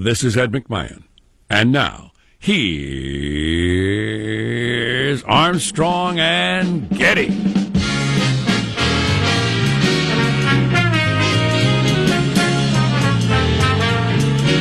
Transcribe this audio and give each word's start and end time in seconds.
This 0.00 0.22
is 0.22 0.36
Ed 0.36 0.52
McMahon. 0.52 1.02
And 1.50 1.72
now, 1.72 2.12
here's 2.38 2.54
Armstrong 5.24 6.20
and 6.20 6.88
Getty. 6.90 7.30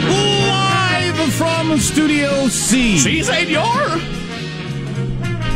Live 0.09 1.33
from 1.35 1.77
Studio 1.77 2.47
C. 2.47 2.97
C's 2.97 3.29
ain't 3.29 3.51
your. 3.51 3.61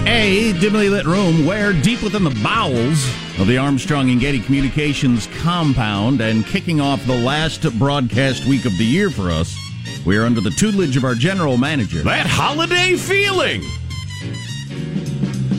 A 0.05 0.53
dimly 0.59 0.89
lit 0.89 1.07
room 1.07 1.43
where, 1.43 1.73
deep 1.73 2.03
within 2.03 2.23
the 2.23 2.39
bowels 2.43 3.03
of 3.39 3.47
the 3.47 3.57
Armstrong 3.57 4.11
and 4.11 4.21
Getty 4.21 4.41
Communications 4.41 5.27
compound, 5.39 6.21
and 6.21 6.45
kicking 6.45 6.79
off 6.79 7.03
the 7.07 7.17
last 7.17 7.63
broadcast 7.79 8.45
week 8.45 8.65
of 8.65 8.77
the 8.77 8.85
year 8.85 9.09
for 9.09 9.31
us, 9.31 9.57
we 10.05 10.17
are 10.17 10.25
under 10.25 10.41
the 10.41 10.49
tutelage 10.49 10.97
of 10.97 11.03
our 11.03 11.15
general 11.15 11.57
manager. 11.57 12.01
That 12.01 12.25
holiday 12.27 12.95
feeling. 12.95 13.63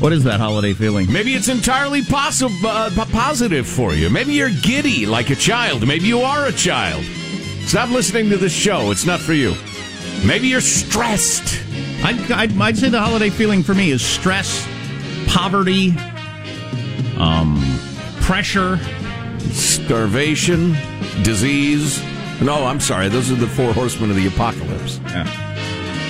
What 0.00 0.12
is 0.12 0.24
that 0.24 0.40
holiday 0.40 0.72
feeling? 0.72 1.12
Maybe 1.12 1.34
it's 1.34 1.48
entirely 1.48 2.00
uh, 2.10 3.06
positive 3.12 3.68
for 3.68 3.94
you. 3.94 4.10
Maybe 4.10 4.32
you're 4.32 4.50
giddy 4.50 5.06
like 5.06 5.30
a 5.30 5.36
child. 5.36 5.86
Maybe 5.86 6.06
you 6.06 6.20
are 6.20 6.46
a 6.46 6.52
child. 6.52 7.04
Stop 7.66 7.90
listening 7.90 8.28
to 8.30 8.36
this 8.36 8.52
show. 8.52 8.90
It's 8.90 9.06
not 9.06 9.20
for 9.20 9.32
you. 9.32 9.54
Maybe 10.26 10.48
you're 10.48 10.60
stressed. 10.60 11.62
I'd, 12.04 12.32
I'd, 12.32 12.60
I'd 12.60 12.76
say 12.76 12.88
the 12.88 13.00
holiday 13.00 13.30
feeling 13.30 13.62
for 13.62 13.74
me 13.74 13.92
is 13.92 14.04
stress, 14.04 14.66
poverty, 15.28 15.94
um, 17.16 17.62
pressure. 18.22 18.80
Starvation, 19.52 20.72
disease. 21.22 22.02
No, 22.42 22.66
I'm 22.66 22.80
sorry. 22.80 23.08
Those 23.08 23.30
are 23.30 23.36
the 23.36 23.46
four 23.46 23.72
horsemen 23.72 24.10
of 24.10 24.16
the 24.16 24.26
apocalypse. 24.26 25.00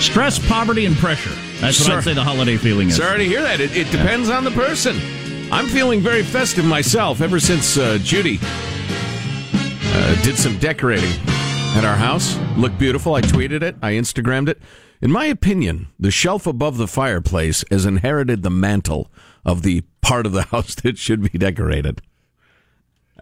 Stress, 0.02 0.38
poverty, 0.48 0.86
and 0.86 0.96
pressure. 0.96 1.30
That's 1.60 1.78
what 1.80 1.92
I'd 1.92 2.04
say 2.04 2.14
the 2.14 2.24
holiday 2.24 2.56
feeling 2.56 2.88
is. 2.88 2.96
Sorry 2.96 3.18
to 3.18 3.24
hear 3.24 3.42
that. 3.42 3.60
It, 3.60 3.76
it 3.76 3.90
depends 3.90 4.30
on 4.30 4.42
the 4.42 4.50
person. 4.50 4.96
I'm 5.52 5.66
feeling 5.68 6.00
very 6.00 6.22
festive 6.22 6.64
myself 6.64 7.20
ever 7.20 7.38
since 7.38 7.76
uh, 7.76 7.98
Judy 8.02 8.38
uh, 8.42 10.22
did 10.22 10.36
some 10.38 10.58
decorating 10.58 11.12
at 11.76 11.84
our 11.84 11.96
house. 11.96 12.38
Looked 12.56 12.78
beautiful. 12.78 13.14
I 13.14 13.20
tweeted 13.20 13.62
it. 13.62 13.76
I 13.82 13.92
Instagrammed 13.92 14.48
it. 14.48 14.60
In 15.02 15.12
my 15.12 15.26
opinion, 15.26 15.88
the 16.00 16.10
shelf 16.10 16.46
above 16.46 16.78
the 16.78 16.88
fireplace 16.88 17.64
has 17.70 17.84
inherited 17.84 18.42
the 18.42 18.50
mantle 18.50 19.10
of 19.44 19.62
the 19.62 19.82
part 20.00 20.26
of 20.26 20.32
the 20.32 20.42
house 20.50 20.74
that 20.76 20.96
should 20.96 21.30
be 21.30 21.38
decorated. 21.38 22.00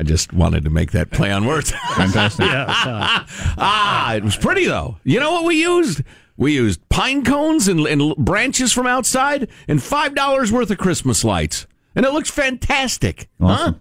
I 0.00 0.02
just 0.02 0.32
wanted 0.32 0.64
to 0.64 0.70
make 0.70 0.92
that 0.92 1.10
play 1.10 1.30
on 1.30 1.44
words. 1.44 1.70
Fantastic. 1.94 2.46
ah, 2.48 4.14
it 4.14 4.24
was 4.24 4.34
pretty 4.36 4.64
though. 4.64 4.96
You 5.04 5.20
know 5.20 5.30
what 5.32 5.44
we 5.44 5.60
used? 5.60 6.02
We 6.38 6.54
used 6.54 6.80
pine 6.88 7.22
cones 7.22 7.68
and, 7.68 7.80
and 7.86 8.16
branches 8.16 8.72
from 8.72 8.86
outside 8.86 9.48
and 9.68 9.82
five 9.82 10.14
dollars 10.14 10.50
worth 10.50 10.70
of 10.70 10.78
Christmas 10.78 11.22
lights, 11.22 11.66
and 11.94 12.06
it 12.06 12.12
looks 12.14 12.30
fantastic. 12.30 13.28
Awesome. 13.40 13.74
Huh? 13.74 13.78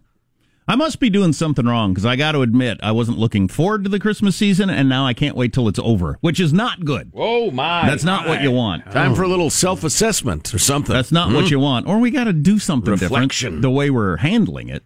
I 0.67 0.75
must 0.75 0.99
be 0.99 1.09
doing 1.09 1.31
something 1.33 1.65
wrong 1.65 1.93
because 1.93 2.05
I 2.05 2.15
got 2.15 2.33
to 2.33 2.41
admit 2.41 2.77
I 2.83 2.91
wasn't 2.91 3.17
looking 3.17 3.47
forward 3.47 3.85
to 3.85 3.89
the 3.89 3.97
Christmas 3.99 4.35
season, 4.35 4.69
and 4.69 4.87
now 4.89 5.03
I 5.07 5.13
can't 5.15 5.35
wait 5.37 5.51
till 5.53 5.67
it's 5.67 5.79
over, 5.79 6.17
which 6.21 6.39
is 6.39 6.51
not 6.53 6.83
good. 6.85 7.11
Oh 7.15 7.49
my! 7.49 7.89
That's 7.89 8.03
not 8.03 8.27
what 8.27 8.41
you 8.43 8.51
want. 8.51 8.91
Time 8.91 9.15
for 9.15 9.23
a 9.23 9.27
little 9.29 9.49
self-assessment 9.49 10.53
or 10.53 10.59
something. 10.59 10.93
That's 10.93 11.11
not 11.13 11.31
what 11.33 11.45
Hmm? 11.45 11.51
you 11.51 11.59
want. 11.59 11.87
Or 11.87 11.97
we 11.99 12.11
got 12.11 12.25
to 12.25 12.33
do 12.33 12.59
something 12.59 12.91
Reflection. 12.91 13.47
different 13.51 13.61
the 13.63 13.69
way 13.71 13.89
we're 13.89 14.17
handling 14.17 14.67
it. 14.67 14.83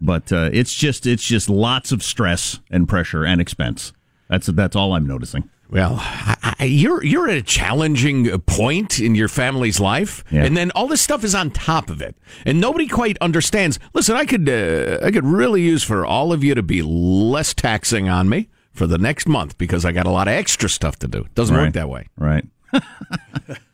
But 0.00 0.32
uh, 0.32 0.50
it's 0.52 0.74
just 0.74 1.06
it's 1.06 1.24
just 1.24 1.48
lots 1.48 1.92
of 1.92 2.02
stress 2.02 2.60
and 2.70 2.88
pressure 2.88 3.24
and 3.24 3.40
expense. 3.40 3.92
That's 4.28 4.46
that's 4.48 4.76
all 4.76 4.92
I'm 4.94 5.06
noticing. 5.06 5.48
Well, 5.70 5.96
I, 5.98 6.54
I, 6.60 6.64
you're 6.64 7.02
you're 7.02 7.28
at 7.28 7.36
a 7.38 7.42
challenging 7.42 8.30
point 8.42 9.00
in 9.00 9.14
your 9.14 9.28
family's 9.28 9.80
life, 9.80 10.22
Yeah. 10.30 10.44
and 10.44 10.56
then 10.56 10.70
all 10.72 10.86
this 10.86 11.00
stuff 11.00 11.24
is 11.24 11.34
on 11.34 11.50
top 11.50 11.88
of 11.90 12.02
it, 12.02 12.16
and 12.44 12.60
nobody 12.60 12.86
quite 12.86 13.16
understands. 13.20 13.78
Listen, 13.94 14.14
I 14.14 14.24
could 14.26 14.48
uh, 14.48 14.98
I 15.02 15.10
could 15.10 15.24
really 15.24 15.62
use 15.62 15.82
for 15.82 16.04
all 16.04 16.32
of 16.32 16.44
you 16.44 16.54
to 16.54 16.62
be 16.62 16.82
less 16.82 17.54
taxing 17.54 18.08
on 18.08 18.28
me 18.28 18.50
for 18.72 18.86
the 18.86 18.98
next 18.98 19.26
month 19.26 19.56
because 19.56 19.84
I 19.84 19.92
got 19.92 20.06
a 20.06 20.10
lot 20.10 20.28
of 20.28 20.34
extra 20.34 20.68
stuff 20.68 20.98
to 20.98 21.08
do. 21.08 21.20
It 21.20 21.34
doesn't 21.34 21.56
Right. 21.56 21.64
work 21.64 21.72
that 21.74 21.88
way. 21.88 22.08
Right. 22.18 22.44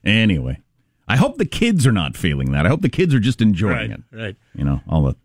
Anyway, 0.04 0.60
I 1.08 1.16
hope 1.16 1.36
the 1.38 1.44
kids 1.44 1.86
are 1.86 1.92
not 1.92 2.16
feeling 2.16 2.52
that. 2.52 2.64
I 2.66 2.68
hope 2.68 2.80
the 2.82 2.88
kids 2.88 3.14
are 3.14 3.20
just 3.20 3.42
enjoying 3.42 3.90
Right, 3.90 3.90
it. 3.90 4.00
right. 4.12 4.36
You 4.54 4.64
know, 4.64 4.80
all 4.88 5.02
the 5.02 5.16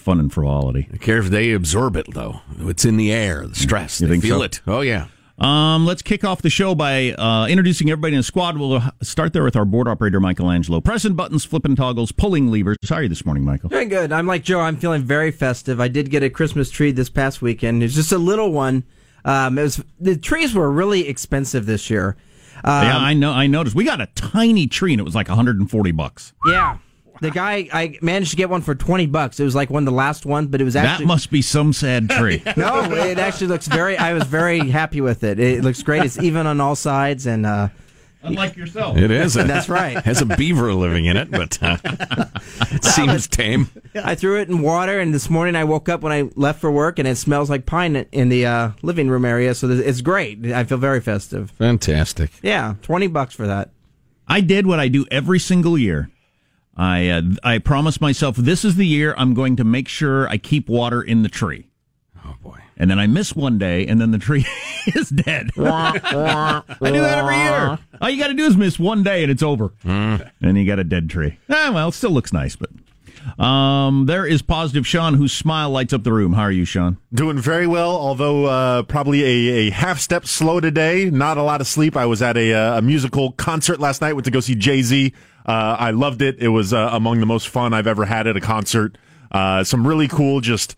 fun 0.00 0.18
and 0.18 0.32
frivolity. 0.32 0.88
I 0.92 0.96
care 0.96 1.18
if 1.18 1.26
they 1.26 1.52
absorb 1.52 1.96
it 1.96 2.06
though. 2.14 2.40
It's 2.60 2.84
in 2.84 2.96
the 2.96 3.12
air, 3.12 3.46
the 3.46 3.54
stress. 3.54 4.00
You 4.00 4.06
they 4.08 4.14
think 4.14 4.24
feel 4.24 4.38
so? 4.38 4.42
it. 4.44 4.60
Oh 4.66 4.80
yeah. 4.80 5.06
Um, 5.38 5.86
let's 5.86 6.02
kick 6.02 6.22
off 6.22 6.42
the 6.42 6.50
show 6.50 6.74
by 6.74 7.12
uh, 7.12 7.46
introducing 7.48 7.88
everybody 7.90 8.12
in 8.14 8.18
the 8.18 8.22
squad. 8.24 8.58
We'll 8.58 8.82
start 9.00 9.32
there 9.32 9.42
with 9.42 9.56
our 9.56 9.64
board 9.64 9.88
operator, 9.88 10.20
Michelangelo. 10.20 10.82
Pressing 10.82 11.14
buttons, 11.14 11.46
flipping 11.46 11.76
toggles, 11.76 12.12
pulling 12.12 12.50
levers. 12.50 12.76
How 12.86 12.96
are 12.96 13.02
you 13.04 13.08
this 13.08 13.24
morning, 13.24 13.44
Michael? 13.44 13.70
Doing 13.70 13.88
good. 13.88 14.12
I'm 14.12 14.26
like 14.26 14.42
Joe. 14.44 14.60
I'm 14.60 14.76
feeling 14.76 15.02
very 15.02 15.30
festive. 15.30 15.80
I 15.80 15.88
did 15.88 16.10
get 16.10 16.22
a 16.22 16.28
Christmas 16.28 16.70
tree 16.70 16.92
this 16.92 17.08
past 17.08 17.40
weekend. 17.40 17.82
It's 17.82 17.94
just 17.94 18.12
a 18.12 18.18
little 18.18 18.52
one. 18.52 18.84
Um, 19.24 19.56
it 19.58 19.62
was 19.62 19.82
the 19.98 20.16
trees 20.16 20.54
were 20.54 20.70
really 20.70 21.08
expensive 21.08 21.64
this 21.64 21.88
year. 21.88 22.16
Um, 22.62 22.84
yeah, 22.84 22.98
I 22.98 23.14
know. 23.14 23.32
I 23.32 23.46
noticed. 23.46 23.74
We 23.74 23.84
got 23.84 24.02
a 24.02 24.08
tiny 24.14 24.66
tree, 24.66 24.92
and 24.92 25.00
it 25.00 25.04
was 25.04 25.14
like 25.14 25.28
140 25.28 25.92
bucks. 25.92 26.34
yeah. 26.46 26.76
The 27.20 27.30
guy 27.30 27.68
I 27.72 27.98
managed 28.00 28.30
to 28.30 28.36
get 28.36 28.48
one 28.48 28.62
for 28.62 28.74
20 28.74 29.06
bucks. 29.06 29.38
It 29.38 29.44
was 29.44 29.54
like 29.54 29.70
one 29.70 29.82
of 29.82 29.86
the 29.86 29.96
last 29.96 30.24
ones, 30.24 30.48
but 30.48 30.60
it 30.60 30.64
was 30.64 30.76
actually 30.76 31.04
that 31.04 31.08
must 31.08 31.30
be 31.30 31.42
some 31.42 31.72
sad 31.72 32.08
tree. 32.08 32.42
no. 32.56 32.82
It 32.92 33.18
actually 33.18 33.48
looks 33.48 33.66
very. 33.66 33.96
I 33.96 34.14
was 34.14 34.24
very 34.24 34.70
happy 34.70 35.00
with 35.00 35.22
it. 35.22 35.38
It 35.38 35.62
looks 35.62 35.82
great. 35.82 36.04
It's 36.04 36.18
even 36.18 36.46
on 36.46 36.60
all 36.60 36.76
sides, 36.76 37.26
and 37.26 37.44
uh, 37.44 37.68
Unlike 38.22 38.56
yourself. 38.56 38.98
It 38.98 39.10
is. 39.10 39.34
That's 39.34 39.68
right. 39.68 39.96
Has 40.04 40.20
a 40.20 40.26
beaver 40.26 40.72
living 40.74 41.06
in 41.06 41.16
it, 41.16 41.30
but 41.30 41.62
uh, 41.62 41.78
it 42.70 42.84
seems 42.84 43.26
tame. 43.26 43.70
I 43.94 44.14
threw 44.14 44.40
it 44.40 44.48
in 44.48 44.60
water. 44.60 45.00
And 45.00 45.14
this 45.14 45.30
morning 45.30 45.56
I 45.56 45.64
woke 45.64 45.88
up 45.88 46.02
when 46.02 46.12
I 46.12 46.30
left 46.36 46.60
for 46.60 46.70
work, 46.70 46.98
and 46.98 47.08
it 47.08 47.16
smells 47.16 47.48
like 47.48 47.64
pine 47.66 47.96
in 48.12 48.28
the 48.28 48.46
uh, 48.46 48.70
living 48.82 49.08
room 49.08 49.24
area. 49.24 49.54
So 49.54 49.70
it's 49.70 50.02
great. 50.02 50.44
I 50.46 50.64
feel 50.64 50.78
very 50.78 51.00
festive. 51.00 51.50
Fantastic. 51.52 52.30
Yeah, 52.42 52.74
20 52.82 53.06
bucks 53.06 53.34
for 53.34 53.46
that. 53.46 53.70
I 54.28 54.40
did 54.40 54.66
what 54.66 54.78
I 54.78 54.88
do 54.88 55.06
every 55.10 55.38
single 55.38 55.78
year. 55.78 56.10
I 56.76 57.08
uh, 57.08 57.22
I 57.42 57.58
promised 57.58 58.00
myself 58.00 58.36
this 58.36 58.64
is 58.64 58.76
the 58.76 58.86
year 58.86 59.14
I'm 59.18 59.34
going 59.34 59.56
to 59.56 59.64
make 59.64 59.88
sure 59.88 60.28
I 60.28 60.36
keep 60.38 60.68
water 60.68 61.02
in 61.02 61.22
the 61.22 61.28
tree. 61.28 61.68
Oh 62.24 62.36
boy. 62.42 62.58
And 62.76 62.90
then 62.90 62.98
I 62.98 63.06
miss 63.06 63.36
one 63.36 63.58
day, 63.58 63.86
and 63.86 64.00
then 64.00 64.10
the 64.10 64.18
tree 64.18 64.46
is 64.86 65.10
dead. 65.10 65.50
I 65.58 66.62
do 66.80 67.00
that 67.00 67.18
every 67.18 67.36
year. 67.36 67.78
All 68.00 68.08
you 68.08 68.18
got 68.18 68.28
to 68.28 68.34
do 68.34 68.46
is 68.46 68.56
miss 68.56 68.78
one 68.78 69.02
day, 69.02 69.22
and 69.22 69.30
it's 69.30 69.42
over. 69.42 69.72
And 69.84 70.30
you 70.40 70.64
got 70.66 70.78
a 70.78 70.84
dead 70.84 71.10
tree. 71.10 71.38
Ah, 71.50 71.72
well, 71.74 71.88
it 71.88 71.92
still 71.92 72.10
looks 72.10 72.32
nice, 72.32 72.56
but. 72.56 72.70
Um, 73.38 74.06
there 74.06 74.24
is 74.24 74.40
positive 74.40 74.86
Sean, 74.86 75.14
whose 75.14 75.32
smile 75.32 75.68
lights 75.68 75.92
up 75.92 76.04
the 76.04 76.12
room. 76.12 76.32
How 76.32 76.42
are 76.42 76.50
you, 76.50 76.64
Sean? 76.64 76.96
Doing 77.12 77.38
very 77.38 77.66
well, 77.66 77.90
although 77.90 78.46
uh, 78.46 78.82
probably 78.84 79.22
a, 79.24 79.68
a 79.68 79.70
half 79.70 80.00
step 80.00 80.26
slow 80.26 80.58
today. 80.60 81.10
Not 81.10 81.36
a 81.36 81.42
lot 81.42 81.60
of 81.60 81.66
sleep. 81.66 81.96
I 81.96 82.06
was 82.06 82.22
at 82.22 82.38
a, 82.38 82.54
uh, 82.54 82.78
a 82.78 82.82
musical 82.82 83.32
concert 83.32 83.78
last 83.78 84.00
night. 84.00 84.14
Went 84.14 84.24
to 84.24 84.30
go 84.30 84.40
see 84.40 84.54
Jay 84.54 84.80
Z. 84.82 85.12
Uh, 85.46 85.76
I 85.78 85.90
loved 85.90 86.22
it. 86.22 86.38
It 86.38 86.48
was 86.48 86.72
uh, 86.72 86.90
among 86.92 87.20
the 87.20 87.26
most 87.26 87.48
fun 87.48 87.72
I've 87.72 87.86
ever 87.86 88.04
had 88.04 88.26
at 88.26 88.36
a 88.36 88.40
concert. 88.40 88.96
Uh, 89.30 89.64
some 89.64 89.86
really 89.86 90.08
cool, 90.08 90.40
just 90.40 90.76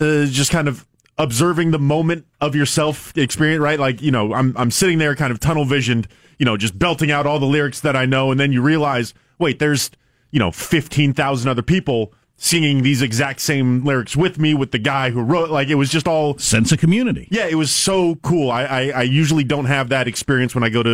uh, 0.00 0.26
just 0.26 0.50
kind 0.50 0.68
of 0.68 0.86
observing 1.18 1.70
the 1.70 1.78
moment 1.78 2.26
of 2.40 2.54
yourself 2.54 3.16
experience. 3.16 3.60
Right, 3.60 3.78
like 3.78 4.02
you 4.02 4.10
know, 4.10 4.34
I'm 4.34 4.54
I'm 4.56 4.70
sitting 4.70 4.98
there, 4.98 5.14
kind 5.14 5.32
of 5.32 5.40
tunnel 5.40 5.64
visioned. 5.64 6.08
You 6.38 6.46
know, 6.46 6.56
just 6.56 6.78
belting 6.78 7.10
out 7.10 7.26
all 7.26 7.38
the 7.38 7.46
lyrics 7.46 7.80
that 7.80 7.94
I 7.94 8.06
know, 8.06 8.30
and 8.32 8.40
then 8.40 8.52
you 8.52 8.60
realize, 8.60 9.14
wait, 9.38 9.60
there's 9.60 9.90
you 10.34 10.40
know, 10.40 10.50
15,000 10.50 11.48
other 11.48 11.62
people 11.62 12.12
singing 12.44 12.82
these 12.82 13.00
exact 13.00 13.40
same 13.40 13.82
lyrics 13.84 14.14
with 14.14 14.38
me, 14.38 14.52
with 14.52 14.70
the 14.70 14.78
guy 14.78 15.08
who 15.08 15.22
wrote, 15.22 15.48
like, 15.48 15.68
it 15.68 15.76
was 15.76 15.88
just 15.88 16.06
all. 16.06 16.36
Sense 16.36 16.72
of 16.72 16.78
community. 16.78 17.26
Yeah, 17.30 17.46
it 17.46 17.54
was 17.54 17.70
so 17.70 18.16
cool. 18.16 18.50
I, 18.50 18.64
I, 18.64 18.80
I 18.88 19.02
usually 19.02 19.44
don't 19.44 19.64
have 19.64 19.88
that 19.88 20.06
experience 20.06 20.54
when 20.54 20.62
I 20.62 20.68
go 20.68 20.82
to 20.82 20.90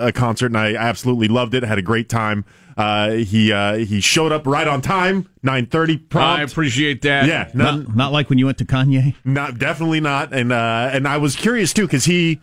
a, 0.00 0.06
a 0.06 0.12
concert, 0.12 0.46
and 0.46 0.56
I 0.58 0.74
absolutely 0.76 1.26
loved 1.26 1.54
it. 1.54 1.64
Had 1.64 1.78
a 1.78 1.82
great 1.82 2.08
time. 2.08 2.44
Uh, 2.76 3.10
he 3.12 3.52
uh, 3.52 3.74
he 3.76 4.00
showed 4.00 4.32
up 4.32 4.46
right 4.46 4.66
on 4.66 4.80
time, 4.80 5.28
nine 5.42 5.66
thirty. 5.66 5.96
Prompt. 5.96 6.40
I 6.40 6.42
appreciate 6.42 7.02
that. 7.02 7.26
Yeah, 7.26 7.48
none, 7.54 7.84
Not, 7.84 7.96
not 7.96 8.12
like 8.12 8.28
when 8.28 8.38
you 8.38 8.46
went 8.46 8.58
to 8.58 8.64
Kanye. 8.64 9.14
not 9.24 9.58
definitely 9.58 10.00
not. 10.00 10.32
And 10.32 10.52
uh, 10.52 10.90
and 10.92 11.06
I 11.06 11.18
was 11.18 11.36
curious 11.36 11.72
too 11.72 11.86
because 11.86 12.04
he 12.04 12.40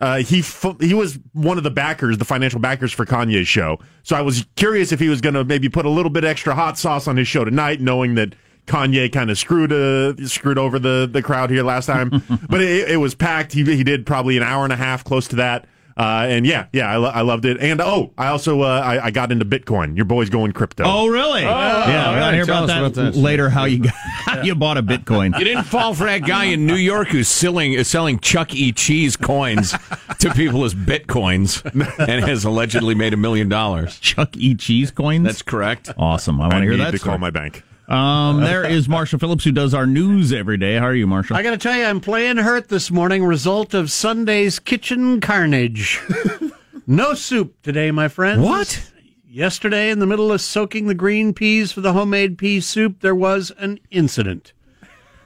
uh, 0.00 0.18
he 0.18 0.42
fu- 0.42 0.76
he 0.80 0.94
was 0.94 1.18
one 1.32 1.58
of 1.58 1.64
the 1.64 1.70
backers, 1.70 2.18
the 2.18 2.24
financial 2.24 2.60
backers 2.60 2.92
for 2.92 3.04
Kanye's 3.04 3.48
show. 3.48 3.78
So 4.02 4.16
I 4.16 4.20
was 4.20 4.46
curious 4.56 4.92
if 4.92 5.00
he 5.00 5.08
was 5.08 5.20
going 5.20 5.34
to 5.34 5.44
maybe 5.44 5.68
put 5.68 5.86
a 5.86 5.90
little 5.90 6.10
bit 6.10 6.24
extra 6.24 6.54
hot 6.54 6.78
sauce 6.78 7.08
on 7.08 7.16
his 7.16 7.26
show 7.26 7.44
tonight, 7.44 7.80
knowing 7.80 8.14
that 8.14 8.34
Kanye 8.66 9.10
kind 9.10 9.30
of 9.30 9.38
screwed 9.38 9.72
uh, 9.72 10.14
screwed 10.26 10.58
over 10.58 10.78
the 10.78 11.08
the 11.10 11.22
crowd 11.22 11.50
here 11.50 11.64
last 11.64 11.86
time. 11.86 12.10
but 12.48 12.60
it, 12.60 12.90
it 12.90 12.96
was 12.98 13.14
packed. 13.14 13.52
He 13.52 13.64
he 13.64 13.82
did 13.82 14.06
probably 14.06 14.36
an 14.36 14.42
hour 14.42 14.64
and 14.64 14.72
a 14.72 14.76
half, 14.76 15.02
close 15.02 15.26
to 15.28 15.36
that. 15.36 15.66
Uh, 15.98 16.26
and 16.28 16.46
yeah, 16.46 16.66
yeah, 16.72 16.88
I, 16.88 16.96
lo- 16.96 17.10
I 17.10 17.22
loved 17.22 17.44
it. 17.44 17.60
And 17.60 17.80
oh, 17.80 18.12
I 18.16 18.28
also 18.28 18.62
uh, 18.62 18.66
I, 18.84 19.06
I 19.06 19.10
got 19.10 19.32
into 19.32 19.44
Bitcoin. 19.44 19.96
Your 19.96 20.04
boy's 20.04 20.30
going 20.30 20.52
crypto. 20.52 20.84
Oh, 20.86 21.08
really? 21.08 21.42
yeah, 21.42 22.12
we're 22.12 22.20
gonna 22.20 22.34
hear 22.36 22.44
about 22.44 22.68
that, 22.68 22.78
about 22.78 22.94
that. 22.94 23.16
later. 23.16 23.48
How 23.50 23.64
you 23.64 23.80
got, 23.80 23.92
how 23.96 24.42
you 24.42 24.54
bought 24.54 24.78
a 24.78 24.82
Bitcoin? 24.82 25.36
You 25.36 25.44
didn't 25.44 25.64
fall 25.64 25.94
for 25.94 26.04
that 26.04 26.18
guy 26.18 26.44
in 26.44 26.66
New 26.66 26.76
York 26.76 27.08
who's 27.08 27.26
selling 27.26 27.72
is 27.72 27.88
selling 27.88 28.20
Chuck 28.20 28.54
E. 28.54 28.70
Cheese 28.70 29.16
coins 29.16 29.74
to 30.20 30.32
people 30.34 30.64
as 30.64 30.74
bitcoins 30.74 31.64
and 31.98 32.24
has 32.24 32.44
allegedly 32.44 32.94
made 32.94 33.12
a 33.12 33.16
million 33.16 33.48
dollars. 33.48 33.98
Chuck 33.98 34.36
E. 34.36 34.54
Cheese 34.54 34.92
coins. 34.92 35.24
That's 35.24 35.42
correct. 35.42 35.90
awesome. 35.98 36.40
I 36.40 36.44
want 36.44 36.52
to 36.52 36.60
hear 36.60 36.70
need 36.72 36.80
that. 36.80 36.92
to 36.92 36.98
story. 36.98 37.10
call 37.10 37.18
my 37.18 37.30
bank. 37.30 37.64
Um, 37.88 38.42
there 38.42 38.66
is 38.66 38.86
Marshall 38.86 39.18
Phillips 39.18 39.44
who 39.44 39.52
does 39.52 39.72
our 39.72 39.86
news 39.86 40.30
every 40.30 40.58
day. 40.58 40.76
How 40.76 40.84
are 40.86 40.94
you, 40.94 41.06
Marshall? 41.06 41.36
I 41.36 41.42
got 41.42 41.52
to 41.52 41.56
tell 41.56 41.74
you, 41.74 41.84
I'm 41.84 42.00
playing 42.00 42.36
hurt 42.36 42.68
this 42.68 42.90
morning. 42.90 43.24
Result 43.24 43.72
of 43.72 43.90
Sunday's 43.90 44.58
kitchen 44.58 45.22
carnage. 45.22 45.98
no 46.86 47.14
soup 47.14 47.60
today, 47.62 47.90
my 47.90 48.08
friends. 48.08 48.42
What? 48.42 48.92
Yesterday, 49.26 49.90
in 49.90 50.00
the 50.00 50.06
middle 50.06 50.30
of 50.30 50.42
soaking 50.42 50.86
the 50.86 50.94
green 50.94 51.32
peas 51.32 51.72
for 51.72 51.80
the 51.80 51.94
homemade 51.94 52.36
pea 52.36 52.60
soup, 52.60 53.00
there 53.00 53.14
was 53.14 53.52
an 53.58 53.80
incident. 53.90 54.52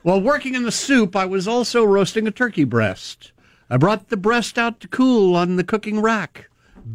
While 0.03 0.21
working 0.21 0.55
in 0.55 0.63
the 0.63 0.71
soup, 0.71 1.17
I 1.17 1.25
was 1.25 1.49
also 1.49 1.85
roasting 1.85 2.29
a 2.29 2.33
turkey 2.33 2.65
breast. 2.65 3.33
I 3.71 3.77
brought 3.77 4.09
the 4.09 4.17
breast 4.17 4.57
out 4.57 4.79
to 4.81 4.89
cool 4.89 5.35
on 5.35 5.57
the 5.57 5.65
cooking 5.65 6.01
rack. 6.01 6.49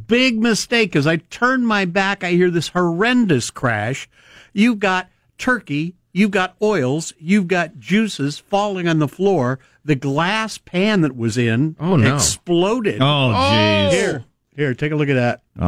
Big 0.08 0.40
mistake. 0.40 0.96
As 0.96 1.08
I 1.08 1.18
turn 1.18 1.66
my 1.66 1.84
back, 1.84 2.24
I 2.24 2.32
hear 2.32 2.52
this 2.52 2.70
horrendous 2.70 3.50
crash. 3.50 4.10
You've 4.54 4.80
got 4.80 5.10
turkey, 5.38 5.96
you've 6.14 6.32
got 6.32 6.56
oils, 6.62 7.14
you've 7.20 7.48
got 7.48 7.80
juices 7.80 8.38
falling 8.40 8.88
on 8.88 9.00
the 9.00 9.08
floor. 9.08 9.60
The 9.86 9.96
glass 9.96 10.58
pan 10.58 11.02
that 11.02 11.16
was 11.16 11.38
in 11.38 11.76
Oh, 11.80 11.96
no. 11.96 12.16
exploded. 12.16 13.02
oh, 13.02 13.32
jeez. 13.36 14.26
Here, 14.58 14.66
here, 14.68 14.74
take 14.74 14.92
a 14.92 14.96
look 14.96 15.08
at 15.10 15.14
that. 15.14 15.42
Oh, 15.60 15.66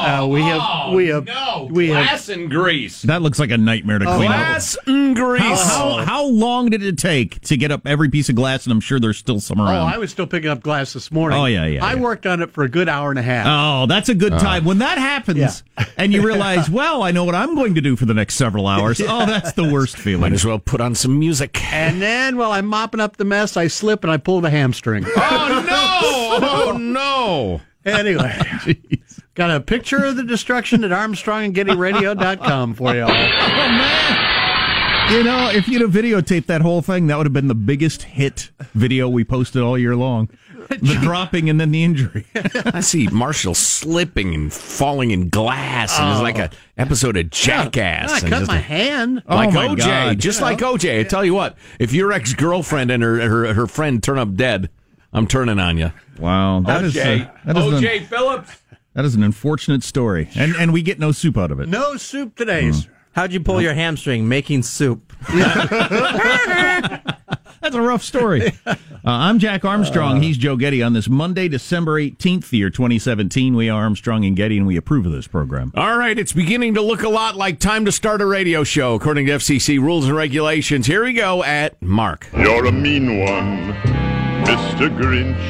Uh, 0.00 0.26
we 0.28 0.40
have, 0.42 0.92
we 0.94 1.08
have, 1.08 1.24
we 1.70 1.88
have. 1.90 2.04
glass 2.06 2.28
and 2.28 2.50
grease. 2.50 3.02
that 3.02 3.22
looks 3.22 3.38
like 3.38 3.50
a 3.50 3.58
nightmare 3.58 3.98
to 3.98 4.04
clean 4.06 4.30
up. 4.30 4.36
Glass 4.38 4.76
and 4.86 5.14
grease. 5.14 5.40
How, 5.42 5.98
how, 5.98 6.04
how 6.04 6.24
long 6.26 6.70
did 6.70 6.82
it 6.82 6.96
take 6.98 7.40
to 7.42 7.56
get 7.56 7.70
up 7.70 7.86
every 7.86 8.08
piece 8.08 8.28
of 8.28 8.34
glass? 8.34 8.64
And 8.64 8.72
I'm 8.72 8.80
sure 8.80 8.98
there's 8.98 9.18
still 9.18 9.38
some 9.40 9.60
Oh, 9.60 9.64
around. 9.64 9.92
I 9.92 9.98
was 9.98 10.10
still 10.10 10.26
picking 10.26 10.48
up 10.50 10.62
glass 10.62 10.92
this 10.94 11.12
morning. 11.12 11.38
Oh, 11.38 11.44
yeah, 11.46 11.66
yeah, 11.66 11.84
I 11.84 11.94
yeah. 11.94 12.00
worked 12.00 12.26
on 12.26 12.40
it 12.42 12.50
for 12.50 12.64
a 12.64 12.68
good 12.68 12.88
hour 12.88 13.10
and 13.10 13.18
a 13.18 13.22
half. 13.22 13.46
Oh, 13.48 13.86
that's 13.86 14.08
a 14.08 14.14
good 14.14 14.32
time. 14.32 14.64
When 14.64 14.78
that 14.78 14.98
happens 14.98 15.62
and 15.96 16.12
you 16.12 16.22
realize, 16.26 16.68
well, 16.70 17.02
I 17.02 17.10
know 17.12 17.24
what 17.24 17.34
I'm 17.34 17.54
going 17.54 17.74
to 17.76 17.80
do 17.80 17.94
for 17.94 18.06
the 18.06 18.14
next 18.14 18.34
several 18.36 18.66
hours. 18.66 19.00
Oh, 19.10 19.26
that's 19.26 19.52
the 19.52 19.68
worst 19.68 19.96
feeling. 19.96 20.20
Might 20.20 20.26
feeling. 20.28 20.32
as 20.34 20.44
well 20.44 20.58
put 20.60 20.80
on 20.80 20.94
some 20.94 21.18
music. 21.18 21.60
and 21.72 22.00
then 22.00 22.36
while 22.36 22.52
I'm 22.52 22.66
mopping 22.66 23.00
up 23.00 23.16
the 23.16 23.24
mess, 23.24 23.56
I 23.56 23.66
slip 23.66 24.02
and 24.04 24.10
I 24.10 24.16
pull 24.18 24.40
the 24.40 24.50
hamstring. 24.50 25.04
Oh 25.04 25.64
no! 25.66 26.46
Oh 26.72 26.76
no! 26.78 27.60
Anyway, 27.84 28.38
got 29.34 29.50
a 29.50 29.60
picture 29.60 30.04
of 30.04 30.16
the 30.16 30.24
destruction 30.24 30.84
at 30.84 30.90
ArmstrongandGettyRadio.com 30.90 32.74
for 32.74 32.94
you 32.94 33.02
all. 33.02 33.10
Oh, 33.10 33.14
man. 33.14 34.30
You 35.12 35.24
know, 35.24 35.50
if 35.52 35.66
you'd 35.66 35.80
have 35.80 35.90
videotaped 35.90 36.46
that 36.46 36.60
whole 36.60 36.82
thing, 36.82 37.08
that 37.08 37.16
would 37.16 37.26
have 37.26 37.32
been 37.32 37.48
the 37.48 37.54
biggest 37.54 38.04
hit 38.04 38.50
video 38.74 39.08
we 39.08 39.24
posted 39.24 39.60
all 39.60 39.76
year 39.76 39.96
long. 39.96 40.28
The 40.68 40.98
dropping 41.02 41.50
and 41.50 41.60
then 41.60 41.72
the 41.72 41.82
injury. 41.82 42.26
I 42.66 42.78
see 42.78 43.08
Marshall 43.08 43.54
slipping 43.54 44.34
and 44.36 44.52
falling 44.52 45.10
in 45.10 45.28
glass, 45.28 45.98
and 45.98 46.12
it's 46.12 46.20
like 46.20 46.38
a 46.38 46.54
oh. 46.54 46.58
episode 46.78 47.16
of 47.16 47.28
Jackass. 47.30 48.12
I 48.12 48.18
and 48.18 48.28
cut 48.28 48.38
just 48.38 48.48
my 48.48 48.58
a- 48.58 48.60
hand. 48.60 49.22
Oh, 49.26 49.34
like 49.34 49.48
Oh, 49.48 49.52
my 49.52 49.66
OJ, 49.68 49.78
God. 49.78 50.18
just 50.20 50.40
like 50.40 50.58
OJ. 50.58 51.00
I 51.00 51.02
tell 51.02 51.24
you 51.24 51.34
what, 51.34 51.56
if 51.80 51.92
your 51.92 52.12
ex 52.12 52.32
girlfriend 52.32 52.92
and 52.92 53.02
her, 53.02 53.18
her 53.18 53.52
her 53.52 53.66
friend 53.66 54.00
turn 54.00 54.18
up 54.18 54.36
dead, 54.36 54.70
I'm 55.12 55.26
turning 55.26 55.58
on 55.58 55.76
you. 55.78 55.92
Wow, 56.18 56.60
that 56.60 56.84
is 56.84 56.94
OJ, 56.94 57.26
uh, 57.28 57.30
that 57.46 57.56
is 57.56 57.66
an, 57.66 57.82
OJ 57.82 58.06
Phillips. 58.06 58.58
that 58.94 59.04
is 59.04 59.14
an 59.14 59.22
unfortunate 59.22 59.82
story, 59.82 60.28
and 60.36 60.54
and 60.56 60.72
we 60.72 60.82
get 60.82 60.98
no 60.98 61.12
soup 61.12 61.36
out 61.38 61.50
of 61.50 61.60
it. 61.60 61.68
No 61.68 61.96
soup 61.96 62.36
today. 62.36 62.70
sir. 62.72 62.88
How'd 63.12 63.32
you 63.32 63.40
pull 63.40 63.60
your 63.60 63.74
hamstring? 63.74 64.28
Making 64.28 64.62
soup. 64.62 65.12
That's 67.60 67.76
a 67.76 67.82
rough 67.82 68.02
story. 68.02 68.52
Uh, 69.02 69.12
I'm 69.12 69.38
Jack 69.38 69.64
Armstrong. 69.64 70.20
He's 70.20 70.36
Joe 70.36 70.56
Getty. 70.56 70.82
On 70.82 70.92
this 70.92 71.08
Monday, 71.08 71.48
December 71.48 71.98
18th, 71.98 72.50
the 72.50 72.58
year 72.58 72.68
2017, 72.68 73.56
we 73.56 73.70
are 73.70 73.82
Armstrong 73.82 74.26
and 74.26 74.36
Getty, 74.36 74.58
and 74.58 74.66
we 74.66 74.76
approve 74.76 75.06
of 75.06 75.12
this 75.12 75.26
program. 75.26 75.72
All 75.74 75.96
right, 75.96 76.18
it's 76.18 76.34
beginning 76.34 76.74
to 76.74 76.82
look 76.82 77.02
a 77.02 77.08
lot 77.08 77.34
like 77.34 77.58
time 77.58 77.86
to 77.86 77.92
start 77.92 78.20
a 78.20 78.26
radio 78.26 78.62
show, 78.62 78.94
according 78.94 79.24
to 79.28 79.32
FCC 79.32 79.80
rules 79.80 80.06
and 80.06 80.14
regulations. 80.14 80.86
Here 80.86 81.02
we 81.02 81.14
go 81.14 81.42
at 81.42 81.80
Mark. 81.80 82.28
You're 82.36 82.66
a 82.66 82.72
mean 82.72 83.20
one, 83.20 83.72
Mr. 84.44 84.88
Grinch, 84.98 85.44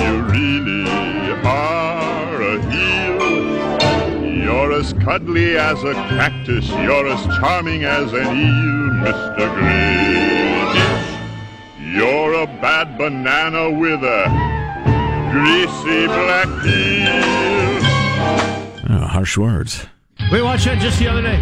you 0.00 0.12
really 0.32 1.32
are 1.44 2.42
a 2.42 2.54
heel. 2.70 4.44
You're 4.44 4.72
as 4.72 4.92
cuddly 4.94 5.56
as 5.56 5.82
a 5.84 5.94
cactus, 5.94 6.68
you're 6.68 7.06
as 7.06 7.24
charming 7.38 7.84
as 7.84 8.12
an 8.12 8.26
eel, 8.26 8.90
Mr. 9.04 9.48
Grinch. 9.56 9.98
You're 11.80 12.34
a 12.42 12.46
bad 12.46 12.96
banana 12.98 13.70
with 13.70 14.02
a 14.02 14.28
greasy 15.32 16.06
black 16.06 16.46
peel. 16.62 17.88
Oh, 18.90 19.06
harsh 19.06 19.36
words. 19.36 19.86
We 20.32 20.42
watched 20.42 20.64
that 20.66 20.78
just 20.80 20.98
the 20.98 21.08
other 21.08 21.22
day. 21.22 21.38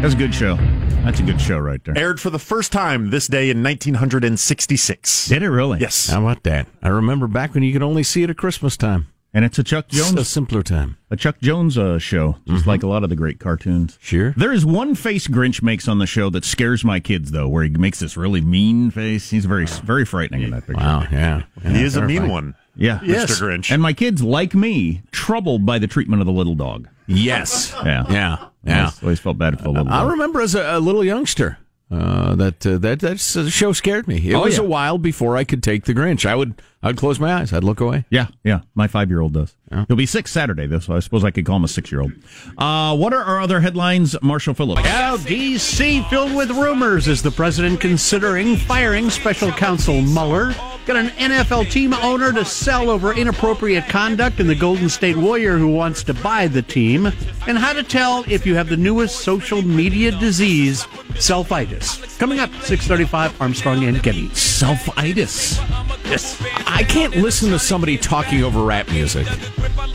That's 0.00 0.14
a 0.14 0.16
good 0.16 0.34
show. 0.34 0.58
That's 1.06 1.20
a 1.20 1.22
good 1.22 1.40
show 1.40 1.58
right 1.60 1.82
there. 1.84 1.96
Aired 1.96 2.18
for 2.20 2.30
the 2.30 2.38
first 2.40 2.72
time 2.72 3.10
this 3.10 3.28
day 3.28 3.48
in 3.48 3.62
1966. 3.62 5.28
Did 5.28 5.44
it 5.44 5.48
really? 5.50 5.78
Yes. 5.78 6.08
How 6.08 6.20
about 6.20 6.42
that? 6.42 6.66
I 6.82 6.88
remember 6.88 7.28
back 7.28 7.54
when 7.54 7.62
you 7.62 7.72
could 7.72 7.84
only 7.84 8.02
see 8.02 8.24
it 8.24 8.30
at 8.30 8.36
Christmas 8.36 8.76
time. 8.76 9.06
And 9.32 9.44
it's 9.44 9.56
a 9.56 9.62
Chuck 9.62 9.84
It's 9.90 10.10
a 10.10 10.14
Jones, 10.14 10.28
simpler 10.28 10.64
time. 10.64 10.96
a 11.08 11.14
Chuck 11.16 11.36
Jones 11.40 11.78
uh, 11.78 12.00
show, 12.00 12.38
just 12.48 12.66
like 12.66 12.82
a 12.82 12.88
lot 12.88 13.04
of 13.04 13.10
the 13.10 13.14
great 13.14 13.38
cartoons. 13.38 13.98
Sure. 14.00 14.32
There 14.36 14.52
is 14.52 14.66
one 14.66 14.96
face 14.96 15.28
Grinch 15.28 15.62
makes 15.62 15.86
on 15.86 15.98
the 15.98 16.06
show 16.06 16.28
that 16.30 16.44
scares 16.44 16.84
my 16.84 16.98
kids, 16.98 17.30
though, 17.30 17.46
where 17.46 17.62
he 17.62 17.70
makes 17.70 18.00
this 18.00 18.16
really 18.16 18.40
mean 18.40 18.90
face. 18.90 19.30
He's 19.30 19.44
very, 19.44 19.66
very 19.66 20.04
frightening 20.04 20.42
in 20.42 20.50
that 20.50 20.66
picture. 20.66 20.82
Wow, 20.82 21.06
yeah. 21.12 21.42
he 21.62 21.84
is 21.84 21.94
a 21.94 22.02
mean 22.02 22.28
one. 22.28 22.56
Yeah. 22.76 22.98
Mr. 22.98 23.40
Grinch. 23.40 23.70
And 23.70 23.80
my 23.82 23.92
kids, 23.92 24.22
like 24.22 24.54
me, 24.54 25.02
troubled 25.12 25.64
by 25.66 25.78
the 25.78 25.86
treatment 25.86 26.20
of 26.22 26.26
the 26.26 26.32
little 26.32 26.54
dog. 26.54 26.88
Yes. 27.06 27.72
Yeah. 27.84 28.04
Yeah. 28.10 28.36
Yeah. 28.64 28.78
Always, 28.80 29.02
always 29.02 29.20
felt 29.20 29.38
bad 29.38 29.56
for 29.58 29.64
the 29.64 29.70
little 29.70 29.88
I 29.88 30.00
dog. 30.02 30.10
remember 30.10 30.40
as 30.40 30.54
a, 30.54 30.76
a 30.76 30.80
little 30.80 31.04
youngster 31.04 31.58
uh, 31.90 32.34
that 32.34 32.66
uh, 32.66 32.78
that 32.78 32.98
that 33.00 33.18
show 33.18 33.72
scared 33.72 34.08
me. 34.08 34.16
It 34.30 34.34
Oh, 34.34 34.42
was 34.42 34.58
yeah. 34.58 34.64
a 34.64 34.66
while 34.66 34.98
before 34.98 35.36
I 35.36 35.44
could 35.44 35.62
take 35.62 35.84
the 35.84 35.94
Grinch. 35.94 36.26
I 36.26 36.34
would 36.34 36.60
I'd 36.86 36.96
close 36.96 37.18
my 37.18 37.34
eyes. 37.34 37.52
I'd 37.52 37.64
look 37.64 37.80
away. 37.80 38.04
Yeah, 38.10 38.28
yeah. 38.44 38.60
My 38.74 38.86
five 38.86 39.10
year 39.10 39.20
old 39.20 39.32
does. 39.32 39.54
He'll 39.88 39.96
be 39.96 40.06
six 40.06 40.30
Saturday, 40.30 40.66
though, 40.66 40.78
so 40.78 40.94
I 40.94 41.00
suppose 41.00 41.24
I 41.24 41.32
could 41.32 41.44
call 41.44 41.56
him 41.56 41.64
a 41.64 41.68
six 41.68 41.90
year 41.90 42.00
old. 42.00 42.12
Uh, 42.56 42.96
what 42.96 43.12
are 43.12 43.22
our 43.22 43.40
other 43.40 43.60
headlines, 43.60 44.16
Marshall 44.22 44.54
Phillips? 44.54 44.84
Now, 44.84 45.16
D.C. 45.16 46.02
filled 46.08 46.34
with 46.34 46.50
rumors 46.50 47.08
is 47.08 47.22
the 47.22 47.32
president 47.32 47.80
considering 47.80 48.56
firing 48.56 49.10
special 49.10 49.50
counsel 49.50 50.00
Mueller. 50.00 50.54
Got 50.86 50.96
an 50.96 51.08
NFL 51.08 51.68
team 51.72 51.92
owner 51.94 52.32
to 52.32 52.44
sell 52.44 52.90
over 52.90 53.12
inappropriate 53.12 53.88
conduct 53.88 54.38
and 54.38 54.48
the 54.48 54.54
Golden 54.54 54.88
State 54.88 55.16
Warrior 55.16 55.58
who 55.58 55.66
wants 55.68 56.04
to 56.04 56.14
buy 56.14 56.46
the 56.46 56.62
team. 56.62 57.06
And 57.48 57.58
how 57.58 57.72
to 57.72 57.82
tell 57.82 58.24
if 58.28 58.46
you 58.46 58.54
have 58.54 58.68
the 58.68 58.76
newest 58.76 59.20
social 59.20 59.62
media 59.62 60.12
disease, 60.12 60.84
selfitis. 61.14 62.16
Coming 62.20 62.38
up, 62.38 62.50
635 62.62 63.40
Armstrong 63.40 63.82
and 63.84 64.00
Getty. 64.00 64.28
Self-itis. 64.30 65.58
Yes. 66.04 66.40
I 66.68 66.75
can't 66.82 67.16
listen 67.16 67.50
to 67.50 67.58
somebody 67.58 67.96
talking 67.96 68.42
over 68.42 68.62
rap 68.62 68.88
music. 68.88 69.26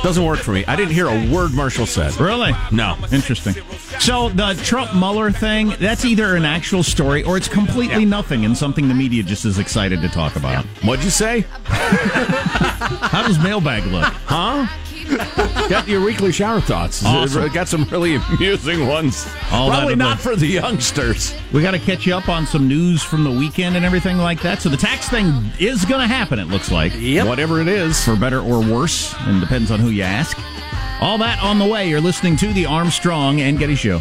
Doesn't 0.03 0.25
work 0.25 0.39
for 0.39 0.51
me. 0.51 0.65
I 0.65 0.75
didn't 0.75 0.93
hear 0.93 1.07
a 1.07 1.31
word 1.31 1.53
Marshall 1.53 1.85
said. 1.85 2.19
Really? 2.19 2.51
No. 2.71 2.97
Interesting. 3.11 3.53
So 3.99 4.29
the 4.29 4.59
Trump 4.63 4.95
Mueller 4.95 5.31
thing, 5.31 5.73
that's 5.79 6.05
either 6.05 6.35
an 6.35 6.45
actual 6.45 6.81
story 6.81 7.23
or 7.23 7.37
it's 7.37 7.47
completely 7.47 8.05
nothing 8.05 8.45
and 8.45 8.57
something 8.57 8.87
the 8.87 8.95
media 8.95 9.21
just 9.21 9.45
is 9.45 9.59
excited 9.59 10.01
to 10.01 10.09
talk 10.09 10.35
about. 10.35 10.65
What'd 10.83 11.05
you 11.05 11.11
say? 11.11 11.45
How 11.65 13.21
does 13.27 13.37
mailbag 13.37 13.85
look? 13.85 14.05
Huh? 14.25 14.67
Got 15.69 15.87
your 15.87 16.03
weekly 16.03 16.31
shower 16.31 16.61
thoughts. 16.61 17.03
Awesome. 17.05 17.51
Got 17.51 17.67
some 17.67 17.83
really 17.85 18.15
amusing 18.29 18.87
ones. 18.87 19.27
All 19.51 19.69
Probably 19.69 19.95
not 19.95 20.19
for 20.19 20.35
the 20.35 20.47
youngsters. 20.47 21.33
We 21.51 21.61
got 21.61 21.71
to 21.71 21.79
catch 21.79 22.05
you 22.05 22.15
up 22.15 22.29
on 22.29 22.45
some 22.45 22.67
news 22.67 23.03
from 23.03 23.23
the 23.23 23.31
weekend 23.31 23.75
and 23.75 23.85
everything 23.85 24.17
like 24.17 24.41
that. 24.41 24.61
So 24.61 24.69
the 24.69 24.77
tax 24.77 25.09
thing 25.09 25.33
is 25.59 25.85
going 25.85 26.01
to 26.01 26.07
happen, 26.07 26.39
it 26.39 26.47
looks 26.47 26.71
like. 26.71 26.93
Yep. 26.95 27.27
Whatever 27.27 27.59
it 27.61 27.67
is. 27.67 28.03
For 28.03 28.15
better 28.15 28.39
or 28.39 28.59
worse, 28.59 29.13
and 29.19 29.41
depends 29.41 29.71
on 29.71 29.79
who 29.79 29.89
you 29.89 30.03
ask. 30.03 30.37
All 31.01 31.17
that 31.17 31.41
on 31.43 31.59
the 31.59 31.65
way. 31.65 31.89
You're 31.89 32.01
listening 32.01 32.37
to 32.37 32.53
the 32.53 32.65
Armstrong 32.65 33.41
and 33.41 33.57
Getty 33.57 33.75
Show. 33.75 33.99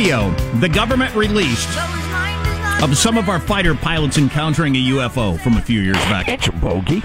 Video 0.00 0.30
the 0.60 0.68
government 0.68 1.14
released 1.14 1.68
of 2.82 2.96
some 2.96 3.18
of 3.18 3.28
our 3.28 3.38
fighter 3.38 3.74
pilots 3.74 4.16
encountering 4.16 4.74
a 4.74 4.78
UFO 4.78 5.38
from 5.38 5.58
a 5.58 5.60
few 5.60 5.80
years 5.82 5.96
back? 6.04 6.26
It's 6.26 6.48
a 6.48 6.52
bogey. 6.52 7.02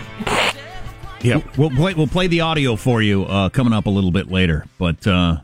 Yep. 1.22 1.58
We'll 1.58 1.72
play, 1.72 1.94
we'll 1.94 2.08
play 2.08 2.28
the 2.28 2.40
audio 2.40 2.78
for 2.78 3.02
you 3.02 3.26
uh, 3.26 3.50
coming 3.50 3.74
up 3.74 3.86
a 3.88 3.90
little 3.90 4.12
bit 4.12 4.32
later, 4.32 4.66
but 4.78 5.06
uh, 5.06 5.42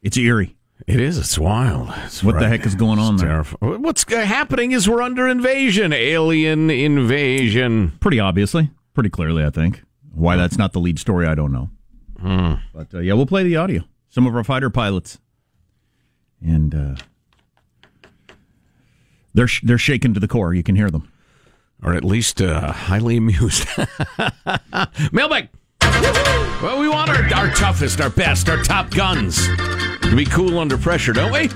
it's 0.00 0.16
eerie. 0.16 0.56
It 0.86 0.98
is. 0.98 1.18
It's 1.18 1.38
wild. 1.38 1.92
It's 2.06 2.22
What 2.24 2.38
the 2.38 2.48
heck 2.48 2.64
is 2.64 2.74
going 2.74 2.98
on 2.98 3.14
It's 3.14 3.22
there? 3.22 3.30
terrifying. 3.32 3.82
What's 3.82 4.10
uh, 4.10 4.24
happening 4.24 4.72
is 4.72 4.88
we're 4.88 5.02
under 5.02 5.28
invasion. 5.28 5.92
Alien 5.92 6.70
invasion. 6.70 7.92
Pretty 8.00 8.20
obviously, 8.20 8.70
pretty 8.94 9.10
clearly, 9.10 9.44
I 9.44 9.50
think. 9.50 9.82
Why 10.14 10.36
that's 10.36 10.56
not 10.56 10.72
the 10.72 10.80
lead 10.80 10.98
story, 10.98 11.26
I 11.26 11.34
don't 11.34 11.52
know. 11.52 11.68
Hmm. 12.20 12.54
But 12.72 12.94
uh, 12.94 13.00
yeah, 13.00 13.12
we'll 13.12 13.26
play 13.26 13.42
the 13.42 13.56
audio. 13.56 13.82
Some 14.08 14.26
of 14.26 14.34
our 14.34 14.44
fighter 14.44 14.70
pilots, 14.70 15.18
and 16.42 16.74
uh, 16.74 16.96
they're 19.34 19.48
sh- 19.48 19.62
they're 19.64 19.78
shaken 19.78 20.14
to 20.14 20.20
the 20.20 20.28
core. 20.28 20.54
You 20.54 20.62
can 20.62 20.76
hear 20.76 20.90
them. 20.90 21.10
Or 21.82 21.92
at 21.94 22.04
least 22.04 22.40
uh, 22.40 22.72
highly 22.72 23.16
amused. 23.18 23.66
Mailbag. 25.12 25.50
Well, 26.62 26.80
we 26.80 26.88
want 26.88 27.10
our, 27.10 27.22
our 27.34 27.50
toughest, 27.50 28.00
our 28.00 28.08
best, 28.10 28.48
our 28.48 28.62
top 28.62 28.90
guns 28.90 29.46
to 29.46 30.14
be 30.16 30.24
cool 30.24 30.58
under 30.58 30.78
pressure, 30.78 31.12
don't 31.12 31.32
we? 31.32 31.48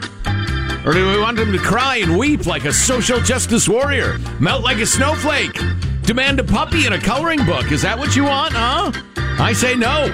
Or 0.84 0.92
do 0.92 1.08
we 1.08 1.20
want 1.20 1.36
them 1.36 1.52
to 1.52 1.58
cry 1.58 1.96
and 1.96 2.18
weep 2.18 2.46
like 2.46 2.64
a 2.64 2.72
social 2.72 3.20
justice 3.20 3.68
warrior? 3.68 4.18
Melt 4.40 4.62
like 4.62 4.78
a 4.78 4.86
snowflake? 4.86 5.58
Demand 6.02 6.40
a 6.40 6.44
puppy 6.44 6.86
and 6.86 6.94
a 6.94 6.98
coloring 6.98 7.44
book? 7.44 7.70
Is 7.70 7.82
that 7.82 7.98
what 7.98 8.16
you 8.16 8.24
want, 8.24 8.54
huh? 8.54 8.92
I 9.38 9.52
say 9.52 9.74
no. 9.74 10.08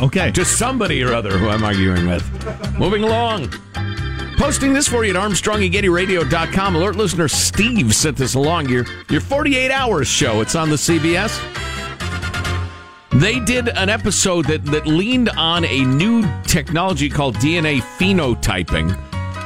okay. 0.02 0.30
To 0.32 0.44
somebody 0.44 1.02
or 1.02 1.12
other 1.12 1.36
who 1.36 1.48
I'm 1.48 1.64
arguing 1.64 2.06
with. 2.06 2.78
Moving 2.78 3.02
along. 3.02 3.52
Posting 4.36 4.72
this 4.72 4.88
for 4.88 5.04
you 5.04 5.14
at 5.14 5.16
ArmstrongandGettyRadio.com. 5.16 6.76
Alert 6.76 6.96
listener 6.96 7.28
Steve 7.28 7.94
sent 7.94 8.16
this 8.16 8.34
along. 8.34 8.68
Your, 8.68 8.84
your 9.08 9.20
48 9.20 9.70
hours 9.70 10.08
show. 10.08 10.40
It's 10.40 10.54
on 10.54 10.70
the 10.70 10.76
CBS. 10.76 11.40
They 13.20 13.38
did 13.38 13.68
an 13.68 13.88
episode 13.88 14.46
that, 14.46 14.64
that 14.66 14.86
leaned 14.86 15.28
on 15.30 15.64
a 15.64 15.84
new 15.84 16.26
technology 16.42 17.08
called 17.08 17.36
DNA 17.36 17.80
phenotyping. 17.80 18.98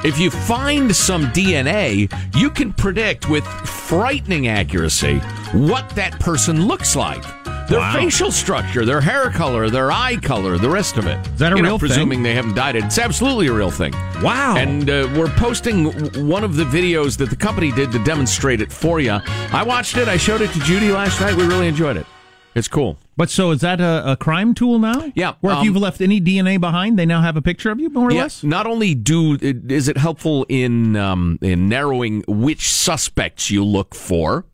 If 0.05 0.19
you 0.19 0.31
find 0.31 0.95
some 0.95 1.27
DNA, 1.27 2.11
you 2.35 2.51
can 2.51 2.73
predict 2.73 3.29
with 3.29 3.45
frightening 3.45 4.49
accuracy 4.49 5.19
what 5.53 5.91
that 5.91 6.19
person 6.19 6.67
looks 6.67 6.97
like. 6.97 7.25
Their 7.69 7.81
Wow. 7.81 7.93
facial 7.93 8.33
structure, 8.33 8.85
their 8.87 9.01
hair 9.03 9.29
color, 9.31 9.69
their 9.69 9.93
eye 9.93 10.17
color, 10.17 10.57
the 10.57 10.71
rest 10.71 10.97
of 10.97 11.07
it. 11.07 11.19
Is 11.27 11.39
that 11.39 11.53
a 11.53 11.57
You 11.57 11.63
know, 11.63 11.69
real 11.71 11.79
thing? 11.79 11.89
presuming 11.89 12.23
they 12.23 12.33
haven't 12.35 12.55
dyed 12.55 12.77
it. 12.77 12.85
It's 12.85 12.99
absolutely 12.99 13.49
a 13.49 13.53
real 13.53 13.71
thing. 13.71 13.93
Wow. 14.23 14.57
And 14.57 14.89
uh, 14.89 15.07
we're 15.15 15.29
posting 15.37 15.87
one 16.27 16.45
of 16.45 16.57
the 16.57 16.65
videos 16.65 17.19
that 17.19 17.29
the 17.29 17.37
company 17.37 17.71
did 17.71 17.93
to 17.93 18.03
demonstrate 18.05 18.63
it 18.63 18.73
for 18.73 19.01
you. 19.01 19.19
I 19.53 19.63
watched 19.65 19.99
it. 19.99 20.09
I 20.09 20.17
showed 20.17 20.41
it 20.41 20.51
to 20.53 20.61
Judy 20.61 20.91
last 20.91 21.21
night. 21.21 21.35
We 21.35 21.47
really 21.47 21.69
enjoyed 21.69 21.99
it. 21.99 22.07
It's 22.55 22.69
cool. 22.69 22.99
But 23.19 23.29
so 23.29 23.51
is 23.51 23.61
that 23.61 23.81
a, 23.83 24.13
a 24.13 24.17
crime 24.17 24.55
tool 24.55 24.79
now? 24.79 25.13
Yeah, 25.15 25.35
Where 25.43 25.53
if 25.53 25.59
um, 25.59 25.65
you've 25.67 25.77
left 25.77 26.01
any 26.01 26.21
DNA 26.21 26.59
behind, 26.59 26.99
they 26.99 27.05
now 27.07 27.21
have 27.21 27.37
a 27.37 27.43
picture 27.43 27.71
of 27.71 27.79
you, 27.79 27.91
more 27.91 28.09
or 28.09 28.13
Yeah, 28.13 28.23
less. 28.23 28.43
Not 28.43 28.67
only 28.67 28.95
do 28.95 29.37
is 29.43 29.89
it 29.89 29.97
helpful 29.99 30.47
in 30.49 30.97
um, 30.97 31.39
in 31.43 31.69
narrowing 31.69 32.25
which 32.27 32.69
suspects 32.73 33.51
you 33.51 33.63
look 33.63 33.95
for, 33.95 34.47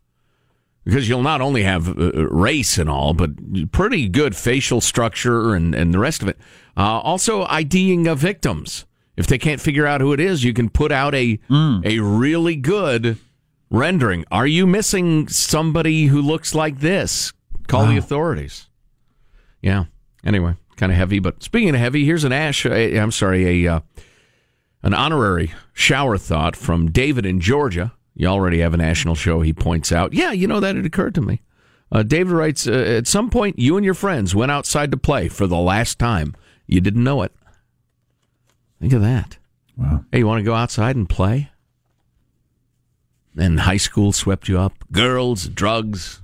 because 0.84 1.08
you'll 1.08 1.22
not 1.22 1.40
only 1.40 1.62
have 1.62 1.88
uh, 1.88 2.10
race 2.28 2.78
and 2.78 2.88
all, 2.90 3.14
but 3.14 3.72
pretty 3.72 4.08
good 4.08 4.36
facial 4.36 4.80
structure 4.80 5.54
and, 5.54 5.74
and 5.74 5.92
the 5.94 5.98
rest 5.98 6.22
of 6.22 6.28
it. 6.28 6.38
Uh, 6.76 7.00
also, 7.00 7.44
IDing 7.44 8.06
of 8.06 8.18
victims. 8.18 8.84
If 9.16 9.26
they 9.28 9.38
can't 9.38 9.60
figure 9.60 9.86
out 9.86 10.00
who 10.00 10.12
it 10.12 10.18
is, 10.20 10.42
you 10.42 10.52
can 10.52 10.68
put 10.68 10.90
out 10.90 11.14
a 11.14 11.38
a 11.84 12.00
really 12.00 12.56
good 12.56 13.16
rendering. 13.70 14.24
Are 14.30 14.46
you 14.46 14.66
missing 14.66 15.28
somebody 15.28 16.06
who 16.06 16.20
looks 16.20 16.54
like 16.54 16.80
this? 16.80 17.32
Call 17.68 17.86
the 17.86 17.96
authorities. 17.96 18.68
Yeah. 19.62 19.84
Anyway, 20.24 20.56
kind 20.76 20.90
of 20.90 20.98
heavy. 20.98 21.20
But 21.20 21.42
speaking 21.42 21.70
of 21.70 21.76
heavy, 21.76 22.04
here's 22.04 22.24
an 22.24 22.32
ash. 22.32 22.66
I'm 22.66 23.12
sorry, 23.12 23.64
a 23.66 23.74
uh, 23.76 23.80
an 24.82 24.94
honorary 24.94 25.52
shower 25.72 26.18
thought 26.18 26.56
from 26.56 26.90
David 26.90 27.24
in 27.24 27.40
Georgia. 27.40 27.92
You 28.14 28.28
already 28.28 28.60
have 28.60 28.74
a 28.74 28.78
national 28.78 29.16
show. 29.16 29.40
He 29.40 29.52
points 29.52 29.90
out. 29.90 30.12
Yeah, 30.12 30.32
you 30.32 30.46
know 30.46 30.60
that 30.60 30.76
it 30.76 30.86
occurred 30.86 31.14
to 31.16 31.20
me. 31.20 31.42
Uh, 31.90 32.02
David 32.02 32.32
writes: 32.32 32.66
uh, 32.66 32.72
At 32.72 33.06
some 33.06 33.30
point, 33.30 33.58
you 33.58 33.76
and 33.76 33.84
your 33.84 33.94
friends 33.94 34.34
went 34.34 34.52
outside 34.52 34.90
to 34.92 34.96
play 34.96 35.28
for 35.28 35.46
the 35.46 35.58
last 35.58 35.98
time. 35.98 36.34
You 36.66 36.80
didn't 36.80 37.04
know 37.04 37.22
it. 37.22 37.32
Think 38.80 38.92
of 38.92 39.02
that. 39.02 39.38
Wow. 39.76 40.04
Hey, 40.12 40.18
you 40.18 40.26
want 40.26 40.40
to 40.40 40.44
go 40.44 40.54
outside 40.54 40.96
and 40.96 41.08
play? 41.08 41.50
And 43.36 43.60
high 43.60 43.78
school 43.78 44.12
swept 44.12 44.48
you 44.48 44.58
up. 44.60 44.72
Girls, 44.92 45.48
drugs, 45.48 46.22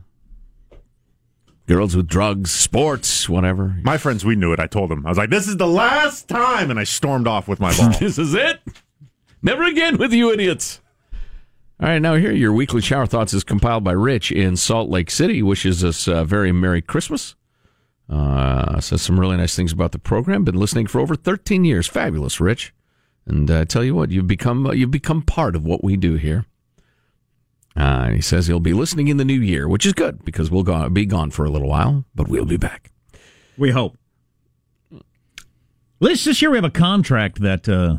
girls 1.66 1.96
with 1.96 2.06
drugs, 2.06 2.52
sports, 2.52 3.28
whatever. 3.28 3.76
My 3.82 3.98
friends, 3.98 4.24
we 4.24 4.36
knew 4.36 4.52
it. 4.52 4.60
I 4.60 4.66
told 4.66 4.90
them. 4.90 5.04
I 5.04 5.08
was 5.08 5.18
like, 5.18 5.30
"This 5.30 5.48
is 5.48 5.56
the 5.56 5.66
last 5.66 6.28
time," 6.28 6.70
and 6.70 6.78
I 6.78 6.84
stormed 6.84 7.26
off 7.26 7.48
with 7.48 7.58
my 7.58 7.76
ball. 7.76 7.90
this 7.98 8.18
is 8.18 8.34
it. 8.34 8.60
Never 9.42 9.64
again 9.64 9.96
with 9.96 10.12
you 10.12 10.32
idiots. 10.32 10.80
All 11.82 11.88
right, 11.88 11.98
now 11.98 12.14
here 12.14 12.30
your 12.30 12.52
weekly 12.52 12.82
shower 12.82 13.06
thoughts 13.06 13.32
is 13.32 13.42
compiled 13.42 13.84
by 13.84 13.92
Rich 13.92 14.30
in 14.30 14.58
Salt 14.58 14.90
Lake 14.90 15.10
City. 15.10 15.42
Wishes 15.42 15.82
us 15.82 16.06
a 16.06 16.26
very 16.26 16.52
merry 16.52 16.82
Christmas. 16.82 17.36
Uh, 18.06 18.78
says 18.80 19.00
some 19.00 19.18
really 19.18 19.38
nice 19.38 19.56
things 19.56 19.72
about 19.72 19.92
the 19.92 19.98
program. 19.98 20.44
Been 20.44 20.56
listening 20.56 20.88
for 20.88 21.00
over 21.00 21.14
13 21.14 21.64
years. 21.64 21.86
Fabulous, 21.86 22.38
Rich. 22.38 22.74
And 23.24 23.50
uh, 23.50 23.64
tell 23.64 23.82
you 23.82 23.94
what, 23.94 24.10
you've 24.10 24.26
become 24.26 24.66
uh, 24.66 24.72
you've 24.72 24.90
become 24.90 25.22
part 25.22 25.56
of 25.56 25.64
what 25.64 25.82
we 25.82 25.96
do 25.96 26.16
here. 26.16 26.44
Uh, 27.74 28.10
he 28.10 28.20
says 28.20 28.46
he'll 28.46 28.60
be 28.60 28.74
listening 28.74 29.08
in 29.08 29.16
the 29.16 29.24
new 29.24 29.40
year, 29.40 29.66
which 29.66 29.86
is 29.86 29.94
good 29.94 30.22
because 30.22 30.50
we'll 30.50 30.64
go, 30.64 30.86
be 30.90 31.06
gone 31.06 31.30
for 31.30 31.46
a 31.46 31.50
little 31.50 31.68
while, 31.68 32.04
but 32.14 32.28
we'll 32.28 32.44
be 32.44 32.58
back. 32.58 32.90
We 33.56 33.70
hope. 33.70 33.96
This 35.98 36.24
this 36.24 36.42
year 36.42 36.50
we 36.50 36.58
have 36.58 36.64
a 36.64 36.70
contract 36.70 37.40
that 37.40 37.66
uh, 37.70 37.98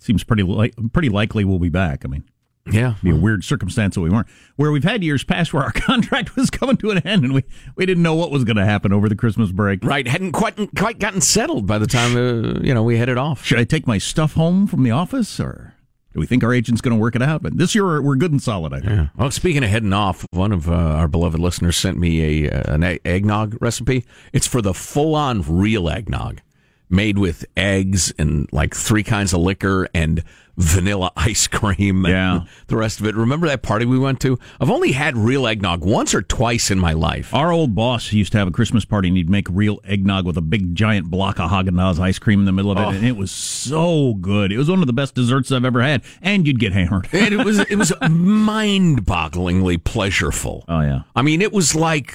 seems 0.00 0.24
pretty 0.24 0.42
li- 0.42 0.72
pretty 0.92 1.08
likely 1.08 1.44
we'll 1.44 1.60
be 1.60 1.68
back. 1.68 2.04
I 2.04 2.08
mean, 2.08 2.24
Yeah, 2.70 2.94
be 3.02 3.10
a 3.10 3.16
weird 3.16 3.42
circumstance 3.42 3.96
that 3.96 4.00
we 4.02 4.10
weren't. 4.10 4.28
Where 4.54 4.70
we've 4.70 4.84
had 4.84 5.02
years 5.02 5.24
past 5.24 5.52
where 5.52 5.64
our 5.64 5.72
contract 5.74 6.36
was 6.36 6.48
coming 6.48 6.76
to 6.78 6.90
an 6.90 6.98
end 6.98 7.24
and 7.24 7.34
we, 7.34 7.44
we 7.74 7.86
didn't 7.86 8.02
know 8.04 8.14
what 8.14 8.30
was 8.30 8.44
going 8.44 8.56
to 8.56 8.64
happen 8.64 8.92
over 8.92 9.08
the 9.08 9.16
Christmas 9.16 9.50
break. 9.50 9.84
right. 9.84 10.06
Hadn't 10.06 10.32
quite 10.32 10.56
quite 10.76 10.98
gotten 11.00 11.20
settled 11.20 11.66
by 11.66 11.78
the 11.78 11.86
time 11.88 12.16
uh, 12.16 12.60
you 12.60 12.72
know 12.72 12.82
we 12.84 12.98
headed 12.98 13.18
off. 13.18 13.44
Should 13.44 13.58
I 13.58 13.64
take 13.64 13.86
my 13.86 13.98
stuff 13.98 14.34
home 14.34 14.66
from 14.68 14.84
the 14.84 14.92
office 14.92 15.40
or 15.40 15.74
do 16.12 16.20
we 16.20 16.26
think 16.26 16.44
our 16.44 16.52
agent's 16.52 16.80
going 16.82 16.94
to 16.94 17.00
work 17.00 17.16
it 17.16 17.22
out? 17.22 17.42
But 17.42 17.56
this 17.56 17.74
year 17.74 18.00
we're, 18.02 18.16
good 18.16 18.32
and 18.32 18.42
solid, 18.42 18.74
I 18.74 18.80
think. 18.80 18.90
Yeah. 18.92 19.08
Well, 19.16 19.30
speaking 19.30 19.64
of 19.64 19.70
heading 19.70 19.94
off, 19.94 20.26
one 20.30 20.52
of 20.52 20.68
uh, 20.68 20.72
our 20.74 21.08
beloved 21.08 21.40
listeners 21.40 21.76
sent 21.76 21.98
me 21.98 22.44
a 22.46 22.50
uh, 22.50 22.74
an 22.74 22.82
egg- 22.84 23.00
eggnog 23.04 23.56
recipe. 23.62 24.04
It's 24.32 24.46
for 24.46 24.60
the 24.60 24.74
full 24.74 25.14
on 25.14 25.42
real 25.42 25.88
eggnog, 25.88 26.42
made 26.90 27.18
with 27.18 27.46
eggs 27.56 28.12
and 28.18 28.46
like 28.52 28.74
three 28.74 29.02
kinds 29.02 29.32
of 29.32 29.40
liquor 29.40 29.88
and 29.94 30.22
vanilla 30.56 31.10
ice 31.16 31.46
cream. 31.46 32.04
And 32.04 32.12
Yeah. 32.12 32.40
the 32.66 32.76
rest 32.76 33.00
of 33.00 33.06
it. 33.06 33.14
Remember 33.14 33.46
that 33.48 33.62
party 33.62 33.84
we 33.86 33.98
went 33.98 34.20
to? 34.20 34.38
I've 34.60 34.70
only 34.70 34.92
had 34.92 35.16
real 35.16 35.46
eggnog 35.46 35.84
once 35.84 36.14
or 36.14 36.22
twice 36.22 36.70
in 36.70 36.78
my 36.78 36.92
life. 36.92 37.32
Our 37.34 37.52
old 37.52 37.74
boss 37.74 38.12
used 38.12 38.32
to 38.32 38.38
have 38.38 38.48
a 38.48 38.52
Christmas 38.52 38.84
party 38.84 39.08
and 39.08 39.16
he'd 39.16 39.30
make 39.30 39.46
real 39.50 39.80
eggnog 39.84 40.26
with 40.26 40.36
a 40.36 40.42
big 40.42 40.74
giant 40.74 41.10
block 41.10 41.38
of 41.38 41.50
Haagen-Dazs 41.50 41.98
ice 41.98 42.18
cream 42.18 42.40
in 42.40 42.46
the 42.46 42.52
middle 42.52 42.70
of 42.70 42.78
it, 42.78 42.82
oh. 42.82 42.90
and 42.90 43.06
it 43.06 43.16
was 43.16 43.30
so 43.30 44.14
good. 44.14 44.52
It 44.52 44.58
was 44.58 44.68
one 44.68 44.80
of 44.80 44.86
the 44.86 44.92
best 44.92 45.14
desserts 45.14 45.50
I've 45.52 45.64
ever 45.64 45.82
had, 45.82 46.02
and 46.20 46.46
you'd 46.46 46.58
get 46.58 46.72
hammered. 46.72 47.08
And 47.12 47.32
it 47.34 47.44
was 47.44 47.58
it 47.60 47.76
was 47.76 47.92
mind 48.10 49.04
bogglingly 49.06 49.78
pleasureful. 49.78 50.64
Oh 50.68 50.80
yeah, 50.80 51.02
I 51.16 51.22
mean, 51.22 51.42
it 51.42 51.52
was 51.52 51.74
like 51.74 52.14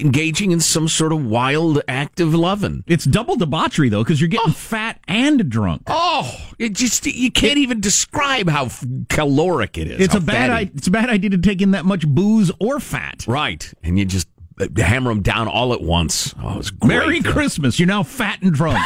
engaging 0.00 0.50
in 0.50 0.58
some 0.60 0.88
sort 0.88 1.12
of 1.12 1.24
wild 1.24 1.80
act 1.86 2.18
of 2.20 2.34
loving. 2.34 2.82
it's 2.88 3.04
double 3.04 3.36
debauchery 3.36 3.88
though 3.88 4.02
because 4.02 4.20
you're 4.20 4.28
getting 4.28 4.50
oh. 4.50 4.52
fat 4.52 4.98
and 5.06 5.48
drunk. 5.48 5.82
Oh, 5.86 6.34
it 6.58 6.72
just 6.72 7.06
you 7.06 7.30
can't 7.30 7.58
even 7.58 7.75
describe 7.80 8.48
how 8.48 8.66
f- 8.66 8.84
caloric 9.08 9.78
it 9.78 9.88
is. 9.88 10.00
It's 10.00 10.14
a 10.14 10.20
bad. 10.20 10.50
I- 10.50 10.70
it's 10.74 10.86
a 10.86 10.90
bad 10.90 11.08
idea 11.10 11.30
to 11.30 11.38
take 11.38 11.60
in 11.62 11.72
that 11.72 11.84
much 11.84 12.06
booze 12.06 12.50
or 12.60 12.80
fat. 12.80 13.24
right, 13.26 13.72
and 13.82 13.98
you 13.98 14.04
just 14.04 14.28
uh, 14.60 14.66
hammer 14.76 15.10
them 15.10 15.22
down 15.22 15.48
all 15.48 15.72
at 15.72 15.80
once. 15.82 16.34
Oh, 16.42 16.54
it 16.54 16.56
was 16.58 16.70
great. 16.70 16.88
Merry 16.96 17.20
Christmas! 17.22 17.78
You're 17.78 17.88
now 17.88 18.02
fat 18.04 18.42
and 18.42 18.52
drunk. 18.52 18.78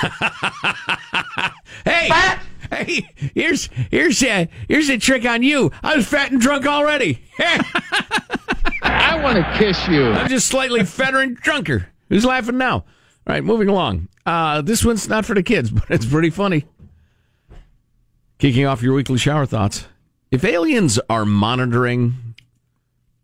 Hey, 1.85 2.11
hey, 2.71 3.09
here's 3.35 3.69
here's 3.91 4.23
a 4.23 4.49
here's 4.69 4.89
a 4.91 4.99
trick 4.99 5.25
on 5.25 5.43
you. 5.43 5.71
I 5.83 5.97
was 5.97 6.07
fat 6.07 6.31
and 6.33 6.41
drunk 6.41 6.67
already. 6.67 7.23
I 8.83 9.21
want 9.23 9.37
to 9.39 9.55
kiss 9.59 9.87
you. 9.89 10.11
I'm 10.13 10.29
just 10.29 10.47
slightly 10.49 10.85
fatter 10.85 11.19
and 11.21 11.37
drunker. 11.37 11.87
Who's 12.09 12.25
laughing 12.25 12.59
now? 12.59 12.75
All 12.75 12.85
right, 13.27 13.45
moving 13.45 13.69
along. 13.69 14.09
Uh, 14.27 14.63
this 14.63 14.85
one's 14.85 15.09
not 15.09 15.25
for 15.25 15.35
the 15.35 15.43
kids, 15.43 15.71
but 15.71 15.85
it's 15.91 16.07
pretty 16.07 16.31
funny. 16.31 16.65
Kicking 18.41 18.65
off 18.65 18.83
your 18.83 18.95
weekly 18.95 19.19
shower 19.19 19.45
thoughts. 19.45 19.87
If 20.31 20.45
aliens 20.45 20.99
are 21.11 21.27
monitoring 21.27 22.35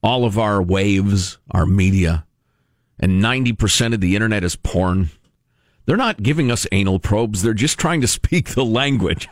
all 0.03 0.27
of 0.27 0.39
our 0.39 0.63
waves, 0.63 1.39
our 1.51 1.65
media, 1.65 2.27
and 3.01 3.23
90% 3.23 3.95
of 3.95 4.03
the 4.03 4.15
internet 4.15 4.45
is 4.45 4.57
porn, 4.57 5.09
they're 5.87 5.97
not 5.97 6.23
giving 6.23 6.51
us 6.51 6.67
anal 6.71 6.99
probes. 6.99 7.41
They're 7.41 7.55
just 7.55 7.79
trying 7.79 8.03
to 8.03 8.07
speak 8.07 8.51
the 8.51 8.65
language. 8.65 9.27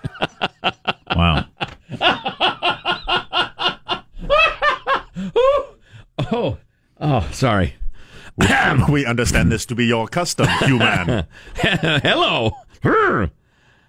wow. 1.15 1.45
Oh, 6.33 6.59
oh, 7.01 7.29
sorry. 7.33 7.75
we 8.89 9.05
understand 9.05 9.53
this 9.53 9.67
to 9.67 9.75
be 9.75 9.85
your 9.85 10.09
custom, 10.09 10.49
human. 10.61 11.27
Hello. 11.55 12.53
Brr. 12.81 13.31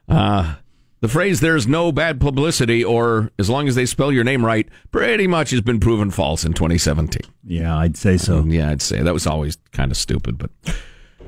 Uh, 0.08 0.56
the 1.02 1.08
phrase 1.08 1.40
"there's 1.40 1.68
no 1.68 1.92
bad 1.92 2.20
publicity" 2.20 2.84
or 2.84 3.32
"as 3.38 3.50
long 3.50 3.68
as 3.68 3.76
they 3.76 3.86
spell 3.86 4.12
your 4.12 4.24
name 4.24 4.46
right" 4.46 4.68
pretty 4.92 5.28
much 5.28 5.52
has 5.52 5.62
been 5.62 5.80
proven 5.80 6.12
false 6.12 6.44
in 6.46 6.54
2017. 6.54 7.22
Yeah, 7.44 7.78
I'd 7.78 7.98
say 7.98 8.18
so. 8.18 8.44
Yeah, 8.46 8.70
I'd 8.72 8.82
say 8.82 9.02
that 9.02 9.14
was 9.14 9.28
always 9.28 9.58
kind 9.72 9.92
of 9.92 9.98
stupid, 9.98 10.38
but 10.38 10.52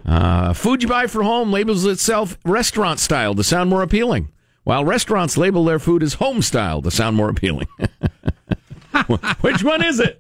uh, 0.05 0.53
food 0.53 0.81
you 0.83 0.89
buy 0.89 1.07
for 1.07 1.23
home 1.23 1.51
labels 1.51 1.85
itself 1.85 2.37
restaurant 2.45 2.99
style 2.99 3.35
to 3.35 3.43
sound 3.43 3.69
more 3.69 3.81
appealing, 3.81 4.31
while 4.63 4.85
restaurants 4.85 5.37
label 5.37 5.65
their 5.65 5.79
food 5.79 6.01
as 6.03 6.15
home 6.15 6.41
style 6.41 6.81
to 6.81 6.91
sound 6.91 7.15
more 7.15 7.29
appealing. 7.29 7.67
Which 9.41 9.63
one 9.63 9.83
is 9.85 9.99
it? 9.99 10.19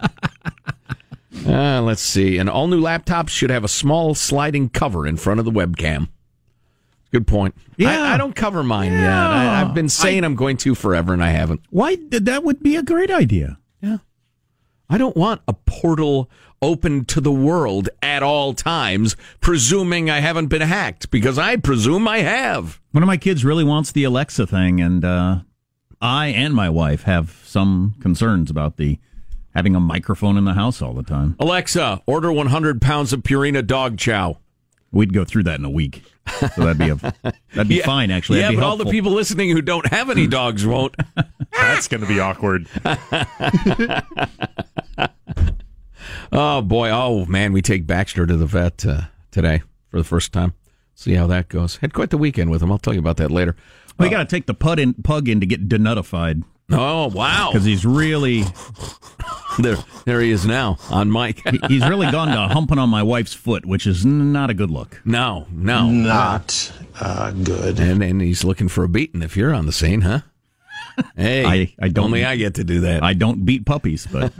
Uh, 1.45 1.81
let's 1.81 2.01
see. 2.01 2.37
And 2.37 2.49
all 2.49 2.67
new 2.67 2.81
laptops 2.81 3.29
should 3.29 3.49
have 3.49 3.63
a 3.63 3.69
small 3.69 4.15
sliding 4.15 4.69
cover 4.69 5.07
in 5.07 5.17
front 5.17 5.39
of 5.39 5.45
the 5.45 5.51
webcam. 5.51 6.09
Good 7.11 7.27
point. 7.27 7.55
Yeah. 7.77 8.03
I, 8.03 8.13
I 8.15 8.17
don't 8.17 8.35
cover 8.35 8.63
mine 8.63 8.91
yet. 8.91 9.03
I, 9.03 9.61
I've 9.61 9.73
been 9.73 9.89
saying 9.89 10.23
I, 10.23 10.27
am 10.27 10.35
going 10.35 10.57
to 10.57 10.75
forever, 10.75 11.13
and 11.13 11.23
I 11.23 11.29
haven't. 11.29 11.61
Why? 11.69 11.97
That 12.09 12.43
would 12.43 12.61
be 12.61 12.75
a 12.75 12.83
great 12.83 13.11
idea. 13.11 13.57
Yeah. 13.81 13.97
I 14.89 14.97
don't 14.97 15.15
want 15.15 15.41
a 15.47 15.53
portal 15.53 16.29
open 16.61 17.05
to 17.05 17.21
the 17.21 17.31
world 17.31 17.89
at 18.01 18.23
all 18.23 18.53
times, 18.53 19.15
presuming 19.41 20.09
I 20.09 20.19
haven't 20.19 20.47
been 20.47 20.61
hacked, 20.61 21.11
because 21.11 21.37
I 21.37 21.57
presume 21.57 22.07
I 22.07 22.19
have. 22.19 22.81
One 22.91 23.03
of 23.03 23.07
my 23.07 23.17
kids 23.17 23.45
really 23.45 23.63
wants 23.63 23.91
the 23.91 24.03
Alexa 24.03 24.47
thing, 24.47 24.81
and 24.81 25.05
uh, 25.05 25.39
I 26.01 26.27
and 26.27 26.53
my 26.53 26.69
wife 26.69 27.03
have 27.03 27.41
some 27.45 27.95
concerns 27.99 28.49
about 28.49 28.77
the 28.77 28.99
having 29.53 29.75
a 29.75 29.79
microphone 29.79 30.37
in 30.37 30.45
the 30.45 30.53
house 30.53 30.81
all 30.81 30.93
the 30.93 31.03
time. 31.03 31.35
Alexa, 31.39 32.01
order 32.05 32.31
100 32.31 32.81
pounds 32.81 33.11
of 33.11 33.21
Purina 33.21 33.65
dog 33.65 33.97
chow. 33.97 34.37
We'd 34.91 35.13
go 35.13 35.25
through 35.25 35.43
that 35.43 35.59
in 35.59 35.65
a 35.65 35.69
week, 35.69 36.03
so 36.55 36.63
that'd 36.63 36.77
be 36.77 36.89
a 36.89 36.95
that'd 37.53 37.67
be 37.67 37.75
yeah, 37.75 37.85
fine. 37.85 38.11
Actually, 38.11 38.39
yeah, 38.39 38.45
that'd 38.45 38.57
but 38.57 38.61
be 38.61 38.65
all 38.65 38.77
the 38.77 38.85
people 38.85 39.11
listening 39.11 39.49
who 39.49 39.61
don't 39.61 39.87
have 39.87 40.09
any 40.09 40.27
dogs 40.27 40.65
won't. 40.65 40.95
That's 41.51 41.87
going 41.87 42.01
to 42.01 42.07
be 42.07 42.19
awkward. 42.19 42.67
oh 46.31 46.61
boy! 46.61 46.89
Oh 46.89 47.25
man, 47.25 47.53
we 47.53 47.61
take 47.61 47.87
Baxter 47.87 48.25
to 48.25 48.37
the 48.37 48.45
vet 48.45 48.85
uh, 48.85 49.01
today 49.31 49.61
for 49.89 49.97
the 49.97 50.03
first 50.03 50.33
time. 50.33 50.53
See 50.95 51.13
how 51.13 51.27
that 51.27 51.49
goes. 51.49 51.77
Had 51.77 51.93
quite 51.93 52.09
the 52.09 52.17
weekend 52.17 52.49
with 52.49 52.63
him. 52.63 52.71
I'll 52.71 52.79
tell 52.79 52.93
you 52.93 52.99
about 52.99 53.17
that 53.17 53.31
later. 53.31 53.55
We 53.99 54.07
uh, 54.07 54.09
got 54.09 54.29
to 54.29 54.35
take 54.35 54.45
the 54.47 54.53
pug 54.53 54.79
in, 54.79 54.93
pug 54.95 55.29
in 55.29 55.39
to 55.39 55.45
get 55.45 55.67
denutified. 55.69 56.43
Oh 56.69 57.07
wow! 57.07 57.49
Because 57.51 57.65
he's 57.65 57.85
really 57.85 58.43
there. 59.59 59.77
There 60.03 60.19
he 60.19 60.31
is 60.31 60.45
now 60.45 60.77
on 60.89 61.09
Mike. 61.09 61.41
he, 61.47 61.59
he's 61.69 61.87
really 61.87 62.11
gone 62.11 62.27
to 62.27 62.53
humping 62.53 62.77
on 62.77 62.89
my 62.89 63.03
wife's 63.03 63.33
foot, 63.33 63.65
which 63.65 63.87
is 63.87 64.05
not 64.05 64.49
a 64.49 64.53
good 64.53 64.69
look. 64.69 65.01
No, 65.05 65.47
no, 65.49 65.89
not 65.89 66.73
uh, 66.99 67.31
good. 67.31 67.79
And 67.79 68.03
and 68.03 68.21
he's 68.21 68.43
looking 68.43 68.67
for 68.67 68.83
a 68.83 68.89
beating 68.89 69.21
if 69.21 69.37
you're 69.37 69.53
on 69.53 69.65
the 69.65 69.71
scene, 69.71 70.01
huh? 70.01 70.21
Hey, 71.15 71.45
I, 71.45 71.73
I 71.79 71.87
don't. 71.89 72.05
Only 72.05 72.25
I 72.25 72.35
get 72.35 72.55
to 72.55 72.63
do 72.63 72.81
that. 72.81 73.01
I 73.03 73.13
don't 73.13 73.45
beat 73.45 73.65
puppies, 73.65 74.05
but 74.07 74.33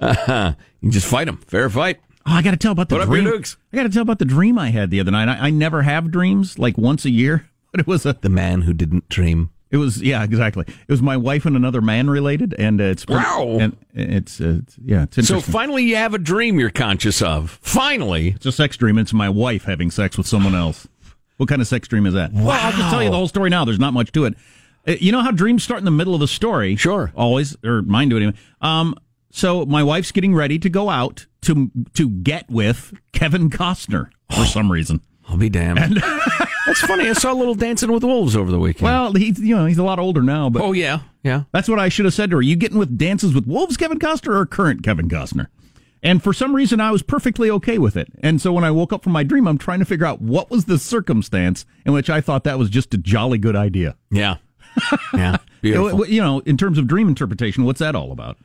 uh, 0.00 0.52
you 0.80 0.90
just 0.90 1.06
fight 1.06 1.24
them. 1.24 1.38
Fair 1.38 1.68
fight. 1.70 1.98
Oh, 2.26 2.32
I 2.32 2.42
got 2.42 2.52
to 2.52 2.56
tell 2.56 2.72
about 2.72 2.88
the 2.88 2.98
Put 2.98 3.08
dream. 3.08 3.26
Up 3.26 3.32
your 3.32 3.40
nukes. 3.40 3.56
I 3.72 3.76
got 3.76 3.82
to 3.84 3.88
tell 3.88 4.02
about 4.02 4.18
the 4.18 4.26
dream 4.26 4.58
I 4.58 4.70
had 4.70 4.90
the 4.90 5.00
other 5.00 5.10
night. 5.10 5.28
I, 5.28 5.46
I 5.46 5.50
never 5.50 5.82
have 5.82 6.10
dreams, 6.10 6.58
like 6.58 6.78
once 6.78 7.04
a 7.04 7.10
year. 7.10 7.49
But 7.70 7.80
it 7.80 7.86
was 7.86 8.04
a 8.06 8.14
the 8.20 8.28
man 8.28 8.62
who 8.62 8.72
didn't 8.72 9.08
dream. 9.08 9.50
It 9.70 9.76
was 9.76 10.02
yeah, 10.02 10.24
exactly. 10.24 10.64
It 10.66 10.88
was 10.90 11.00
my 11.00 11.16
wife 11.16 11.46
and 11.46 11.54
another 11.54 11.80
man 11.80 12.10
related, 12.10 12.54
and 12.58 12.80
uh, 12.80 12.84
it's 12.84 13.04
pretty, 13.04 13.22
wow. 13.22 13.56
And 13.60 13.76
it's, 13.94 14.40
uh, 14.40 14.58
it's 14.62 14.76
yeah, 14.84 15.04
it's 15.04 15.28
so 15.28 15.40
finally 15.40 15.84
you 15.84 15.94
have 15.94 16.12
a 16.12 16.18
dream 16.18 16.58
you're 16.58 16.70
conscious 16.70 17.22
of. 17.22 17.58
Finally, 17.62 18.30
it's 18.34 18.46
a 18.46 18.50
sex 18.52 18.76
dream. 18.76 18.98
It's 18.98 19.12
my 19.12 19.28
wife 19.28 19.64
having 19.64 19.92
sex 19.92 20.18
with 20.18 20.26
someone 20.26 20.56
else. 20.56 20.88
What 21.36 21.48
kind 21.48 21.60
of 21.62 21.68
sex 21.68 21.86
dream 21.86 22.04
is 22.06 22.14
that? 22.14 22.32
Wow. 22.32 22.46
Well, 22.46 22.60
I'll 22.60 22.72
just 22.72 22.90
tell 22.90 23.02
you 23.02 23.10
the 23.10 23.16
whole 23.16 23.28
story 23.28 23.48
now. 23.48 23.64
There's 23.64 23.78
not 23.78 23.94
much 23.94 24.10
to 24.12 24.24
it. 24.24 24.34
Uh, 24.88 24.92
You 25.00 25.12
know 25.12 25.20
how 25.22 25.30
dreams 25.30 25.62
start 25.62 25.78
in 25.78 25.84
the 25.84 25.90
middle 25.92 26.14
of 26.14 26.20
the 26.20 26.28
story? 26.28 26.74
Sure. 26.74 27.12
Always, 27.14 27.56
or 27.64 27.80
mine 27.82 28.08
do 28.08 28.16
anyway. 28.16 28.34
Um, 28.60 28.96
so 29.30 29.64
my 29.64 29.84
wife's 29.84 30.10
getting 30.10 30.34
ready 30.34 30.58
to 30.58 30.68
go 30.68 30.90
out 30.90 31.26
to 31.42 31.70
to 31.94 32.10
get 32.10 32.50
with 32.50 32.92
Kevin 33.12 33.50
Costner 33.50 34.10
for 34.34 34.44
some 34.46 34.72
reason. 34.72 35.00
I'll 35.30 35.36
be 35.36 35.48
damned. 35.48 35.78
And 35.78 35.96
That's 36.66 36.80
funny. 36.80 37.08
I 37.08 37.12
saw 37.12 37.32
a 37.32 37.34
little 37.34 37.54
Dancing 37.54 37.92
with 37.92 38.02
Wolves 38.02 38.34
over 38.36 38.50
the 38.50 38.58
weekend. 38.58 38.84
Well, 38.84 39.12
he's 39.12 39.38
you 39.38 39.56
know 39.56 39.66
he's 39.66 39.78
a 39.78 39.84
lot 39.84 39.98
older 39.98 40.22
now, 40.22 40.50
but 40.50 40.62
oh 40.62 40.72
yeah, 40.72 41.00
yeah. 41.22 41.44
That's 41.52 41.68
what 41.68 41.78
I 41.78 41.88
should 41.88 42.04
have 42.04 42.14
said 42.14 42.30
to 42.30 42.36
her. 42.36 42.42
You 42.42 42.56
getting 42.56 42.78
with 42.78 42.98
Dances 42.98 43.34
with 43.34 43.46
Wolves, 43.46 43.76
Kevin 43.76 43.98
Costner, 43.98 44.34
or 44.34 44.46
current 44.46 44.82
Kevin 44.82 45.08
Costner? 45.08 45.46
And 46.02 46.22
for 46.22 46.32
some 46.32 46.56
reason, 46.56 46.80
I 46.80 46.90
was 46.90 47.02
perfectly 47.02 47.50
okay 47.50 47.78
with 47.78 47.96
it. 47.96 48.08
And 48.22 48.40
so 48.40 48.52
when 48.52 48.64
I 48.64 48.70
woke 48.70 48.92
up 48.92 49.04
from 49.04 49.12
my 49.12 49.22
dream, 49.22 49.46
I'm 49.46 49.58
trying 49.58 49.80
to 49.80 49.84
figure 49.84 50.06
out 50.06 50.20
what 50.22 50.50
was 50.50 50.64
the 50.64 50.78
circumstance 50.78 51.66
in 51.84 51.92
which 51.92 52.08
I 52.08 52.20
thought 52.22 52.44
that 52.44 52.58
was 52.58 52.70
just 52.70 52.94
a 52.94 52.98
jolly 52.98 53.36
good 53.36 53.54
idea. 53.54 53.96
Yeah. 54.10 54.36
Yeah. 55.12 55.36
Beautiful. 55.60 56.06
You 56.06 56.22
know, 56.22 56.38
in 56.40 56.56
terms 56.56 56.78
of 56.78 56.86
dream 56.86 57.06
interpretation, 57.08 57.64
what's 57.64 57.80
that 57.80 57.94
all 57.94 58.12
about? 58.12 58.38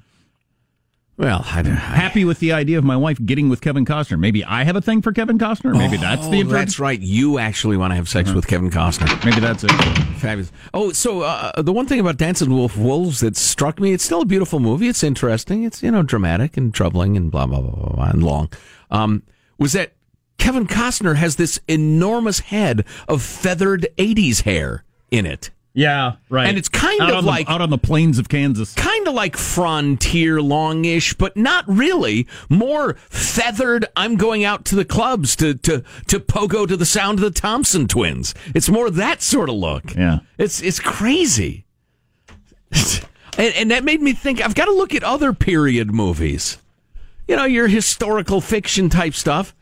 Well, 1.17 1.41
I, 1.45 1.61
happy 1.63 2.25
with 2.25 2.39
the 2.39 2.51
idea 2.51 2.77
of 2.77 2.83
my 2.83 2.97
wife 2.97 3.17
getting 3.25 3.47
with 3.47 3.61
Kevin 3.61 3.85
Costner. 3.85 4.19
Maybe 4.19 4.43
I 4.43 4.65
have 4.65 4.75
a 4.75 4.81
thing 4.81 5.01
for 5.01 5.13
Kevin 5.13 5.37
Costner. 5.37 5.71
Maybe 5.77 5.95
that's 5.95 6.27
the 6.27 6.41
Oh, 6.41 6.43
that's 6.43 6.77
right. 6.77 6.99
You 6.99 7.39
actually 7.39 7.77
want 7.77 7.91
to 7.91 7.95
have 7.95 8.09
sex 8.09 8.33
with 8.33 8.47
Kevin 8.47 8.69
Costner. 8.69 9.23
Maybe 9.23 9.39
that's 9.39 9.63
it. 9.63 9.71
Fabulous. 10.17 10.51
Oh, 10.73 10.91
so 10.91 11.21
uh, 11.21 11.61
the 11.61 11.71
one 11.71 11.85
thing 11.85 12.01
about 12.01 12.17
Dancing 12.17 12.61
with 12.61 12.75
Wolves 12.75 13.21
that 13.21 13.37
struck 13.37 13.79
me, 13.79 13.93
it's 13.93 14.03
still 14.03 14.21
a 14.21 14.25
beautiful 14.25 14.59
movie. 14.59 14.89
It's 14.89 15.03
interesting. 15.03 15.63
It's, 15.63 15.81
you 15.81 15.89
know, 15.89 16.03
dramatic 16.03 16.57
and 16.57 16.73
troubling 16.73 17.15
and 17.15 17.31
blah, 17.31 17.45
blah, 17.45 17.61
blah, 17.61 17.71
blah, 17.71 17.95
blah 17.95 18.09
and 18.09 18.21
long. 18.21 18.49
Um, 18.91 19.23
was 19.57 19.71
that 19.71 19.93
Kevin 20.37 20.67
Costner 20.67 21.15
has 21.15 21.37
this 21.37 21.61
enormous 21.69 22.39
head 22.39 22.85
of 23.07 23.23
feathered 23.23 23.87
80s 23.97 24.41
hair 24.41 24.83
in 25.11 25.25
it. 25.25 25.49
Yeah, 25.77 26.13
right. 26.29 26.47
And 26.47 26.57
it's 26.57 26.69
kind 26.69 27.01
Out 27.01 27.09
of 27.09 27.15
on 27.17 27.23
the- 27.25 27.29
like 27.29 27.49
out 27.49 27.59
on 27.59 27.69
the 27.69 27.77
plains 27.77 28.17
of 28.17 28.29
Kansas. 28.29 28.73
kind 28.75 29.07
of 29.09 29.13
like 29.13 29.35
frontier 29.35 30.41
longish, 30.41 31.13
but 31.15 31.35
not 31.35 31.65
really. 31.67 32.27
More 32.47 32.93
feathered. 33.09 33.85
I'm 33.97 34.15
going 34.15 34.45
out 34.45 34.63
to 34.65 34.75
the 34.75 34.85
clubs 34.85 35.35
to 35.35 35.53
to 35.55 35.83
to 36.07 36.19
pogo 36.21 36.65
to 36.65 36.77
the 36.77 36.85
sound 36.85 37.19
of 37.19 37.25
the 37.25 37.39
Thompson 37.41 37.87
twins. 37.89 38.33
It's 38.55 38.69
more 38.69 38.89
that 38.89 39.21
sort 39.21 39.49
of 39.49 39.55
look. 39.55 39.93
Yeah. 39.95 40.19
It's 40.37 40.61
it's 40.61 40.79
crazy. 40.79 41.65
and, 43.37 43.53
and 43.55 43.71
that 43.71 43.83
made 43.83 44.01
me 44.01 44.13
think 44.13 44.41
I've 44.41 44.55
got 44.55 44.65
to 44.65 44.73
look 44.73 44.93
at 44.95 45.03
other 45.03 45.33
period 45.33 45.91
movies. 45.93 46.57
You 47.27 47.35
know, 47.35 47.45
your 47.45 47.67
historical 47.67 48.39
fiction 48.39 48.89
type 48.89 49.13
stuff. 49.13 49.53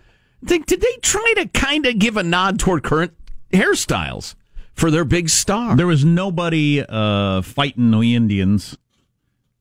Think, 0.45 0.65
did 0.65 0.82
they 0.82 0.95
try 1.02 1.34
to 1.38 1.47
kind 1.47 1.86
of 1.86 1.97
give 1.97 2.17
a 2.17 2.23
nod 2.23 2.60
toward 2.60 2.84
current 2.84 3.13
hairstyles 3.54 4.36
for 4.73 4.91
their 4.91 5.05
big 5.05 5.29
star? 5.29 5.75
There 5.75 5.88
was 5.88 6.05
nobody 6.05 6.83
uh, 6.88 7.41
fighting 7.41 7.91
the 7.91 8.15
Indians 8.15 8.77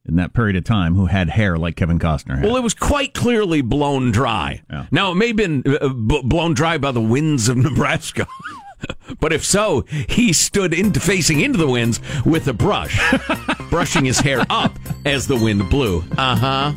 in 0.04 0.16
that 0.16 0.32
period 0.32 0.56
of 0.56 0.64
time 0.64 0.94
who 0.96 1.06
had 1.06 1.30
hair 1.30 1.56
like 1.56 1.76
Kevin 1.76 1.98
Costner 1.98 2.36
had. 2.36 2.44
Well, 2.44 2.56
it 2.56 2.62
was 2.62 2.74
quite 2.74 3.14
clearly 3.14 3.62
blown 3.62 4.10
dry. 4.10 4.62
Now, 4.90 5.12
it 5.12 5.14
may 5.14 5.28
have 5.28 5.36
been 5.36 5.62
uh, 5.66 5.88
b- 5.90 6.22
blown 6.24 6.54
dry 6.54 6.76
by 6.78 6.90
the 6.92 7.00
winds 7.00 7.48
of 7.48 7.56
Nebraska. 7.56 8.26
but 9.20 9.32
if 9.32 9.44
so, 9.44 9.82
he 10.08 10.32
stood 10.32 10.74
into 10.74 10.98
facing 10.98 11.40
into 11.40 11.56
the 11.56 11.68
winds 11.68 12.00
with 12.24 12.48
a 12.48 12.52
brush, 12.52 12.98
brushing 13.70 14.04
his 14.04 14.18
hair 14.18 14.44
up 14.50 14.76
as 15.04 15.28
the 15.28 15.36
wind 15.36 15.70
blew. 15.70 16.02
Uh 16.18 16.34
huh. 16.36 16.72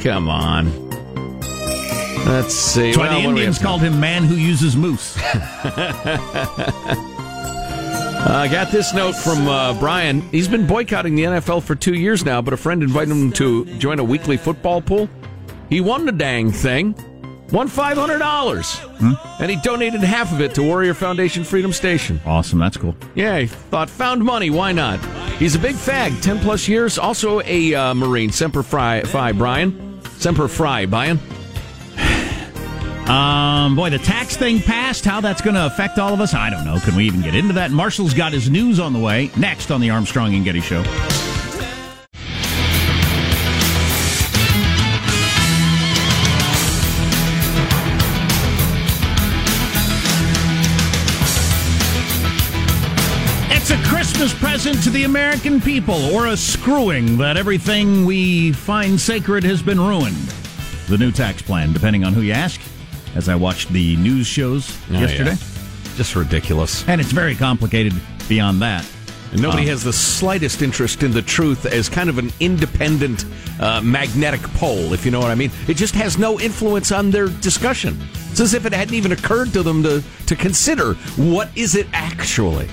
Come 0.00 0.30
on. 0.30 0.72
Let's 2.24 2.54
see. 2.54 2.92
That's 2.92 2.96
why 2.96 3.08
Well, 3.08 3.20
the 3.20 3.26
what 3.26 3.30
do 3.30 3.34
we 3.34 3.40
Indians 3.40 3.58
called 3.58 3.82
him 3.82 4.00
man 4.00 4.24
who 4.24 4.36
uses 4.36 4.76
moose. 4.78 5.14
I 8.28 8.48
got 8.48 8.72
this 8.72 8.92
note 8.92 9.14
from 9.14 9.46
uh, 9.46 9.78
Brian. 9.78 10.20
He's 10.30 10.48
been 10.48 10.66
boycotting 10.66 11.14
the 11.14 11.24
NFL 11.24 11.62
for 11.62 11.76
two 11.76 11.94
years 11.94 12.24
now, 12.24 12.42
but 12.42 12.52
a 12.52 12.56
friend 12.56 12.82
invited 12.82 13.12
him 13.12 13.32
to 13.34 13.64
join 13.78 14.00
a 14.00 14.04
weekly 14.04 14.36
football 14.36 14.80
pool. 14.82 15.08
He 15.68 15.80
won 15.80 16.06
the 16.06 16.12
dang 16.12 16.50
thing, 16.50 16.94
won 17.52 17.68
five 17.68 17.96
hundred 17.96 18.18
dollars, 18.18 18.80
and 19.40 19.48
he 19.48 19.56
donated 19.62 20.00
half 20.00 20.32
of 20.32 20.40
it 20.40 20.54
to 20.56 20.62
Warrior 20.62 20.94
Foundation 20.94 21.44
Freedom 21.44 21.72
Station. 21.72 22.20
Awesome, 22.26 22.58
that's 22.58 22.76
cool. 22.76 22.96
Yeah, 23.14 23.38
he 23.38 23.46
thought 23.46 23.88
found 23.88 24.24
money. 24.24 24.50
Why 24.50 24.72
not? 24.72 24.98
He's 25.38 25.54
a 25.54 25.58
big 25.60 25.76
fag, 25.76 26.20
ten 26.20 26.40
plus 26.40 26.66
years. 26.66 26.98
Also 26.98 27.40
a 27.42 27.74
uh, 27.74 27.94
Marine, 27.94 28.32
Semper 28.32 28.64
Fi, 28.64 29.02
Fi 29.02 29.32
Brian, 29.32 30.00
Semper 30.18 30.48
Fry, 30.48 30.86
Brian. 30.86 31.20
Um, 33.08 33.76
boy, 33.76 33.90
the 33.90 33.98
tax 33.98 34.36
thing 34.36 34.60
passed. 34.60 35.04
How 35.04 35.20
that's 35.20 35.40
going 35.40 35.54
to 35.54 35.66
affect 35.66 35.98
all 35.98 36.12
of 36.12 36.20
us, 36.20 36.34
I 36.34 36.50
don't 36.50 36.64
know. 36.64 36.80
Can 36.80 36.96
we 36.96 37.04
even 37.04 37.22
get 37.22 37.36
into 37.36 37.52
that? 37.54 37.70
Marshall's 37.70 38.14
got 38.14 38.32
his 38.32 38.50
news 38.50 38.80
on 38.80 38.92
the 38.92 38.98
way 38.98 39.30
next 39.36 39.70
on 39.70 39.80
the 39.80 39.90
Armstrong 39.90 40.34
and 40.34 40.44
Getty 40.44 40.60
Show. 40.60 40.82
It's 53.50 53.70
a 53.70 53.80
Christmas 53.88 54.34
present 54.34 54.82
to 54.82 54.90
the 54.90 55.04
American 55.04 55.60
people, 55.60 56.12
or 56.12 56.26
a 56.26 56.36
screwing 56.36 57.18
that 57.18 57.36
everything 57.36 58.04
we 58.04 58.50
find 58.52 59.00
sacred 59.00 59.44
has 59.44 59.62
been 59.62 59.80
ruined. 59.80 60.16
The 60.88 60.98
new 60.98 61.12
tax 61.12 61.42
plan, 61.42 61.72
depending 61.72 62.04
on 62.04 62.12
who 62.12 62.20
you 62.20 62.32
ask, 62.32 62.60
as 63.16 63.28
I 63.28 63.34
watched 63.34 63.70
the 63.72 63.96
news 63.96 64.26
shows 64.26 64.76
Oh, 64.90 65.00
yesterday. 65.00 65.30
yeah. 65.30 65.96
Just 65.96 66.14
ridiculous. 66.14 66.86
And 66.86 67.00
it's 67.00 67.12
very 67.12 67.34
complicated 67.34 67.94
beyond 68.28 68.60
that. 68.62 68.86
And 69.32 69.42
nobody 69.42 69.62
Um, 69.64 69.68
has 69.70 69.82
the 69.82 69.92
slightest 69.92 70.62
interest 70.62 71.02
in 71.02 71.10
the 71.10 71.22
truth 71.22 71.66
as 71.66 71.88
kind 71.88 72.08
of 72.08 72.18
an 72.18 72.30
independent 72.38 73.24
uh, 73.58 73.80
magnetic 73.80 74.42
pole, 74.54 74.92
if 74.92 75.04
you 75.04 75.10
know 75.10 75.18
what 75.18 75.30
I 75.30 75.34
mean. 75.34 75.50
It 75.66 75.74
just 75.74 75.94
has 75.94 76.16
no 76.18 76.38
influence 76.38 76.92
on 76.92 77.10
their 77.10 77.28
discussion. 77.28 77.98
It's 78.30 78.40
as 78.40 78.54
if 78.54 78.66
it 78.66 78.72
hadn't 78.72 78.94
even 78.94 79.12
occurred 79.12 79.52
to 79.54 79.62
them 79.62 79.82
to, 79.82 80.02
to 80.26 80.36
consider 80.36 80.94
what 81.16 81.48
is 81.56 81.74
it 81.74 81.86
actually. 81.92 82.68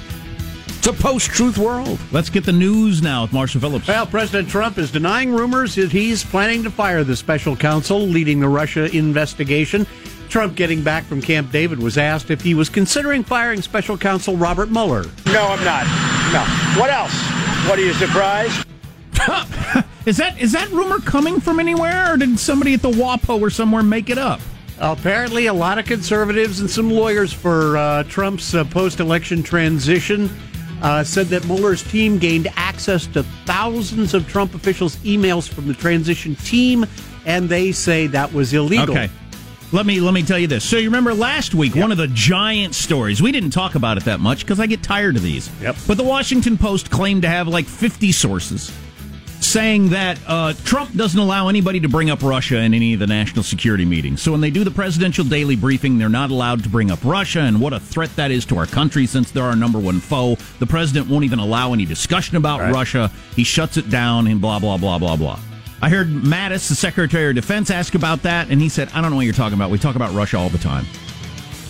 It's 0.78 0.88
a 0.88 0.94
post 0.94 1.28
truth 1.30 1.58
world. 1.58 1.98
Let's 2.12 2.30
get 2.30 2.44
the 2.44 2.52
news 2.52 3.02
now 3.02 3.22
with 3.24 3.32
Marshall 3.32 3.62
Phillips. 3.62 3.88
Well, 3.88 4.06
President 4.06 4.50
Trump 4.50 4.78
is 4.78 4.92
denying 4.92 5.32
rumors 5.34 5.76
that 5.76 5.94
he's 5.94 6.26
planning 6.26 6.62
to 6.64 6.70
fire 6.70 7.06
the 7.06 7.16
special 7.16 7.56
counsel 7.56 8.02
leading 8.02 8.42
the 8.42 8.50
Russia 8.50 8.94
investigation. 8.96 9.88
Trump, 10.34 10.56
getting 10.56 10.82
back 10.82 11.04
from 11.04 11.22
Camp 11.22 11.52
David, 11.52 11.78
was 11.78 11.96
asked 11.96 12.32
if 12.32 12.42
he 12.42 12.56
was 12.56 12.68
considering 12.68 13.24
firing 13.24 13.62
special 13.62 13.96
counsel 13.96 14.36
Robert 14.36 14.72
Mueller. 14.72 15.04
No, 15.28 15.46
I'm 15.46 15.64
not. 15.64 15.86
No. 16.34 16.42
What 16.82 16.90
else? 16.90 17.14
What 17.70 17.78
are 17.78 17.84
you 17.84 17.94
surprised? 17.94 18.66
Is 20.08 20.18
that 20.18 20.42
is 20.42 20.52
that 20.52 20.70
rumor 20.72 20.98
coming 21.00 21.40
from 21.40 21.60
anywhere, 21.60 22.12
or 22.12 22.18
did 22.18 22.38
somebody 22.38 22.74
at 22.74 22.82
the 22.82 22.90
WAPO 22.90 23.40
or 23.40 23.50
somewhere 23.50 23.84
make 23.84 24.10
it 24.10 24.18
up? 24.18 24.42
Apparently, 24.80 25.46
a 25.46 25.54
lot 25.54 25.78
of 25.78 25.86
conservatives 25.86 26.60
and 26.60 26.70
some 26.70 26.90
lawyers 26.90 27.32
for 27.32 27.78
uh, 27.78 28.04
Trump's 28.04 28.54
uh, 28.54 28.66
post 28.66 29.00
election 29.00 29.44
transition 29.44 30.30
uh, 30.82 31.04
said 31.06 31.28
that 31.28 31.46
Mueller's 31.46 31.84
team 31.84 32.18
gained 32.18 32.50
access 32.58 33.06
to 33.08 33.24
thousands 33.46 34.14
of 34.14 34.28
Trump 34.28 34.56
officials' 34.56 34.98
emails 34.98 35.48
from 35.48 35.68
the 35.68 35.74
transition 35.74 36.36
team, 36.38 36.86
and 37.26 37.48
they 37.48 37.72
say 37.72 38.08
that 38.08 38.34
was 38.34 38.54
illegal. 38.54 38.98
Okay. 38.98 39.10
Let 39.74 39.88
me 39.88 40.00
let 40.00 40.14
me 40.14 40.22
tell 40.22 40.38
you 40.38 40.46
this. 40.46 40.64
So 40.64 40.78
you 40.78 40.88
remember 40.88 41.16
last 41.16 41.56
week 41.56 41.76
one 41.76 41.92
of 41.92 41.98
the 41.98 42.08
giant 42.08 42.76
stories. 42.76 43.24
We 43.24 43.32
didn't 43.32 43.50
talk 43.50 43.74
about 43.74 43.98
it 43.98 44.06
that 44.06 44.20
much 44.20 44.42
because 44.42 44.60
I 44.60 44.68
get 44.68 44.84
tired 44.84 45.16
of 45.16 45.24
these. 45.24 45.50
Yep. 45.62 45.78
But 45.88 45.98
the 45.98 46.04
Washington 46.04 46.60
Post 46.60 46.92
claimed 46.92 47.24
to 47.24 47.28
have 47.28 47.48
like 47.48 47.66
50 47.66 48.12
sources 48.12 48.72
saying 49.42 49.90
that 49.90 50.20
uh, 50.28 50.54
Trump 50.64 50.94
doesn't 50.96 51.20
allow 51.20 51.48
anybody 51.48 51.80
to 51.80 51.90
bring 51.90 52.12
up 52.12 52.22
Russia 52.22 52.60
in 52.60 52.76
any 52.76 52.94
of 52.94 53.00
the 53.00 53.08
national 53.08 53.42
security 53.42 53.84
meetings. 53.84 54.22
So 54.22 54.32
when 54.32 54.42
they 54.42 54.52
do 54.52 54.64
the 54.64 54.72
presidential 54.72 55.26
daily 55.26 55.56
briefing, 55.56 55.98
they're 55.98 56.08
not 56.08 56.30
allowed 56.30 56.62
to 56.64 56.70
bring 56.70 56.92
up 56.92 57.04
Russia 57.04 57.40
and 57.40 57.60
what 57.60 57.74
a 57.74 57.80
threat 57.80 58.16
that 58.16 58.30
is 58.30 58.46
to 58.46 58.58
our 58.58 58.68
country 58.68 59.08
since 59.08 59.32
they're 59.32 59.44
our 59.44 59.56
number 59.56 59.80
one 59.80 60.00
foe. 60.00 60.36
The 60.60 60.68
president 60.68 61.10
won't 61.10 61.26
even 61.26 61.40
allow 61.40 61.74
any 61.74 61.86
discussion 61.86 62.38
about 62.38 62.60
Russia. 62.72 63.12
He 63.36 63.44
shuts 63.44 63.78
it 63.78 63.90
down 63.90 64.28
and 64.28 64.40
blah 64.40 64.60
blah 64.60 64.78
blah 64.78 65.00
blah 65.00 65.16
blah. 65.16 65.40
I 65.84 65.90
heard 65.90 66.08
Mattis, 66.08 66.70
the 66.70 66.76
Secretary 66.76 67.28
of 67.28 67.36
Defense, 67.36 67.70
ask 67.70 67.94
about 67.94 68.22
that, 68.24 68.50
and 68.50 68.62
he 68.62 68.70
said, 68.70 68.88
"I 68.94 69.02
don't 69.02 69.10
know 69.10 69.18
what 69.18 69.26
you're 69.26 69.34
talking 69.34 69.56
about. 69.58 69.70
We 69.70 69.78
talk 69.78 69.98
about 69.98 70.14
Russia 70.14 70.38
all 70.38 70.48
the 70.48 70.58
time." 70.58 70.86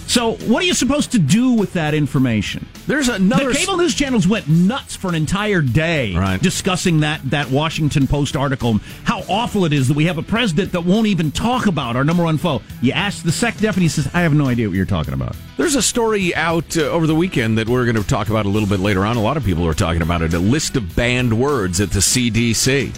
So, 0.05 0.33
what 0.45 0.61
are 0.61 0.65
you 0.67 0.75
supposed 0.75 1.13
to 1.13 1.17
do 1.19 1.53
with 1.53 1.73
that 1.73 1.95
information? 1.95 2.67
There's 2.85 3.07
another 3.09 3.47
The 3.47 3.55
cable 3.55 3.77
news 3.77 3.95
channels 3.95 4.27
went 4.27 4.47
nuts 4.47 4.95
for 4.95 5.07
an 5.07 5.15
entire 5.15 5.61
day 5.61 6.13
Right. 6.13 6.39
discussing 6.39 6.99
that 6.99 7.21
that 7.31 7.49
Washington 7.49 8.05
Post 8.05 8.35
article 8.35 8.69
and 8.71 8.81
how 9.05 9.23
awful 9.27 9.65
it 9.65 9.73
is 9.73 9.87
that 9.87 9.95
we 9.95 10.05
have 10.05 10.19
a 10.19 10.21
president 10.21 10.73
that 10.73 10.85
won't 10.85 11.07
even 11.07 11.31
talk 11.31 11.65
about 11.65 11.95
our 11.95 12.03
number 12.03 12.23
one 12.23 12.37
foe. 12.37 12.61
You 12.83 12.91
ask 12.91 13.23
the 13.23 13.31
Sec 13.31 13.57
Def, 13.57 13.75
and 13.75 13.81
he 13.81 13.89
says, 13.89 14.07
"I 14.13 14.21
have 14.21 14.35
no 14.35 14.45
idea 14.47 14.67
what 14.67 14.75
you're 14.75 14.85
talking 14.85 15.15
about." 15.15 15.35
There's 15.57 15.73
a 15.75 15.81
story 15.81 16.35
out 16.35 16.77
uh, 16.77 16.81
over 16.81 17.07
the 17.07 17.15
weekend 17.15 17.57
that 17.57 17.67
we're 17.67 17.85
going 17.85 17.95
to 17.95 18.03
talk 18.07 18.29
about 18.29 18.45
a 18.45 18.49
little 18.49 18.69
bit 18.69 18.79
later 18.79 19.03
on. 19.07 19.17
A 19.17 19.21
lot 19.23 19.37
of 19.37 19.43
people 19.43 19.65
are 19.65 19.73
talking 19.73 20.03
about 20.03 20.21
it. 20.21 20.35
A 20.35 20.39
list 20.39 20.75
of 20.75 20.95
banned 20.95 21.33
words 21.33 21.81
at 21.81 21.89
the 21.89 22.01
CDC. 22.01 22.91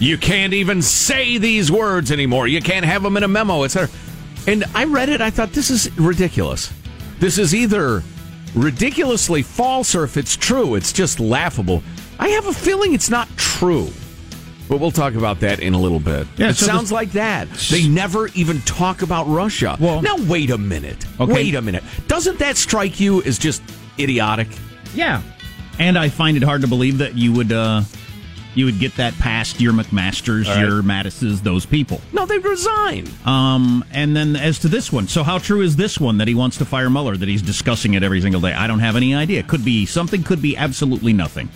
You 0.00 0.16
can't 0.16 0.52
even 0.54 0.80
say 0.82 1.38
these 1.38 1.72
words 1.72 2.12
anymore. 2.12 2.46
You 2.46 2.60
can't 2.60 2.84
have 2.86 3.02
them 3.02 3.16
in 3.16 3.22
a 3.24 3.28
memo, 3.28 3.64
etc. 3.64 3.88
And 4.46 4.64
I 4.74 4.84
read 4.84 5.08
it. 5.08 5.20
I 5.20 5.30
thought 5.30 5.52
this 5.52 5.70
is 5.70 5.90
ridiculous. 5.98 6.72
This 7.18 7.38
is 7.38 7.54
either 7.54 8.02
ridiculously 8.54 9.42
false 9.42 9.94
or 9.94 10.04
if 10.04 10.16
it's 10.16 10.36
true, 10.36 10.74
it's 10.74 10.92
just 10.92 11.20
laughable. 11.20 11.82
I 12.18 12.28
have 12.30 12.46
a 12.46 12.52
feeling 12.52 12.94
it's 12.94 13.10
not 13.10 13.28
true. 13.36 13.88
But 14.68 14.80
we'll 14.80 14.90
talk 14.90 15.14
about 15.14 15.40
that 15.40 15.60
in 15.60 15.72
a 15.74 15.80
little 15.80 16.00
bit. 16.00 16.26
Yeah, 16.36 16.50
it 16.50 16.56
so 16.56 16.66
sounds 16.66 16.90
the- 16.90 16.94
like 16.94 17.12
that. 17.12 17.48
They 17.70 17.88
never 17.88 18.28
even 18.28 18.60
talk 18.62 19.02
about 19.02 19.24
Russia. 19.26 19.76
Well- 19.80 20.02
now 20.02 20.16
wait 20.16 20.50
a 20.50 20.58
minute. 20.58 21.04
Okay. 21.18 21.32
Wait 21.32 21.54
a 21.54 21.62
minute. 21.62 21.82
Doesn't 22.06 22.38
that 22.38 22.56
strike 22.56 23.00
you 23.00 23.22
as 23.22 23.38
just 23.38 23.62
idiotic? 23.98 24.48
Yeah, 24.94 25.22
and 25.78 25.98
I 25.98 26.08
find 26.08 26.36
it 26.36 26.42
hard 26.42 26.60
to 26.62 26.66
believe 26.68 26.98
that 26.98 27.14
you 27.16 27.32
would 27.32 27.52
uh, 27.52 27.82
you 28.54 28.64
would 28.64 28.78
get 28.78 28.96
that 28.96 29.14
past 29.18 29.60
your 29.60 29.72
McMasters, 29.72 30.46
All 30.46 30.54
right. 30.54 30.66
your 30.66 30.82
Mattises, 30.82 31.42
those 31.42 31.64
people. 31.66 32.00
No, 32.12 32.26
they 32.26 32.38
resign. 32.38 33.08
Um, 33.24 33.84
and 33.92 34.16
then 34.16 34.34
as 34.36 34.58
to 34.60 34.68
this 34.68 34.92
one, 34.92 35.06
so 35.06 35.22
how 35.22 35.38
true 35.38 35.60
is 35.60 35.76
this 35.76 35.98
one 36.00 36.18
that 36.18 36.28
he 36.28 36.34
wants 36.34 36.58
to 36.58 36.64
fire 36.64 36.90
Mueller? 36.90 37.16
That 37.16 37.28
he's 37.28 37.42
discussing 37.42 37.94
it 37.94 38.02
every 38.02 38.20
single 38.20 38.40
day? 38.40 38.52
I 38.52 38.66
don't 38.66 38.80
have 38.80 38.96
any 38.96 39.14
idea. 39.14 39.42
Could 39.42 39.64
be 39.64 39.86
something. 39.86 40.22
Could 40.22 40.42
be 40.42 40.56
absolutely 40.56 41.12
nothing. 41.12 41.48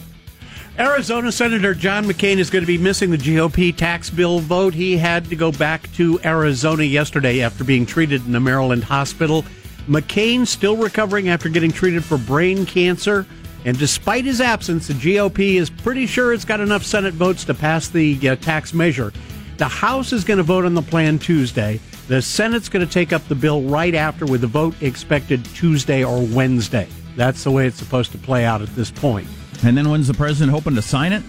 Arizona 0.79 1.31
Senator 1.31 1.75
John 1.75 2.07
McCain 2.07 2.39
is 2.39 2.49
going 2.49 2.63
to 2.63 2.67
be 2.67 2.79
missing 2.79 3.11
the 3.11 3.19
GOP 3.19 3.77
tax 3.77 4.09
bill 4.09 4.39
vote. 4.39 4.73
He 4.73 4.97
had 4.97 5.27
to 5.29 5.37
go 5.37 5.53
back 5.53 5.93
to 5.95 6.19
Arizona 6.25 6.83
yesterday 6.85 7.43
after 7.43 7.63
being 7.63 7.85
treated 7.85 8.27
in 8.27 8.35
a 8.35 8.41
Maryland 8.41 8.85
hospital. 8.85 9.45
McCain 9.87 10.47
still 10.47 10.77
recovering 10.77 11.29
after 11.29 11.49
getting 11.49 11.73
treated 11.73 12.05
for 12.05 12.17
brain 12.17 12.65
cancer. 12.65 13.27
And 13.65 13.79
despite 13.79 14.25
his 14.25 14.41
absence, 14.41 14.89
the 14.89 14.95
GOP 14.95 15.55
is 15.55 15.71
pretty 15.71 16.07
sure 16.07 16.33
it's 16.33 16.45
got 16.45 16.61
enough 16.61 16.85
Senate 16.85 17.15
votes 17.15 17.45
to 17.45 17.55
pass 17.55 17.89
the 17.89 18.29
uh, 18.29 18.37
tax 18.37 18.75
measure. 18.75 19.13
The 19.59 19.69
House 19.69 20.13
is 20.13 20.25
going 20.25 20.39
to 20.39 20.43
vote 20.43 20.65
on 20.65 20.75
the 20.75 20.83
plan 20.83 21.19
Tuesday. 21.19 21.79
The 22.09 22.21
Senate's 22.21 22.69
going 22.69 22.85
to 22.85 22.93
take 22.93 23.13
up 23.13 23.27
the 23.29 23.35
bill 23.35 23.63
right 23.63 23.95
after, 23.95 24.27
with 24.27 24.41
the 24.41 24.49
vote 24.49 24.75
expected 24.83 25.45
Tuesday 25.45 26.03
or 26.03 26.27
Wednesday. 26.27 26.89
That's 27.17 27.45
the 27.45 27.51
way 27.51 27.67
it's 27.67 27.77
supposed 27.77 28.11
to 28.13 28.19
play 28.19 28.45
out 28.45 28.63
at 28.63 28.75
this 28.75 28.91
point. 28.91 29.29
And 29.65 29.77
then 29.77 29.89
when's 29.89 30.09
the 30.09 30.15
president 30.15 30.51
hoping 30.51 30.75
to 30.75 30.83
sign 30.83 31.13
it? 31.13 31.23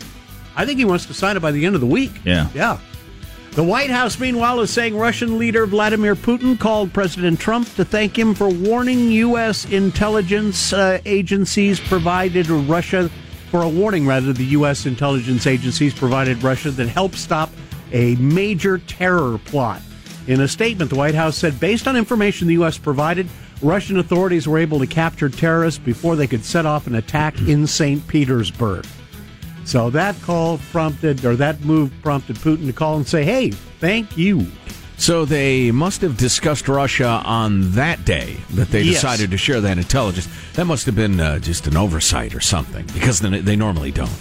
I 0.56 0.66
think 0.66 0.80
he 0.80 0.86
wants 0.86 1.06
to 1.08 1.14
sign 1.14 1.38
it 1.38 1.42
by 1.42 1.52
the 1.52 1.66
end 1.66 1.76
of 1.76 1.82
the 1.82 1.88
week. 1.88 2.12
Yeah. 2.24 2.50
Yeah. 2.54 2.80
The 3.56 3.64
White 3.64 3.92
House, 3.92 4.20
meanwhile, 4.20 4.62
is 4.62 4.72
saying 4.72 4.98
Russian 4.98 5.38
leader 5.38 5.68
Vladimir 5.68 6.16
Putin 6.16 6.60
called 6.60 6.92
President 6.92 7.40
Trump 7.40 7.72
to 7.76 7.86
thank 7.86 8.18
him 8.18 8.34
for 8.34 8.50
warning 8.50 9.12
U.S. 9.12 9.66
intelligence 9.66 10.74
uh, 10.74 11.00
agencies 11.06 11.80
provided 11.80 12.50
Russia, 12.50 13.12
for 13.52 13.62
a 13.62 13.70
warning 13.70 14.08
rather, 14.08 14.34
the 14.34 14.46
U.S. 14.46 14.88
intelligence 14.88 15.46
agencies 15.46 15.94
provided 15.94 16.42
Russia 16.42 16.72
that 16.72 16.88
helped 16.88 17.14
stop 17.14 17.52
a 17.92 18.16
major 18.16 18.80
terror 18.80 19.38
plot. 19.38 19.84
In 20.26 20.42
a 20.42 20.48
statement, 20.48 20.90
the 20.90 20.98
White 20.98 21.14
House 21.14 21.38
said, 21.38 21.60
based 21.60 21.88
on 21.88 21.96
information 21.96 22.48
the 22.48 22.56
U.S. 22.56 22.80
provided, 22.80 23.28
Russian 23.62 24.00
authorities 24.00 24.48
were 24.48 24.58
able 24.58 24.80
to 24.80 24.88
capture 24.88 25.30
terrorists 25.30 25.80
before 25.80 26.16
they 26.16 26.26
could 26.26 26.44
set 26.44 26.66
off 26.66 26.88
an 26.88 26.96
attack 26.96 27.40
in 27.42 27.68
St. 27.68 28.08
Petersburg. 28.08 28.84
So 29.66 29.90
that 29.92 30.20
call 30.22 30.60
prompted, 30.72 31.24
or 31.26 31.36
that 31.38 31.62
move 31.62 31.92
prompted 32.04 32.36
Putin 32.38 32.68
to 32.68 32.74
call 32.74 32.98
and 32.98 33.08
say, 33.08 33.24
hey, 33.24 33.52
thank 33.52 34.18
you. 34.18 34.48
So 34.98 35.26
they 35.26 35.72
must 35.72 36.02
have 36.02 36.18
discussed 36.18 36.68
Russia 36.68 37.22
on 37.26 37.72
that 37.72 38.06
day 38.06 38.38
that 38.52 38.70
they 38.70 38.84
Yes. 38.84 38.96
decided 39.02 39.32
to 39.32 39.38
share 39.38 39.60
that 39.62 39.78
intelligence. 39.78 40.28
That 40.54 40.66
must 40.66 40.86
have 40.86 40.96
been 40.96 41.20
uh, 41.20 41.40
just 41.40 41.66
an 41.68 41.76
oversight 41.76 42.36
or 42.36 42.40
something, 42.42 42.86
because 42.94 43.20
they 43.20 43.56
normally 43.56 43.92
don't. 43.92 44.12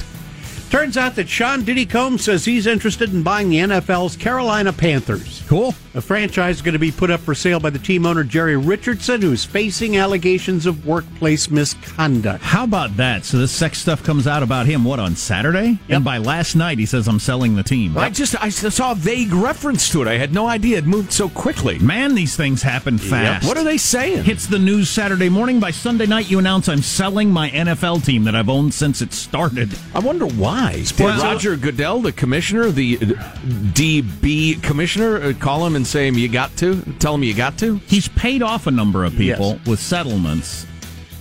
Turns 0.72 0.96
out 0.96 1.16
that 1.16 1.28
Sean 1.28 1.64
Diddy 1.64 1.84
Combs 1.84 2.24
says 2.24 2.46
he's 2.46 2.66
interested 2.66 3.12
in 3.12 3.22
buying 3.22 3.50
the 3.50 3.58
NFL's 3.58 4.16
Carolina 4.16 4.72
Panthers. 4.72 5.42
Cool. 5.46 5.74
The 5.92 6.00
franchise 6.00 6.56
is 6.56 6.62
going 6.62 6.72
to 6.72 6.78
be 6.78 6.90
put 6.90 7.10
up 7.10 7.20
for 7.20 7.34
sale 7.34 7.60
by 7.60 7.68
the 7.68 7.78
team 7.78 8.06
owner 8.06 8.24
Jerry 8.24 8.56
Richardson, 8.56 9.20
who's 9.20 9.44
facing 9.44 9.98
allegations 9.98 10.64
of 10.64 10.86
workplace 10.86 11.50
misconduct. 11.50 12.42
How 12.42 12.64
about 12.64 12.96
that? 12.96 13.26
So 13.26 13.36
this 13.36 13.52
sex 13.52 13.76
stuff 13.76 14.02
comes 14.02 14.26
out 14.26 14.42
about 14.42 14.64
him 14.64 14.82
what 14.82 14.98
on 14.98 15.14
Saturday, 15.14 15.78
and 15.90 16.02
by 16.02 16.16
last 16.16 16.56
night 16.56 16.78
he 16.78 16.86
says 16.86 17.06
I'm 17.06 17.20
selling 17.20 17.54
the 17.54 17.62
team. 17.62 17.98
I 17.98 18.08
just 18.08 18.42
I 18.42 18.48
saw 18.48 18.92
a 18.92 18.94
vague 18.94 19.34
reference 19.34 19.90
to 19.90 20.00
it. 20.00 20.08
I 20.08 20.16
had 20.16 20.32
no 20.32 20.46
idea 20.46 20.78
it 20.78 20.86
moved 20.86 21.12
so 21.12 21.28
quickly. 21.28 21.78
Man, 21.80 22.14
these 22.14 22.34
things 22.34 22.62
happen 22.62 22.96
fast. 22.96 23.46
What 23.46 23.58
are 23.58 23.64
they 23.64 23.76
saying? 23.76 24.24
Hits 24.24 24.46
the 24.46 24.58
news 24.58 24.88
Saturday 24.88 25.28
morning. 25.28 25.60
By 25.60 25.72
Sunday 25.72 26.06
night, 26.06 26.30
you 26.30 26.38
announce 26.38 26.70
I'm 26.70 26.80
selling 26.80 27.30
my 27.30 27.50
NFL 27.50 28.06
team 28.06 28.24
that 28.24 28.34
I've 28.34 28.48
owned 28.48 28.72
since 28.72 29.02
it 29.02 29.12
started. 29.12 29.78
I 29.94 29.98
wonder 29.98 30.24
why. 30.24 30.61
Did 30.70 31.00
Well- 31.00 31.22
Roger 31.22 31.56
Goodell, 31.56 32.00
the 32.00 32.12
commissioner, 32.12 32.70
the 32.70 32.96
DB 32.96 34.62
commissioner, 34.62 35.20
uh, 35.22 35.32
call 35.38 35.66
him 35.66 35.76
and 35.76 35.86
say 35.86 36.08
you 36.10 36.28
got 36.28 36.56
to? 36.58 36.80
Tell 36.98 37.14
him 37.14 37.22
you 37.22 37.34
got 37.34 37.58
to? 37.58 37.80
He's 37.86 38.08
paid 38.08 38.42
off 38.42 38.66
a 38.66 38.70
number 38.70 39.04
of 39.04 39.16
people 39.16 39.58
with 39.66 39.80
settlements. 39.80 40.66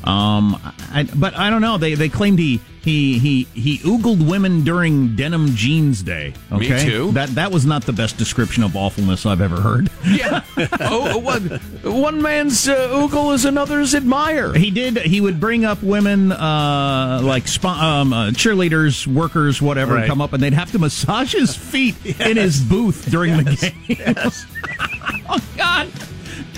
Um, 0.04 0.60
I, 0.92 1.08
but 1.16 1.36
I 1.38 1.50
don't 1.50 1.62
know. 1.62 1.78
They 1.78 1.94
they 1.94 2.10
claimed 2.10 2.40
he 2.40 2.60
he 2.82 3.20
he 3.20 3.44
he 3.54 3.78
oogled 3.80 4.28
women 4.28 4.64
during 4.64 5.16
Denim 5.16 5.56
Jeans 5.56 6.02
Day. 6.02 6.34
Me 6.50 6.58
Okay? 6.74 6.84
too. 6.86 7.12
That 7.12 7.30
that 7.36 7.52
was 7.52 7.66
not 7.68 7.84
the 7.86 7.94
best 7.94 8.18
description 8.18 8.64
of 8.64 8.76
awfulness 8.76 9.26
I've 9.28 9.42
ever 9.42 9.62
heard. 9.62 9.90
Yeah. 10.04 10.42
oh, 10.80 11.20
one, 11.20 11.50
one 11.84 12.22
man's 12.24 12.68
uh, 12.68 12.76
oogle 12.90 13.34
is 13.36 13.46
another's 13.46 13.94
admire. 13.94 14.54
He 14.54 14.72
did. 14.72 14.98
He 14.98 15.22
would 15.22 15.40
bring 15.40 15.64
up 15.66 15.84
women, 15.84 16.32
uh, 16.32 17.22
like 17.24 17.44
spo- 17.44 17.78
um, 17.80 18.12
uh, 18.14 18.30
cheerleaders, 18.32 19.06
workers, 19.06 19.62
whatever, 19.62 19.94
Right. 19.96 20.08
come 20.08 20.20
up, 20.22 20.34
and 20.34 20.42
they'd 20.42 20.54
have 20.54 20.72
to 20.72 20.80
massage 20.80 21.34
his 21.34 21.56
feet 21.56 21.96
in 22.20 22.38
his 22.38 22.60
booth 22.62 23.10
during 23.12 23.38
the 23.38 23.44
game. 23.56 24.16
oh 25.30 25.40
God, 25.56 25.88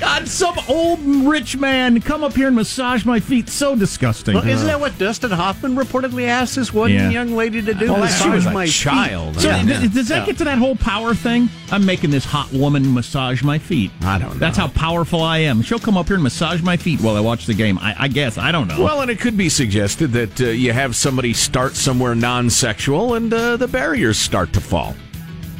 God, 0.04 0.28
some 0.28 0.56
old 0.68 1.00
rich 1.02 1.56
man 1.56 2.02
come 2.02 2.26
up 2.26 2.34
here 2.34 2.48
and 2.48 2.56
massage 2.58 3.06
my 3.06 3.22
feet. 3.22 3.48
So 3.48 3.74
disgusting. 3.76 4.34
Well, 4.36 4.46
isn't 4.46 4.68
that 4.68 4.80
what 4.80 4.98
Dustin 4.98 5.32
Hoffman 5.32 5.76
reportedly 5.78 6.28
asked 6.28 6.56
this 6.58 6.74
one 6.74 6.92
Yeah. 6.92 7.10
young 7.10 7.36
lady 7.38 7.62
to 7.62 7.74
do? 7.74 7.90
Well, 7.92 8.02
Massage 8.02 8.24
she 8.24 8.30
was 8.30 8.46
my 8.46 8.66
feet. 8.66 8.74
child. 8.74 9.40
So 9.40 9.48
Yeah. 9.50 9.64
th- 9.64 9.94
does 9.94 10.10
that 10.10 10.20
Yeah. 10.20 10.26
get 10.26 10.38
to 10.40 10.44
that 10.44 10.58
whole 10.58 10.76
power 10.76 11.14
thing? 11.16 11.48
I'm 11.72 11.86
making 11.86 12.12
this 12.12 12.26
hot 12.26 12.52
woman 12.52 12.94
massage 12.94 13.44
my 13.44 13.58
feet. 13.58 13.92
I 14.04 14.18
don't 14.20 14.34
know. 14.34 14.40
That's 14.40 14.58
how 14.58 14.68
powerful 14.68 15.22
I 15.22 15.38
am. 15.40 15.62
She'll 15.62 15.80
come 15.80 15.98
up 15.98 16.08
here 16.08 16.16
and 16.16 16.24
massage 16.24 16.62
my 16.62 16.76
feet 16.76 17.00
while 17.00 17.16
I 17.16 17.22
watch 17.22 17.46
the 17.46 17.54
game. 17.54 17.80
I, 17.82 17.96
I 17.98 18.08
guess 18.10 18.38
I 18.38 18.52
don't 18.52 18.68
know. 18.68 18.82
Well, 18.84 19.00
and 19.02 19.10
it 19.10 19.22
could 19.22 19.38
be 19.38 19.48
suggested 19.48 20.12
that 20.14 20.42
uh, 20.42 20.46
you 20.48 20.74
have 20.74 20.98
somebody 20.98 21.32
start 21.34 21.78
somewhere 21.78 22.14
non 22.14 22.50
sexual 22.50 23.14
and 23.16 23.34
uh, 23.34 23.56
the 23.56 23.68
barriers 23.70 24.18
start 24.18 24.52
to 24.54 24.60
fall. 24.60 24.96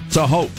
It's 0.08 0.18
a 0.18 0.28
hope. 0.28 0.52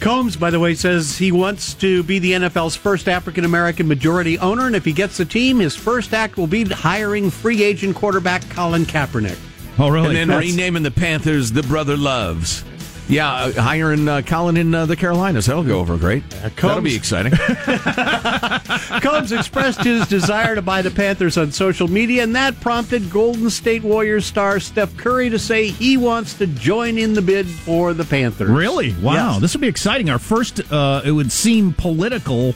Combs, 0.00 0.36
by 0.36 0.50
the 0.50 0.60
way, 0.60 0.74
says 0.74 1.18
he 1.18 1.32
wants 1.32 1.74
to 1.74 2.02
be 2.04 2.18
the 2.18 2.32
NFL's 2.32 2.76
first 2.76 3.08
African 3.08 3.44
American 3.44 3.88
majority 3.88 4.38
owner, 4.38 4.66
and 4.66 4.76
if 4.76 4.84
he 4.84 4.92
gets 4.92 5.16
the 5.16 5.24
team, 5.24 5.58
his 5.58 5.74
first 5.74 6.12
act 6.14 6.36
will 6.36 6.46
be 6.46 6.64
hiring 6.64 7.30
free 7.30 7.62
agent 7.62 7.96
quarterback 7.96 8.48
Colin 8.50 8.84
Kaepernick. 8.84 9.38
oh, 9.78 9.88
really? 9.88 10.08
And 10.08 10.16
then 10.16 10.28
That's- 10.28 10.50
renaming 10.50 10.82
the 10.82 10.90
Panthers 10.90 11.52
the 11.52 11.62
Brother 11.62 11.96
Loves. 11.96 12.62
Yeah, 13.08 13.32
uh, 13.32 13.52
hiring 13.60 14.08
uh, 14.08 14.22
Colin 14.22 14.56
in 14.56 14.74
uh, 14.74 14.86
the 14.86 14.96
Carolinas. 14.96 15.46
That'll 15.46 15.62
go 15.62 15.78
over 15.78 15.96
great. 15.96 16.28
That'll 16.30 16.80
be 16.80 16.96
exciting. 16.96 17.32
Combs 19.00 19.32
expressed 19.32 19.84
his 19.84 20.06
desire 20.08 20.54
to 20.54 20.62
buy 20.62 20.82
the 20.82 20.90
Panthers 20.90 21.38
on 21.38 21.52
social 21.52 21.88
media, 21.88 22.22
and 22.24 22.34
that 22.34 22.60
prompted 22.60 23.10
Golden 23.10 23.48
State 23.50 23.82
Warriors 23.82 24.26
star 24.26 24.58
Steph 24.58 24.96
Curry 24.96 25.30
to 25.30 25.38
say 25.38 25.68
he 25.68 25.96
wants 25.96 26.34
to 26.34 26.46
join 26.46 26.98
in 26.98 27.14
the 27.14 27.22
bid 27.22 27.46
for 27.46 27.94
the 27.94 28.04
Panthers. 28.04 28.50
Really? 28.50 28.92
Wow. 28.94 29.32
Yes. 29.32 29.40
This 29.40 29.54
will 29.54 29.60
be 29.60 29.68
exciting. 29.68 30.10
Our 30.10 30.18
first, 30.18 30.60
uh, 30.72 31.02
it 31.04 31.12
would 31.12 31.30
seem, 31.30 31.72
political 31.74 32.54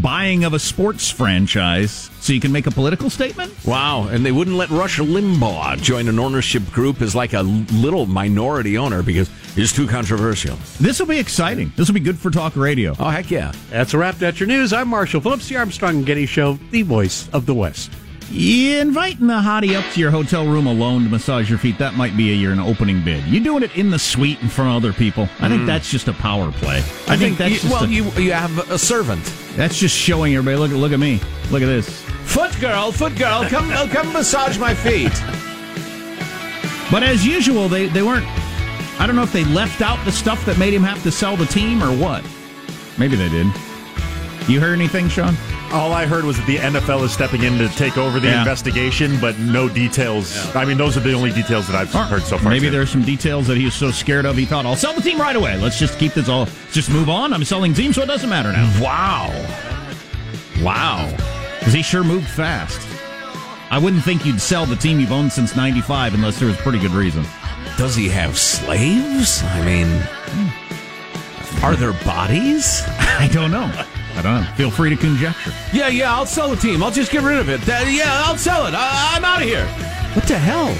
buying 0.00 0.44
of 0.44 0.54
a 0.54 0.58
sports 0.58 1.10
franchise. 1.10 2.10
So 2.20 2.32
you 2.32 2.40
can 2.40 2.52
make 2.52 2.66
a 2.66 2.70
political 2.70 3.10
statement? 3.10 3.52
wow. 3.64 4.08
And 4.08 4.24
they 4.24 4.32
wouldn't 4.32 4.56
let 4.56 4.70
Rush 4.70 4.98
Limbaugh 4.98 5.80
join 5.82 6.08
an 6.08 6.18
ownership 6.18 6.64
group 6.70 7.02
as 7.02 7.14
like 7.14 7.32
a 7.32 7.42
little 7.42 8.06
minority 8.06 8.78
owner 8.78 9.02
because 9.02 9.30
it's 9.56 9.72
too 9.72 9.86
controversial. 9.86 10.56
This 10.80 10.98
will 10.98 11.06
be 11.06 11.18
exciting. 11.18 11.72
This 11.76 11.88
will 11.88 11.94
be 11.94 12.00
good 12.00 12.18
for 12.18 12.30
talk 12.30 12.56
radio. 12.56 12.94
Oh, 12.98 13.08
heck 13.10 13.30
yeah. 13.30 13.52
That's 13.70 13.94
a 13.94 13.98
wrap. 13.98 14.16
That's 14.16 14.40
your 14.40 14.46
news. 14.46 14.72
I'm 14.72 14.88
Marshall 14.88 15.20
Phillips, 15.20 15.48
the 15.48 15.56
Armstrong 15.56 15.96
and 15.98 16.06
Getty 16.06 16.26
Show, 16.26 16.54
the 16.70 16.82
voice 16.82 17.28
of 17.30 17.46
the 17.46 17.54
West. 17.54 17.90
Inviting 18.32 19.26
the 19.26 19.34
hottie 19.34 19.76
up 19.78 19.90
to 19.92 20.00
your 20.00 20.10
hotel 20.10 20.46
room 20.46 20.66
alone 20.66 21.04
to 21.04 21.08
massage 21.10 21.48
your 21.48 21.58
feet, 21.58 21.78
that 21.78 21.94
might 21.94 22.16
be 22.16 22.30
a, 22.30 22.34
you're 22.34 22.52
an 22.52 22.58
opening 22.58 23.02
bid. 23.04 23.22
You 23.24 23.40
doing 23.40 23.62
it 23.62 23.76
in 23.76 23.90
the 23.90 23.98
suite 23.98 24.40
in 24.40 24.48
front 24.48 24.70
of 24.70 24.76
other 24.76 24.92
people. 24.92 25.28
I 25.40 25.48
think 25.48 25.66
that's 25.66 25.90
just 25.90 26.08
a 26.08 26.12
power 26.14 26.50
play. 26.52 26.78
I, 27.06 27.16
think, 27.16 27.38
that's 27.38 27.52
you, 27.54 27.58
just 27.60 27.72
well, 27.72 27.84
a- 27.84 27.88
you 27.88 28.04
you 28.22 28.32
have 28.32 28.70
a 28.70 28.78
servant. 28.78 29.22
that's 29.56 29.78
just 29.78 29.96
showing 29.96 30.34
everybody. 30.34 30.56
Look, 30.56 30.72
look 30.72 30.92
at 30.92 30.98
me. 30.98 31.20
Look 31.50 31.62
at 31.62 31.66
this. 31.66 31.88
Foot 32.24 32.58
girl, 32.60 32.90
foot 32.90 33.16
girl, 33.16 33.44
come 33.44 33.70
uh, 33.70 33.86
come 33.88 34.12
massage 34.12 34.58
my 34.58 34.74
feet. 34.74 35.12
But 36.90 37.02
as 37.02 37.26
usual, 37.26 37.68
they, 37.68 37.86
they 37.86 38.02
weren't. 38.02 38.26
I 39.00 39.06
don't 39.06 39.16
know 39.16 39.22
if 39.22 39.32
they 39.32 39.44
left 39.44 39.80
out 39.80 40.02
the 40.04 40.12
stuff 40.12 40.44
that 40.46 40.58
made 40.58 40.72
him 40.74 40.82
have 40.82 41.02
to 41.02 41.10
sell 41.10 41.36
the 41.36 41.46
team 41.46 41.82
or 41.82 41.88
what. 41.96 42.24
Maybe 42.98 43.16
they 43.16 43.28
did. 43.28 43.46
You 44.48 44.60
heard 44.60 44.74
anything, 44.74 45.08
Sean? 45.08 45.34
All 45.72 45.92
I 45.92 46.06
heard 46.06 46.24
was 46.24 46.36
that 46.36 46.46
the 46.46 46.58
NFL 46.58 47.02
is 47.02 47.10
stepping 47.12 47.42
in 47.42 47.58
to 47.58 47.68
take 47.70 47.98
over 47.98 48.20
the 48.20 48.28
Yeah. 48.28 48.38
investigation, 48.40 49.18
but 49.20 49.36
no 49.40 49.68
details. 49.68 50.54
I 50.54 50.64
mean, 50.64 50.76
those 50.78 50.96
are 50.96 51.00
the 51.00 51.12
only 51.14 51.32
details 51.32 51.66
that 51.66 51.74
I've 51.74 51.92
heard 51.92 52.22
so 52.22 52.38
far. 52.38 52.50
Maybe 52.50 52.66
too. 52.66 52.70
there's 52.70 52.90
some 52.90 53.02
details 53.02 53.48
that 53.48 53.56
he 53.56 53.64
was 53.64 53.74
so 53.74 53.90
scared 53.90 54.24
of 54.24 54.36
he 54.36 54.44
thought, 54.44 54.66
I'll 54.66 54.76
sell 54.76 54.92
the 54.94 55.00
team 55.02 55.20
right 55.20 55.34
away. 55.34 55.56
Let's 55.58 55.78
just 55.78 55.98
keep 55.98 56.14
this 56.14 56.28
all, 56.28 56.46
just 56.70 56.90
move 56.90 57.08
on. 57.08 57.32
I'm 57.32 57.42
selling 57.44 57.72
the 57.72 57.82
team, 57.82 57.92
so 57.92 58.02
it 58.02 58.06
doesn't 58.06 58.28
matter 58.30 58.52
now. 58.52 58.70
Wow. 58.80 59.32
Wow. 60.62 61.10
Because 61.58 61.74
he 61.74 61.82
sure 61.82 62.04
moved 62.04 62.28
fast. 62.28 62.80
I 63.70 63.78
wouldn't 63.78 64.04
think 64.04 64.24
you'd 64.24 64.40
sell 64.40 64.66
the 64.66 64.76
team 64.76 65.00
you've 65.00 65.10
owned 65.12 65.32
since 65.32 65.56
95 65.56 66.14
unless 66.14 66.38
there 66.38 66.46
was 66.46 66.56
pretty 66.58 66.78
good 66.78 66.92
reason. 66.92 67.24
Does 67.76 67.96
he 67.96 68.08
have 68.10 68.38
slaves? 68.38 69.42
I 69.42 69.64
mean, 69.64 69.88
are 71.64 71.74
there 71.74 71.92
bodies? 72.04 72.82
I 72.86 73.28
don't 73.32 73.50
know. 73.50 73.72
I 74.16 74.22
don't 74.22 74.40
know. 74.42 74.50
Feel 74.56 74.70
free 74.70 74.90
to 74.90 74.96
conjecture. 74.96 75.52
Yeah, 75.72 75.88
yeah, 75.88 76.14
I'll 76.14 76.26
sell 76.26 76.48
the 76.50 76.56
team. 76.56 76.82
I'll 76.82 76.90
just 76.90 77.10
get 77.10 77.22
rid 77.22 77.38
of 77.38 77.48
it. 77.48 77.60
Uh, 77.68 77.84
yeah, 77.88 78.22
I'll 78.26 78.36
sell 78.36 78.66
it. 78.66 78.74
I- 78.74 79.16
I'm 79.16 79.24
out 79.24 79.42
of 79.42 79.48
here. 79.48 79.66
What 80.14 80.26
the 80.28 80.38
hell? 80.38 80.74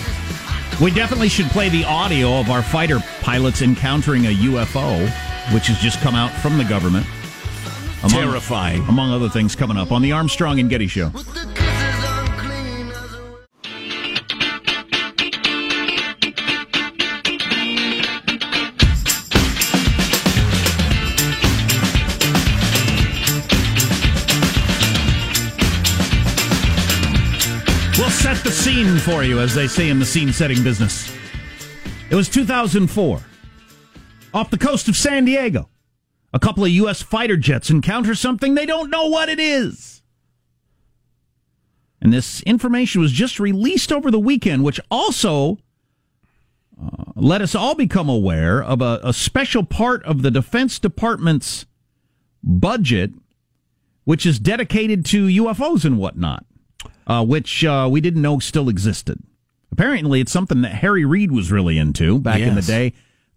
We 0.83 0.90
definitely 0.90 1.29
should 1.29 1.47
play 1.47 1.68
the 1.68 1.85
audio 1.85 2.38
of 2.40 2.51
our 2.51 2.62
fighter 2.62 3.01
pilots 3.20 3.62
encountering 3.62 4.27
a 4.27 4.31
UFO, 4.31 5.07
which 5.55 5.66
has 5.68 5.79
just 5.79 6.01
come 6.01 6.14
out 6.14 6.31
from 6.31 6.59
the 6.59 6.64
government. 6.64 7.07
Terrifying. 8.09 8.83
Among 8.88 9.12
other 9.12 9.29
things 9.31 9.57
coming 9.57 9.77
up 9.79 9.90
on 9.90 10.03
the 10.03 10.12
Armstrong 10.12 10.61
and 10.61 10.68
Getty 10.68 10.88
Show. 10.88 11.11
Scene 28.64 28.96
for 28.96 29.22
you, 29.22 29.40
as 29.40 29.55
they 29.55 29.68
say 29.68 29.90
in 29.90 29.98
the 29.98 30.07
scene 30.07 30.33
setting 30.33 30.62
business. 30.62 31.14
It 32.09 32.14
was 32.14 32.31
2004. 32.31 33.20
Off 34.33 34.50
the 34.50 34.57
coast 34.57 34.88
of 34.88 34.96
San 34.96 35.27
Diego, 35.27 35.68
a 36.33 36.38
couple 36.38 36.64
of 36.64 36.70
U.S. 36.70 37.03
fighter 37.03 37.37
jets 37.37 37.68
encounter 37.68 38.14
something 38.14 38.55
they 38.55 38.64
don't 38.64 38.88
know 38.88 39.09
what 39.09 39.29
it 39.29 39.38
is. 39.38 40.00
And 42.00 42.11
this 42.11 42.42
information 42.44 43.03
was 43.03 43.12
just 43.12 43.38
released 43.38 43.92
over 43.92 44.11
the 44.11 44.18
weekend, 44.18 44.64
which 44.64 44.81
also 44.90 45.59
uh, 46.83 47.12
let 47.14 47.42
us 47.42 47.55
all 47.55 47.74
become 47.74 48.09
aware 48.09 48.62
of 48.62 48.81
a, 48.81 48.98
a 49.03 49.12
special 49.12 49.64
part 49.64 50.03
of 50.05 50.22
the 50.22 50.31
Defense 50.31 50.79
Department's 50.79 51.66
budget, 52.42 53.11
which 54.05 54.24
is 54.24 54.38
dedicated 54.38 55.05
to 55.05 55.27
UFOs 55.27 55.85
and 55.85 55.98
whatnot 55.98 56.46
uh, 57.07 57.25
which 57.25 57.64
uh, 57.64 57.88
we 57.90 58.01
didn't 58.01 58.23
know 58.23 58.38
still 58.38 58.69
existed. 58.69 59.19
Apparently, 59.73 60.21
it's 60.21 60.33
something 60.33 60.62
that 60.62 60.73
Harry 60.75 61.05
Reid 61.05 61.33
was 61.33 61.51
really 61.51 61.79
into 61.79 62.19
back 62.19 62.40
in 62.40 62.55
the 62.55 62.62
day. 62.62 62.93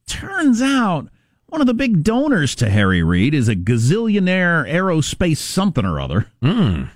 Turns 0.06 0.62
out 0.62 1.08
one 1.48 1.62
of 1.62 1.68
the 1.68 1.74
big 1.74 2.04
donors 2.04 2.54
to 2.56 2.70
Harry 2.70 3.02
Reid 3.02 3.34
is 3.34 3.48
a 3.50 3.56
gazillionaire 3.56 4.70
aerospace 4.72 5.38
something 5.38 5.86
or 5.86 6.00
other 6.00 6.28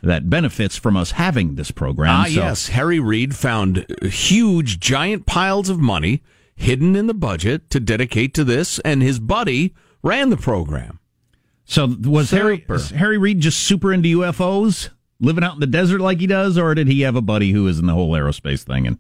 that 0.04 0.30
benefits 0.30 0.78
from 0.78 0.96
us 0.98 1.12
having 1.12 1.56
this 1.56 1.72
program. 1.72 2.10
Ah, 2.12 2.24
So- 2.26 2.30
yes. 2.32 2.68
Harry 2.68 3.00
Reid 3.00 3.36
found 3.36 3.86
huge, 4.04 4.80
giant 4.80 5.26
piles 5.26 5.70
of 5.70 5.80
money 5.80 6.22
hidden 6.56 6.96
in 6.96 7.08
the 7.08 7.14
budget 7.14 7.70
to 7.72 7.80
dedicate 7.80 8.34
to 8.36 8.44
this, 8.44 8.78
and 8.80 9.02
his 9.02 9.20
buddy 9.20 9.74
ran 10.04 10.30
the 10.30 10.38
program. 10.38 11.00
So 11.66 11.96
was 12.04 12.30
Harry 12.32 12.58
Super. 12.60 12.76
is 12.76 12.90
Harry 12.92 13.18
Reid 13.18 13.40
just 13.40 13.60
super 13.60 13.92
into 13.94 14.10
UFOs, 14.20 14.90
living 15.22 15.44
out 15.44 15.54
in 15.54 15.60
the 15.62 15.68
desert 15.68 16.02
like 16.02 16.20
he 16.20 16.28
does, 16.28 16.58
or 16.58 16.76
did 16.76 16.88
he 16.88 17.02
have 17.02 17.16
a 17.16 17.22
buddy 17.22 17.52
who 17.52 17.68
is 17.68 17.80
in 17.80 17.86
the 17.86 17.94
whole 17.94 18.12
aerospace 18.12 18.64
thing 18.64 18.86
and 18.86 18.98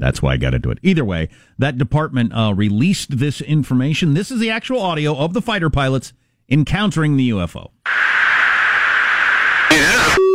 that's 0.00 0.22
why 0.22 0.32
I 0.32 0.36
got 0.38 0.54
into 0.54 0.70
it. 0.70 0.78
Either 0.82 1.04
way, 1.04 1.28
that 1.58 1.76
department 1.76 2.32
uh, 2.32 2.54
released 2.56 3.18
this 3.18 3.42
information. 3.42 4.14
This 4.14 4.30
is 4.30 4.40
the 4.40 4.48
actual 4.48 4.80
audio 4.80 5.14
of 5.14 5.34
the 5.34 5.42
fighter 5.42 5.68
pilots 5.68 6.14
encountering 6.48 7.18
the 7.18 7.28
UFO. 7.30 7.70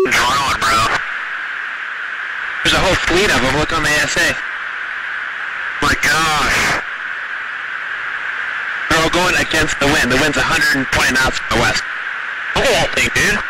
Drone, 0.05 0.57
bro. 0.61 0.85
There's 2.61 2.77
a 2.77 2.83
whole 2.85 2.99
fleet 3.09 3.25
of 3.33 3.41
them. 3.41 3.57
Look 3.57 3.73
on 3.73 3.81
the 3.81 3.89
ASA. 3.89 4.37
My 5.81 5.95
gosh. 5.97 6.85
They're 8.89 9.01
all 9.01 9.09
going 9.09 9.35
against 9.41 9.79
the 9.79 9.87
wind. 9.87 10.11
The 10.11 10.21
wind's 10.21 10.37
120 10.37 10.85
knots 11.11 11.39
from 11.41 11.57
the 11.57 11.61
west. 11.65 11.81
Look 12.53 12.65
at 12.69 12.73
that 12.85 12.93
thing, 12.93 13.09
dude. 13.17 13.41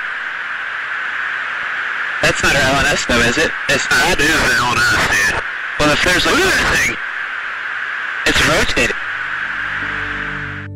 That's 2.26 2.42
not 2.42 2.56
our 2.56 2.82
LNS 2.82 3.06
though, 3.08 3.20
is 3.20 3.38
it? 3.38 3.52
It's 3.70 3.88
not. 3.92 4.18
That 4.18 4.20
is 4.20 4.34
an 4.34 4.58
LNS, 4.58 5.10
dude. 5.14 5.38
Well, 5.80 5.94
if 5.94 6.04
there's 6.04 6.26
like... 6.26 6.34
Look 6.34 6.54
thing. 6.74 6.98
It's 8.26 8.42
rotating. 8.50 8.98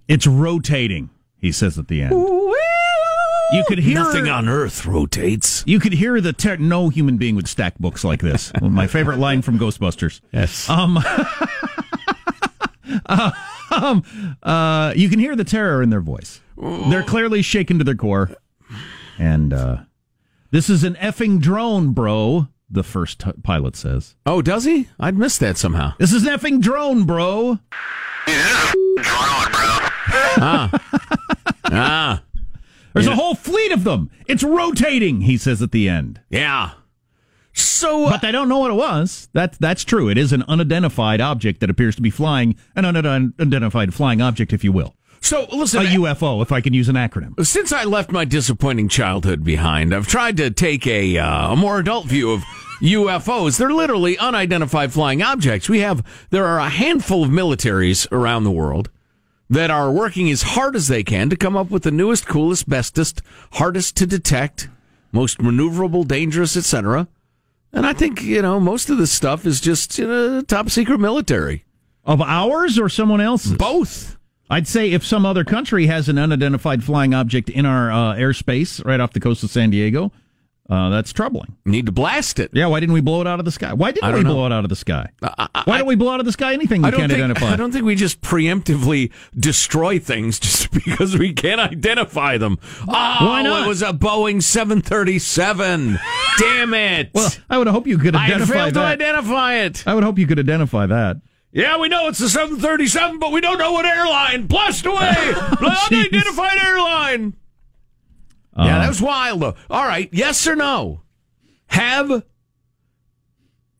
It's 0.07 0.27
rotating, 0.27 1.09
he 1.39 1.51
says 1.51 1.79
at 1.79 1.87
the 1.87 2.03
end. 2.03 2.11
You 2.11 3.63
could 3.67 3.79
hear 3.79 3.95
Nothing 3.95 4.29
on 4.29 4.47
Earth 4.47 4.85
rotates. 4.85 5.63
You 5.65 5.79
could 5.79 5.93
hear 5.93 6.21
the 6.21 6.33
ter- 6.33 6.57
no 6.57 6.89
human 6.89 7.17
being 7.17 7.35
would 7.35 7.47
stack 7.47 7.79
books 7.79 8.03
like 8.03 8.21
this. 8.21 8.51
My 8.61 8.85
favorite 8.85 9.17
line 9.17 9.41
from 9.41 9.57
Ghostbusters. 9.57 10.21
Yes. 10.31 10.69
Um, 10.69 10.99
uh, 13.07 13.31
um, 13.71 14.03
uh, 14.43 14.93
you 14.95 15.09
can 15.09 15.17
hear 15.17 15.35
the 15.35 15.45
terror 15.45 15.81
in 15.81 15.89
their 15.89 16.01
voice. 16.01 16.41
They're 16.55 17.01
clearly 17.01 17.41
shaken 17.41 17.79
to 17.79 17.83
their 17.83 17.95
core. 17.95 18.29
And 19.17 19.51
uh, 19.51 19.77
this 20.51 20.69
is 20.69 20.83
an 20.83 20.95
effing 20.95 21.39
drone, 21.39 21.93
bro. 21.93 22.47
The 22.69 22.83
first 22.83 23.19
t- 23.19 23.31
pilot 23.43 23.75
says. 23.75 24.15
Oh, 24.25 24.41
does 24.41 24.65
he? 24.65 24.87
I'd 24.99 25.17
missed 25.17 25.39
that 25.39 25.57
somehow. 25.57 25.93
This 25.97 26.13
is 26.13 26.25
an 26.25 26.37
effing 26.37 26.61
drone, 26.61 27.05
bro. 27.05 27.57
drone, 28.27 29.51
bro. 29.51 29.89
Ah. 30.41 30.69
ah. 31.65 32.23
There's 32.93 33.05
Yeah. 33.07 33.13
a 33.13 33.15
whole 33.15 33.35
fleet 33.35 33.71
of 33.71 33.83
them. 33.83 34.09
It's 34.27 34.43
rotating, 34.43 35.21
he 35.21 35.37
says 35.37 35.61
at 35.61 35.71
the 35.71 35.89
end. 35.89 36.21
Yeah. 36.29 36.71
So, 37.53 38.09
but 38.09 38.21
they 38.21 38.31
don't 38.31 38.49
know 38.49 38.59
what 38.59 38.71
it 38.71 38.75
was. 38.75 39.29
That's 39.33 39.57
that's 39.57 39.83
true. 39.83 40.09
It 40.09 40.17
is 40.17 40.31
an 40.31 40.43
unidentified 40.47 41.19
object 41.21 41.59
that 41.61 41.69
appears 41.69 41.95
to 41.95 42.01
be 42.01 42.09
flying, 42.09 42.55
an 42.75 42.85
unidentified 42.85 43.93
flying 43.93 44.21
object, 44.21 44.53
if 44.53 44.63
you 44.63 44.71
will. 44.71 44.95
So 45.21 45.47
listen, 45.51 45.81
a 45.85 45.89
UFO, 45.89 46.41
if 46.41 46.51
I 46.51 46.61
can 46.61 46.73
use 46.73 46.89
an 46.89 46.95
acronym. 46.95 47.45
Since 47.45 47.71
I 47.71 47.83
left 47.83 48.11
my 48.11 48.25
disappointing 48.25 48.89
childhood 48.89 49.43
behind, 49.43 49.93
I've 49.93 50.07
tried 50.07 50.37
to 50.37 50.49
take 50.49 50.87
a, 50.87 51.17
uh, 51.17 51.53
a 51.53 51.55
more 51.55 51.79
adult 51.79 52.07
view 52.07 52.31
of 52.31 52.43
UFOs. 52.81 53.57
They're 53.57 53.73
literally 53.73 54.17
unidentified 54.17 54.93
flying 54.93 55.21
objects. 55.21 55.67
We 55.67 55.79
have 55.79 56.03
there 56.29 56.45
are 56.45 56.59
a 56.59 56.69
handful 56.69 57.23
of 57.23 57.29
militaries 57.29 58.09
around 58.11 58.43
the 58.43 58.51
world 58.51 58.89
that 59.49 59.71
are 59.71 59.91
working 59.91 60.29
as 60.29 60.43
hard 60.43 60.75
as 60.75 60.87
they 60.87 61.03
can 61.03 61.29
to 61.29 61.35
come 61.35 61.57
up 61.57 61.69
with 61.69 61.83
the 61.83 61.91
newest, 61.91 62.27
coolest, 62.27 62.69
bestest, 62.69 63.21
hardest 63.53 63.97
to 63.97 64.05
detect, 64.05 64.69
most 65.11 65.39
maneuverable, 65.39 66.07
dangerous, 66.07 66.55
etc. 66.55 67.07
And 67.73 67.85
I 67.85 67.93
think 67.93 68.21
you 68.21 68.41
know 68.41 68.59
most 68.59 68.89
of 68.89 68.97
this 68.97 69.11
stuff 69.11 69.45
is 69.45 69.59
just 69.59 69.97
you 69.99 70.07
know, 70.07 70.41
top 70.41 70.69
secret 70.69 70.99
military 70.99 71.65
of 72.05 72.21
ours 72.21 72.79
or 72.79 72.87
someone 72.89 73.21
else's. 73.21 73.53
Both. 73.53 74.17
I'd 74.49 74.67
say 74.67 74.91
if 74.91 75.05
some 75.05 75.25
other 75.25 75.43
country 75.43 75.85
has 75.87 76.09
an 76.09 76.17
unidentified 76.17 76.83
flying 76.83 77.13
object 77.13 77.49
in 77.49 77.65
our 77.65 77.91
uh, 77.91 78.15
airspace 78.15 78.83
right 78.83 78.99
off 78.99 79.13
the 79.13 79.19
coast 79.19 79.43
of 79.43 79.51
San 79.51 79.69
Diego, 79.69 80.11
uh, 80.69 80.89
that's 80.89 81.11
troubling. 81.11 81.55
Need 81.65 81.87
to 81.87 81.91
blast 81.91 82.37
it. 82.37 82.51
Yeah, 82.53 82.67
why 82.67 82.79
didn't 82.79 82.93
we 82.93 83.01
blow 83.01 83.21
it 83.21 83.27
out 83.27 83.39
of 83.39 83.45
the 83.45 83.51
sky? 83.51 83.73
Why 83.73 83.91
didn't 83.91 84.13
we 84.13 84.21
know. 84.21 84.33
blow 84.33 84.45
it 84.45 84.51
out 84.51 84.63
of 84.65 84.69
the 84.69 84.75
sky? 84.75 85.09
why 85.65 85.79
don't 85.79 85.87
we 85.87 85.95
blow 85.95 86.13
out 86.13 86.19
of 86.19 86.27
the 86.27 86.31
sky 86.31 86.53
anything 86.53 86.83
we 86.83 86.89
I 86.89 86.91
can't 86.91 87.11
think, 87.11 87.23
identify? 87.23 87.47
I 87.47 87.55
don't 87.55 87.71
think 87.71 87.85
we 87.85 87.95
just 87.95 88.21
preemptively 88.21 89.11
destroy 89.35 89.97
things 89.97 90.39
just 90.39 90.71
because 90.71 91.17
we 91.17 91.33
can't 91.33 91.59
identify 91.59 92.37
them. 92.37 92.59
Oh, 92.81 92.85
Why 92.87 93.41
not? 93.41 93.65
It 93.65 93.67
was 93.67 93.81
a 93.81 93.93
Boeing 93.93 94.43
737. 94.43 95.99
Damn 96.37 96.73
it. 96.75 97.09
Well, 97.13 97.31
I 97.49 97.57
would 97.57 97.67
hope 97.67 97.87
you 97.87 97.97
could 97.97 98.15
identify 98.15 98.53
I 98.53 98.57
failed 98.57 98.73
to 98.75 98.79
identify 98.81 99.55
it. 99.55 99.83
I 99.87 99.95
would 99.95 100.03
hope 100.03 100.19
you 100.19 100.27
could 100.27 100.39
identify 100.39 100.85
that. 100.85 101.17
Yeah, 101.51 101.77
we 101.79 101.87
know 101.89 102.07
it's 102.07 102.19
the 102.19 102.29
737, 102.29 103.17
but 103.19 103.31
we 103.31 103.41
don't 103.41 103.57
know 103.57 103.71
what 103.71 103.85
airline. 103.85 104.45
Blast 104.47 104.85
away. 104.85 105.15
Unidentified 105.91 106.57
airline. 106.63 107.33
yeah, 108.57 108.79
that 108.79 108.87
was 108.89 109.01
wild, 109.01 109.41
though. 109.41 109.55
All 109.69 109.85
right, 109.87 110.09
yes 110.11 110.45
or 110.47 110.55
no? 110.55 111.01
Have 111.67 112.23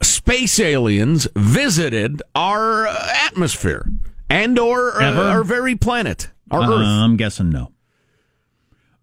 space 0.02 0.60
aliens 0.60 1.28
visited 1.36 2.22
our 2.36 2.88
uh, 2.88 3.08
atmosphere 3.26 3.86
and 4.30 4.58
or 4.58 5.00
uh, 5.02 5.06
Ever? 5.12 5.22
our 5.22 5.44
very 5.44 5.76
planet, 5.76 6.30
our 6.50 6.62
Uh, 6.62 6.70
Earth? 6.72 6.86
I'm 6.88 7.18
guessing 7.18 7.50
no. 7.50 7.72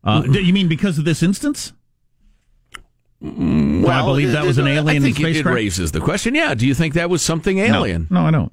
Uh, 0.02 0.22
do 0.22 0.42
you 0.42 0.52
mean 0.52 0.68
because 0.68 0.98
of 0.98 1.05
this 1.05 1.22
instance? 1.22 1.72
Do 3.35 3.88
I 3.88 4.03
believe 4.03 4.33
that 4.33 4.44
was 4.44 4.59
an 4.59 4.67
alien 4.67 4.88
I 5.03 5.07
think 5.07 5.21
in 5.21 5.27
it- 5.27 5.37
it 5.37 5.44
raises 5.46 5.92
the 5.92 6.00
question. 6.00 6.35
Yeah, 6.35 6.55
do 6.55 6.67
you 6.67 6.75
think 6.75 6.94
that 6.94 7.11
was 7.11 7.23
something 7.23 7.59
alien? 7.59 8.07
No, 8.11 8.21
no, 8.23 8.27
I 8.27 8.31
don't. 8.31 8.53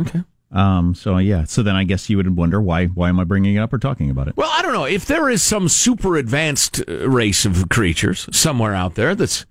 Okay. 0.00 0.22
Um. 0.52 0.94
So 0.94 1.18
yeah. 1.18 1.44
So 1.44 1.62
then 1.62 1.74
I 1.74 1.84
guess 1.84 2.08
you 2.08 2.16
would 2.18 2.36
wonder 2.36 2.60
why. 2.60 2.86
Why 2.86 3.08
am 3.08 3.18
I 3.18 3.24
bringing 3.24 3.56
it 3.56 3.58
up 3.60 3.72
or 3.72 3.78
talking 3.78 4.10
about 4.10 4.28
it? 4.28 4.36
Well, 4.36 4.50
I 4.52 4.62
don't 4.62 4.72
know. 4.72 4.84
If 4.84 5.04
there 5.06 5.28
is 5.28 5.42
some 5.42 5.68
super 5.68 6.16
advanced 6.16 6.82
uh, 6.88 7.08
race 7.08 7.44
of 7.44 7.68
creatures 7.68 8.28
somewhere 8.32 8.74
out 8.74 8.94
there 8.94 9.14
that's 9.14 9.44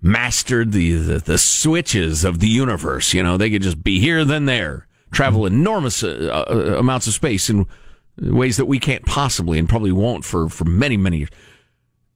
mastered 0.00 0.70
the, 0.72 0.92
the, 0.92 1.18
the 1.18 1.38
switches 1.38 2.24
of 2.24 2.38
the 2.38 2.48
universe, 2.48 3.12
you 3.12 3.22
know, 3.22 3.36
they 3.36 3.50
could 3.50 3.62
just 3.62 3.82
be 3.82 3.98
here, 3.98 4.24
then 4.24 4.44
there, 4.44 4.86
travel 5.10 5.44
enormous 5.44 6.04
uh, 6.04 6.44
uh, 6.48 6.76
amounts 6.78 7.08
of 7.08 7.14
space 7.14 7.50
in 7.50 7.66
ways 8.20 8.56
that 8.58 8.66
we 8.66 8.78
can't 8.78 9.04
possibly 9.06 9.58
and 9.58 9.68
probably 9.68 9.90
won't 9.92 10.24
for, 10.24 10.48
for 10.48 10.64
many, 10.64 10.96
many 10.96 11.18
years. 11.18 11.30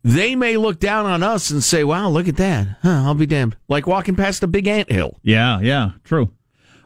They 0.04 0.34
may 0.34 0.56
look 0.56 0.80
down 0.80 1.06
on 1.06 1.22
us 1.22 1.50
and 1.50 1.62
say, 1.62 1.84
wow, 1.84 2.08
look 2.08 2.26
at 2.26 2.36
that. 2.36 2.78
Huh, 2.82 3.04
I'll 3.06 3.14
be 3.14 3.26
damned. 3.26 3.56
Like 3.68 3.86
walking 3.86 4.16
past 4.16 4.42
a 4.42 4.46
big 4.48 4.66
ant 4.66 4.90
hill. 4.90 5.18
Yeah. 5.22 5.60
Yeah. 5.60 5.92
True. 6.04 6.32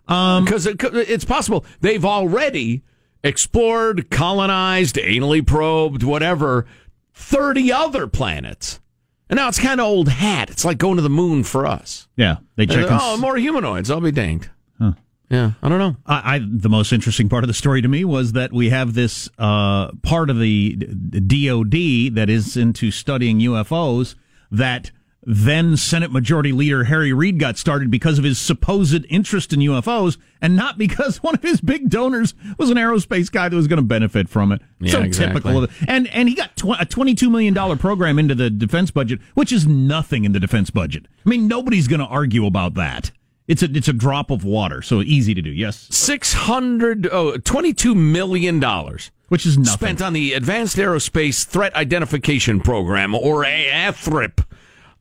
Um, 0.09 0.45
because 0.45 0.67
it, 0.67 0.83
it's 0.85 1.25
possible 1.25 1.65
they've 1.81 2.05
already 2.05 2.83
explored, 3.25 4.11
colonized, 4.11 4.97
anally 4.97 5.45
probed, 5.45 6.03
whatever, 6.03 6.67
30 7.15 7.73
other 7.73 8.07
planets. 8.07 8.81
And 9.29 9.39
now 9.39 9.49
it's 9.49 9.59
kind 9.59 9.81
of 9.81 9.87
old 9.87 10.09
hat. 10.09 10.51
It's 10.51 10.65
like 10.65 10.79
going 10.79 10.97
to 10.97 11.03
the 11.03 11.11
moon 11.11 11.43
for 11.43 11.67
us. 11.67 12.07
Yeah. 12.17 12.37
They 12.55 12.67
check. 12.67 12.85
Uh, 12.85 12.89
and 12.89 12.99
oh, 13.03 13.17
more 13.17 13.37
humanoids. 13.37 13.91
I'll 13.91 14.01
be 14.01 14.13
danged. 14.13 14.51
Huh. 14.79 14.93
Yeah, 15.29 15.53
I 15.63 15.69
don't 15.69 15.79
know. 15.79 15.97
I, 16.07 16.37
I 16.37 16.41
the 16.49 16.69
most 16.69 16.93
interesting 16.93 17.29
part 17.29 17.43
of 17.43 17.49
the 17.49 17.55
story 17.55 17.83
to 17.83 17.89
me 17.89 18.05
was 18.05 18.33
that 18.33 18.53
we 18.53 18.71
have 18.71 18.95
this 18.95 19.29
uh, 19.39 19.91
part 20.03 20.31
of 20.31 20.39
the 20.39 20.77
DoD 20.77 22.15
that 22.15 22.27
is 22.29 22.57
into 22.57 22.91
studying 22.91 23.41
UFOs 23.41 24.15
that 24.53 24.93
then 25.29 25.77
Senate 25.77 26.13
Majority 26.13 26.53
Leader 26.53 26.85
Harry 26.85 27.13
Reid 27.13 27.41
got 27.41 27.59
started 27.59 27.91
because 27.91 28.17
of 28.17 28.25
his 28.25 28.39
supposed 28.39 29.05
interest 29.09 29.53
in 29.53 29.59
UFOs 29.59 30.17
and 30.41 30.55
not 30.55 30.79
because 30.79 31.17
one 31.23 31.35
of 31.35 31.43
his 31.43 31.61
big 31.61 31.91
donors 31.91 32.35
was 32.57 32.71
an 32.71 32.77
aerospace 32.77 33.31
guy 33.31 33.49
that 33.49 33.57
was 33.57 33.67
going 33.67 33.79
to 33.79 33.83
benefit 33.83 34.29
from 34.29 34.53
it. 34.53 34.63
Yeah, 34.79 34.93
so 34.93 35.03
exactly. 35.03 35.41
typical 35.41 35.65
of 35.65 35.71
it. 35.83 35.89
And 35.89 36.07
and 36.09 36.29
he 36.29 36.37
got 36.37 36.57
tw- 36.57 36.81
a 36.81 36.87
$22 36.87 37.29
million 37.29 37.79
program 37.79 38.21
into 38.21 38.37
the 38.37 38.49
defense 38.49 38.93
budget, 38.93 39.19
which 39.35 39.51
is 39.51 39.67
nothing 39.67 40.25
in 40.25 40.31
the 40.31 40.39
defense 40.39 40.71
budget. 40.71 41.07
I 41.25 41.29
mean, 41.29 41.49
nobody's 41.49 41.89
going 41.89 42.01
to 42.01 42.07
argue 42.07 42.47
about 42.47 42.75
that. 42.75 43.11
It's 43.49 43.63
a 43.63 43.67
it's 43.67 43.89
a 43.89 43.93
drop 43.93 44.31
of 44.31 44.45
water, 44.45 44.83
so 44.83 45.01
easy 45.03 45.35
to 45.35 45.43
do. 45.43 45.51
Yes, 45.51 45.87
six 45.91 46.33
hundred 46.33 47.09
oh, 47.13 47.37
twenty-two 47.37 47.95
million 47.95 48.59
dollars, 48.59 49.11
which 49.29 49.47
is 49.47 49.57
nothing. 49.57 49.73
spent 49.73 50.03
on 50.03 50.13
the 50.15 50.33
Advanced 50.33 50.77
Aerospace 50.77 51.45
Threat 51.47 51.75
Identification 51.77 52.61
Program, 52.61 53.15
or 53.15 53.45
AFTHRIP. 53.45 54.45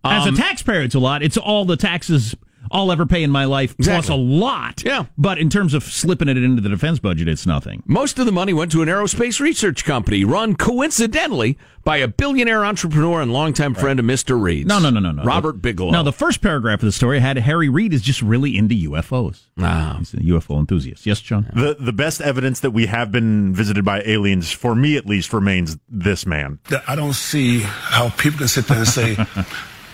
As 0.03 0.25
a 0.25 0.29
Um, 0.29 0.35
taxpayer, 0.35 0.81
it's 0.81 0.93
a 0.93 0.99
lot. 0.99 1.23
It's 1.23 1.37
all 1.37 1.65
the 1.65 1.75
taxes 1.77 2.35
I'll 2.71 2.91
ever 2.91 3.05
pay 3.05 3.23
in 3.23 3.31
my 3.31 3.45
life, 3.45 3.75
plus 3.77 4.09
a 4.09 4.15
lot. 4.15 4.83
Yeah. 4.83 5.05
But 5.17 5.37
in 5.37 5.49
terms 5.49 5.73
of 5.73 5.83
slipping 5.83 6.27
it 6.27 6.37
into 6.37 6.61
the 6.61 6.69
defense 6.69 6.99
budget, 6.99 7.27
it's 7.27 7.45
nothing. 7.45 7.83
Most 7.85 8.19
of 8.19 8.25
the 8.25 8.31
money 8.31 8.53
went 8.53 8.71
to 8.73 8.81
an 8.81 8.89
aerospace 8.89 9.39
research 9.39 9.85
company 9.85 10.23
run 10.23 10.55
coincidentally 10.55 11.57
by 11.83 11.97
a 11.97 12.07
billionaire 12.07 12.65
entrepreneur 12.65 13.21
and 13.21 13.31
longtime 13.31 13.75
friend 13.75 13.99
of 13.99 14.05
Mr. 14.05 14.41
Reid's. 14.41 14.67
No, 14.67 14.79
no, 14.79 14.89
no, 14.89 14.99
no, 14.99 15.11
no. 15.11 15.23
Robert 15.23 15.61
Bigelow. 15.61 15.91
Now, 15.91 16.01
the 16.01 16.11
first 16.11 16.41
paragraph 16.41 16.79
of 16.79 16.85
the 16.85 16.91
story 16.91 17.19
had 17.19 17.37
Harry 17.37 17.69
Reid 17.69 17.93
is 17.93 18.01
just 18.01 18.21
really 18.21 18.57
into 18.57 18.73
UFOs. 18.89 19.43
Ah. 19.59 19.95
He's 19.99 20.13
a 20.13 20.17
UFO 20.17 20.59
enthusiast. 20.59 21.05
Yes, 21.05 21.21
John? 21.21 21.49
The 21.53 21.77
the 21.79 21.93
best 21.93 22.21
evidence 22.21 22.61
that 22.61 22.71
we 22.71 22.87
have 22.87 23.11
been 23.11 23.53
visited 23.53 23.85
by 23.85 24.01
aliens, 24.05 24.51
for 24.51 24.73
me 24.73 24.97
at 24.97 25.05
least, 25.05 25.31
remains 25.31 25.77
this 25.87 26.25
man. 26.25 26.59
I 26.87 26.95
don't 26.95 27.13
see 27.13 27.59
how 27.59 28.09
people 28.09 28.39
can 28.39 28.47
sit 28.47 28.67
there 28.67 28.79
and 28.79 28.87
say, 28.87 29.17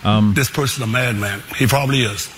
Um, 0.03 0.33
this 0.33 0.49
person's 0.49 0.83
a 0.83 0.87
madman. 0.87 1.43
He 1.57 1.67
probably 1.67 2.01
is. 2.01 2.29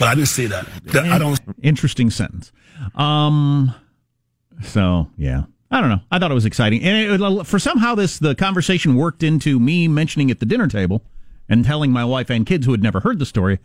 But 0.00 0.08
I 0.08 0.14
didn't 0.16 0.28
see 0.28 0.46
that. 0.46 0.66
That- 0.86 1.04
I 1.04 1.18
don't. 1.18 1.38
Interesting 1.62 2.10
sentence. 2.10 2.50
Um. 2.96 3.72
So 4.62 5.08
yeah, 5.16 5.44
I 5.70 5.80
don't 5.80 5.90
know. 5.90 6.00
I 6.10 6.18
thought 6.18 6.30
it 6.30 6.34
was 6.34 6.46
exciting, 6.46 6.82
and 6.82 7.22
it, 7.22 7.46
for 7.46 7.58
somehow 7.58 7.94
this 7.94 8.18
the 8.18 8.34
conversation 8.34 8.96
worked 8.96 9.22
into 9.22 9.60
me 9.60 9.86
mentioning 9.86 10.30
at 10.30 10.40
the 10.40 10.46
dinner 10.46 10.66
table 10.66 11.04
and 11.48 11.64
telling 11.64 11.92
my 11.92 12.04
wife 12.04 12.30
and 12.30 12.44
kids 12.46 12.66
who 12.66 12.72
had 12.72 12.82
never 12.82 13.00
heard 13.00 13.18
the 13.18 13.26
story 13.26 13.58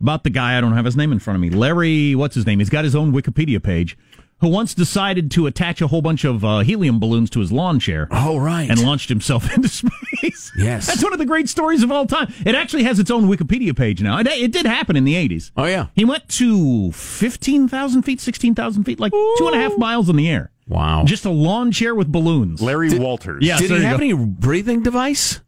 about 0.00 0.24
the 0.24 0.30
guy. 0.30 0.56
I 0.56 0.60
don't 0.60 0.72
have 0.72 0.84
his 0.84 0.96
name 0.96 1.12
in 1.12 1.18
front 1.18 1.34
of 1.36 1.40
me. 1.40 1.50
Larry, 1.50 2.14
what's 2.14 2.34
his 2.34 2.46
name? 2.46 2.58
He's 2.60 2.70
got 2.70 2.84
his 2.84 2.94
own 2.96 3.12
Wikipedia 3.12 3.62
page. 3.62 3.98
Who 4.40 4.48
once 4.48 4.72
decided 4.74 5.30
to 5.32 5.46
attach 5.46 5.82
a 5.82 5.86
whole 5.86 6.00
bunch 6.02 6.24
of 6.24 6.44
uh, 6.44 6.60
helium 6.60 6.98
balloons 6.98 7.28
to 7.30 7.40
his 7.40 7.52
lawn 7.52 7.78
chair? 7.78 8.08
Oh, 8.10 8.38
right. 8.38 8.70
And 8.70 8.82
launched 8.82 9.08
himself 9.10 9.52
into 9.54 9.68
space. 9.68 10.50
Yes. 10.56 10.86
That's 10.86 11.02
one 11.04 11.12
of 11.12 11.18
the 11.18 11.26
great 11.26 11.48
stories 11.48 11.82
of 11.82 11.90
all 11.92 12.06
time. 12.06 12.32
It 12.46 12.54
actually 12.54 12.84
has 12.84 12.98
its 12.98 13.10
own 13.10 13.24
Wikipedia 13.28 13.76
page 13.76 14.00
now. 14.02 14.18
It, 14.18 14.26
it 14.28 14.50
did 14.52 14.64
happen 14.66 14.96
in 14.96 15.04
the 15.04 15.14
80s. 15.14 15.50
Oh, 15.56 15.66
yeah. 15.66 15.88
He 15.94 16.04
went 16.06 16.28
to 16.30 16.90
15,000 16.92 18.02
feet, 18.02 18.20
16,000 18.20 18.84
feet, 18.84 18.98
like 18.98 19.12
two 19.12 19.46
and 19.46 19.54
a 19.54 19.58
half 19.60 19.76
miles 19.76 20.08
in 20.08 20.16
the 20.16 20.28
air. 20.30 20.50
Wow. 20.66 21.04
Just 21.04 21.24
a 21.26 21.30
lawn 21.30 21.70
chair 21.72 21.94
with 21.94 22.10
balloons. 22.10 22.62
Larry 22.62 22.98
Walters. 22.98 23.44
Yeah, 23.44 23.58
Did 23.58 23.70
there 23.70 23.78
he 23.78 23.84
have 23.84 23.98
go. 23.98 24.04
any 24.04 24.14
breathing 24.14 24.82
device? 24.82 25.40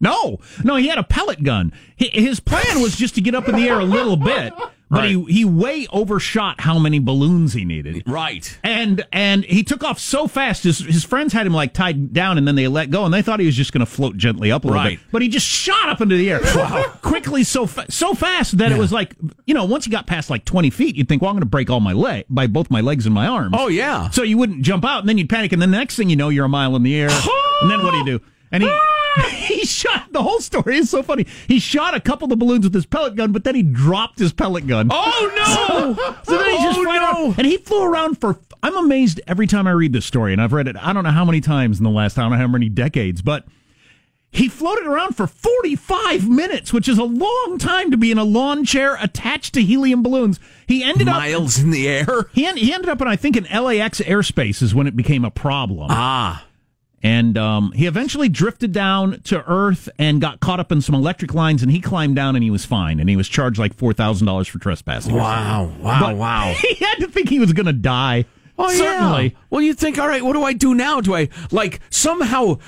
No, 0.00 0.38
no, 0.64 0.76
he 0.76 0.88
had 0.88 0.96
a 0.96 1.02
pellet 1.04 1.42
gun. 1.42 1.72
His 1.96 2.40
plan 2.40 2.80
was 2.80 2.96
just 2.96 3.14
to 3.16 3.20
get 3.20 3.34
up 3.34 3.46
in 3.48 3.54
the 3.54 3.68
air 3.68 3.78
a 3.78 3.84
little 3.84 4.16
bit, 4.16 4.54
but 4.90 5.08
he, 5.08 5.22
he 5.26 5.44
way 5.44 5.86
overshot 5.92 6.60
how 6.60 6.78
many 6.78 6.98
balloons 6.98 7.52
he 7.52 7.64
needed. 7.64 8.02
Right. 8.06 8.58
And 8.64 9.06
and 9.12 9.44
he 9.44 9.62
took 9.62 9.84
off 9.84 9.98
so 10.00 10.26
fast. 10.26 10.64
His 10.64 10.80
his 10.80 11.04
friends 11.04 11.32
had 11.32 11.46
him 11.46 11.54
like 11.54 11.72
tied 11.72 12.12
down, 12.12 12.38
and 12.38 12.46
then 12.48 12.56
they 12.56 12.66
let 12.68 12.90
go, 12.90 13.04
and 13.04 13.14
they 13.14 13.22
thought 13.22 13.38
he 13.40 13.46
was 13.46 13.54
just 13.56 13.72
going 13.72 13.80
to 13.80 13.90
float 13.90 14.16
gently 14.16 14.50
up 14.50 14.64
a 14.64 14.66
little 14.66 14.82
Right. 14.82 14.98
bit. 14.98 15.06
But 15.12 15.22
he 15.22 15.28
just 15.28 15.46
shot 15.46 15.88
up 15.88 16.00
into 16.00 16.16
the 16.16 16.30
air, 16.30 16.40
wow, 16.56 16.82
quickly 17.02 17.44
so 17.44 17.66
fa- 17.66 17.90
so 17.90 18.14
fast 18.14 18.58
that 18.58 18.72
it 18.72 18.78
was 18.78 18.90
like 18.92 19.14
you 19.46 19.54
know 19.54 19.64
once 19.64 19.84
he 19.84 19.90
got 19.90 20.06
past 20.08 20.28
like 20.28 20.44
twenty 20.44 20.70
feet, 20.70 20.96
you'd 20.96 21.08
think, 21.08 21.22
well, 21.22 21.30
I'm 21.30 21.34
going 21.36 21.42
to 21.42 21.46
break 21.46 21.70
all 21.70 21.80
my 21.80 21.92
leg 21.92 22.24
by 22.28 22.46
both 22.48 22.68
my 22.70 22.80
legs 22.80 23.06
and 23.06 23.14
my 23.14 23.26
arms. 23.26 23.54
Oh, 23.56 23.68
yeah. 23.68 24.10
So 24.10 24.22
you 24.24 24.38
wouldn't 24.38 24.62
jump 24.62 24.84
out, 24.84 25.00
and 25.00 25.08
then 25.08 25.18
you'd 25.18 25.28
panic, 25.30 25.52
and 25.52 25.62
then 25.62 25.70
the 25.70 25.76
next 25.78 25.96
thing 25.96 26.10
you 26.10 26.16
know, 26.16 26.30
you're 26.30 26.46
a 26.46 26.48
mile 26.48 26.74
in 26.76 26.82
the 26.82 26.94
air, 27.00 27.08
and 27.62 27.70
then 27.70 27.82
what 27.84 27.92
do 27.92 27.98
you 27.98 28.04
do? 28.18 28.20
And 28.52 28.64
he. 28.64 28.68
He 29.50 29.64
shot 29.66 30.12
the 30.12 30.22
whole 30.22 30.40
story 30.40 30.76
is 30.76 30.88
so 30.90 31.02
funny. 31.02 31.26
He 31.48 31.58
shot 31.58 31.94
a 31.94 32.00
couple 32.00 32.26
of 32.26 32.30
the 32.30 32.36
balloons 32.36 32.64
with 32.64 32.72
his 32.74 32.86
pellet 32.86 33.16
gun, 33.16 33.32
but 33.32 33.42
then 33.44 33.54
he 33.54 33.62
dropped 33.62 34.18
his 34.18 34.32
pellet 34.32 34.66
gun. 34.66 34.88
Oh, 34.92 35.32
no! 35.36 36.14
So 36.24 36.38
then 36.38 36.50
he 36.56 36.62
just 36.62 36.78
Oh, 36.78 36.82
no! 36.82 37.34
and 37.36 37.46
he 37.46 37.56
flew 37.56 37.82
around 37.82 38.20
for. 38.20 38.38
I'm 38.62 38.76
amazed 38.76 39.20
every 39.26 39.46
time 39.46 39.66
I 39.66 39.72
read 39.72 39.92
this 39.92 40.04
story, 40.06 40.32
and 40.32 40.40
I've 40.40 40.52
read 40.52 40.68
it. 40.68 40.76
I 40.80 40.92
don't 40.92 41.02
know 41.04 41.10
how 41.10 41.24
many 41.24 41.40
times 41.40 41.78
in 41.78 41.84
the 41.84 41.90
last 41.90 42.18
I 42.18 42.22
don't 42.22 42.30
know 42.32 42.36
how 42.36 42.46
many 42.46 42.68
decades, 42.68 43.22
but 43.22 43.44
he 44.30 44.48
floated 44.48 44.86
around 44.86 45.16
for 45.16 45.26
45 45.26 46.28
minutes, 46.28 46.72
which 46.72 46.86
is 46.86 46.98
a 46.98 47.04
long 47.04 47.56
time 47.58 47.90
to 47.90 47.96
be 47.96 48.12
in 48.12 48.18
a 48.18 48.24
lawn 48.24 48.64
chair 48.64 48.96
attached 49.00 49.54
to 49.54 49.62
helium 49.62 50.02
balloons. 50.04 50.38
He 50.68 50.84
ended 50.84 51.08
up 51.08 51.16
Miles 51.16 51.58
in 51.58 51.70
the 51.70 51.88
air? 51.88 52.28
he, 52.32 52.46
en- 52.46 52.56
he 52.56 52.72
ended 52.72 52.88
up 52.88 53.00
in 53.00 53.08
I 53.08 53.16
think 53.16 53.36
in 53.36 53.44
LAX 53.44 54.00
airspace 54.00 54.62
is 54.62 54.74
when 54.74 54.86
it 54.86 54.94
became 54.94 55.24
a 55.24 55.30
problem. 55.30 55.88
Ah. 55.90 56.44
And 57.02 57.38
um, 57.38 57.72
he 57.72 57.86
eventually 57.86 58.28
drifted 58.28 58.72
down 58.72 59.20
to 59.24 59.42
Earth 59.48 59.88
and 59.98 60.20
got 60.20 60.40
caught 60.40 60.60
up 60.60 60.70
in 60.70 60.82
some 60.82 60.94
electric 60.94 61.32
lines, 61.32 61.62
and 61.62 61.72
he 61.72 61.80
climbed 61.80 62.14
down 62.16 62.36
and 62.36 62.44
he 62.44 62.50
was 62.50 62.66
fine, 62.66 63.00
and 63.00 63.08
he 63.08 63.16
was 63.16 63.26
charged 63.28 63.58
like 63.58 63.74
four 63.74 63.92
thousand 63.94 64.26
dollars 64.26 64.48
for 64.48 64.58
trespassing. 64.58 65.14
Wow. 65.14 65.72
Wow. 65.80 66.00
But 66.00 66.16
wow. 66.16 66.54
He 66.60 66.74
had 66.74 66.96
to 66.96 67.08
think 67.08 67.28
he 67.30 67.38
was 67.38 67.52
going 67.54 67.66
to 67.66 67.72
die. 67.72 68.26
Oh, 68.58 68.68
Certainly. 68.68 69.24
yeah. 69.28 69.38
Well, 69.48 69.62
you 69.62 69.72
think, 69.72 69.98
all 69.98 70.06
right, 70.06 70.22
what 70.22 70.34
do 70.34 70.42
I 70.44 70.52
do 70.52 70.74
now? 70.74 71.00
Do 71.00 71.14
I, 71.14 71.30
like, 71.50 71.80
somehow 71.88 72.58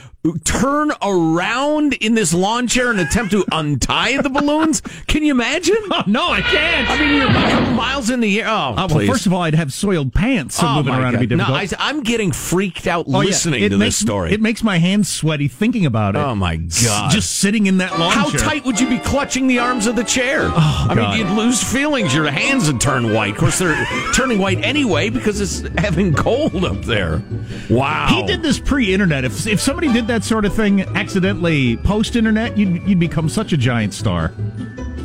turn 0.44 0.92
around 1.02 1.94
in 1.94 2.14
this 2.14 2.32
lawn 2.32 2.68
chair 2.68 2.90
and 2.90 3.00
attempt 3.00 3.32
to 3.32 3.44
untie 3.50 4.20
the 4.22 4.30
balloons? 4.30 4.80
Can 5.08 5.24
you 5.24 5.32
imagine? 5.32 5.76
Oh, 5.90 6.04
no, 6.06 6.30
I 6.30 6.40
can't. 6.42 6.88
I 6.88 6.98
mean, 6.98 7.16
you're 7.16 7.30
miles 7.74 8.08
in 8.10 8.20
the 8.20 8.40
air. 8.40 8.46
Oh, 8.48 8.74
Uh, 8.76 8.88
well, 8.88 9.06
first 9.06 9.26
of 9.26 9.32
all, 9.32 9.42
I'd 9.42 9.54
have 9.56 9.72
soiled 9.72 10.12
pants, 10.14 10.56
so 10.56 10.66
oh, 10.66 10.74
moving 10.76 10.94
around 10.94 11.12
God. 11.14 11.20
would 11.20 11.28
be 11.28 11.34
No, 11.36 11.46
difficult. 11.46 11.80
I, 11.80 11.90
am 11.90 12.02
getting 12.04 12.30
freaked 12.30 12.86
out 12.86 13.06
Oh, 13.08 13.18
listening 13.18 13.62
It 13.64 13.70
to 13.70 13.78
makes- 13.78 13.96
this 13.96 14.06
story. 14.06 14.32
It 14.32 14.40
makes 14.40 14.62
my 14.62 14.78
hands 14.78 15.08
sweaty 15.08 15.48
thinking 15.48 15.86
about 15.86 16.14
it. 16.14 16.18
Oh, 16.20 16.34
my 16.36 16.60
S- 16.66 16.84
God. 16.84 17.10
Just 17.10 17.38
sitting 17.38 17.66
in 17.66 17.78
that 17.78 17.98
lawn 17.98 18.12
chair. 18.12 18.22
How 18.22 18.30
chair. 18.30 18.40
tight 18.40 18.64
would 18.64 18.78
you 18.78 18.88
be 18.88 18.98
clutching 18.98 19.48
the 19.48 19.58
arms 19.58 19.86
of 19.88 19.96
the 19.96 20.04
chair? 20.04 20.42
Oh, 20.44 20.86
I 20.88 20.94
God. 20.94 21.16
mean, 21.18 21.26
you'd 21.26 21.36
lose 21.36 21.62
feelings. 21.62 22.14
Your 22.14 22.30
hands 22.30 22.70
would 22.70 22.80
turn 22.80 23.12
white. 23.12 23.32
Of 23.32 23.38
course, 23.38 23.58
they're 23.58 23.86
turning 24.14 24.38
white 24.38 24.62
anyway 24.64 25.08
because 25.08 25.40
it's 25.40 25.60
having 25.78 26.14
cold 26.14 26.64
up 26.64 26.82
there. 26.82 27.22
Wow. 27.68 28.06
He 28.10 28.22
did 28.26 28.42
this 28.42 28.58
pre-internet. 28.60 29.24
If 29.24 29.46
if 29.46 29.60
somebody 29.60 29.92
did 29.92 30.06
that 30.08 30.11
sort 30.20 30.44
of 30.44 30.54
thing 30.54 30.82
accidentally 30.82 31.76
post-internet, 31.78 32.56
you'd 32.58 32.82
you'd 32.88 33.00
become 33.00 33.28
such 33.28 33.52
a 33.52 33.56
giant 33.56 33.94
star. 33.94 34.32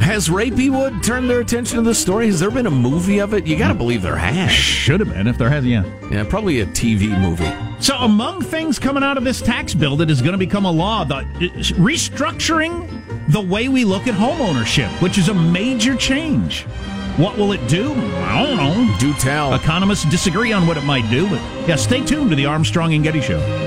Has 0.02 0.28
Hollywood 0.28 1.04
turned 1.04 1.30
their 1.30 1.42
attention 1.42 1.78
to 1.78 1.84
this 1.84 2.00
story? 2.00 2.28
Has 2.28 2.40
there 2.40 2.52
been 2.52 2.66
a 2.66 2.72
movie 2.72 3.20
of 3.20 3.34
it? 3.34 3.46
You 3.46 3.58
got 3.58 3.70
to 3.70 3.74
believe 3.74 4.02
there 4.02 4.16
has. 4.16 4.52
Should 4.52 5.02
have 5.02 5.10
been 5.10 5.28
if 5.28 5.38
there 5.38 5.50
has. 5.50 5.66
Yeah. 5.66 5.84
Yeah, 6.10 6.24
probably 6.24 6.62
a 6.62 6.66
TV 6.66 7.10
movie. 7.20 7.52
So, 7.82 7.96
among 7.98 8.42
things 8.42 8.80
coming 8.80 9.04
out 9.04 9.18
of 9.18 9.24
this 9.24 9.42
tax 9.42 9.74
bill 9.74 9.98
that 9.98 10.10
is 10.10 10.22
going 10.22 10.32
to 10.32 10.38
become 10.38 10.66
a 10.66 10.72
law, 10.72 11.04
the 11.04 11.16
restructuring 11.76 13.32
the 13.32 13.42
way 13.42 13.68
we 13.68 13.84
look 13.84 14.08
at 14.08 14.14
home 14.14 14.40
ownership, 14.40 14.90
which 15.02 15.18
is 15.18 15.28
a 15.30 15.34
major 15.34 15.96
change. 15.96 16.64
What 17.18 17.36
will 17.36 17.52
it 17.52 17.68
do? 17.68 17.94
I 17.94 18.46
don't 18.46 18.58
know. 18.58 18.98
Do 19.00 19.14
tell. 19.14 19.54
Economists 19.56 20.06
disagree 20.06 20.54
on 20.54 20.68
what 20.68 20.78
it 20.78 20.84
might 20.86 21.10
do, 21.10 21.28
but 21.30 21.42
yeah, 21.68 21.76
stay 21.76 22.06
tuned 22.06 22.30
to 22.30 22.36
the 22.36 22.46
Armstrong 22.46 22.94
and 22.94 23.04
Getty 23.04 23.22
Show. 23.22 23.67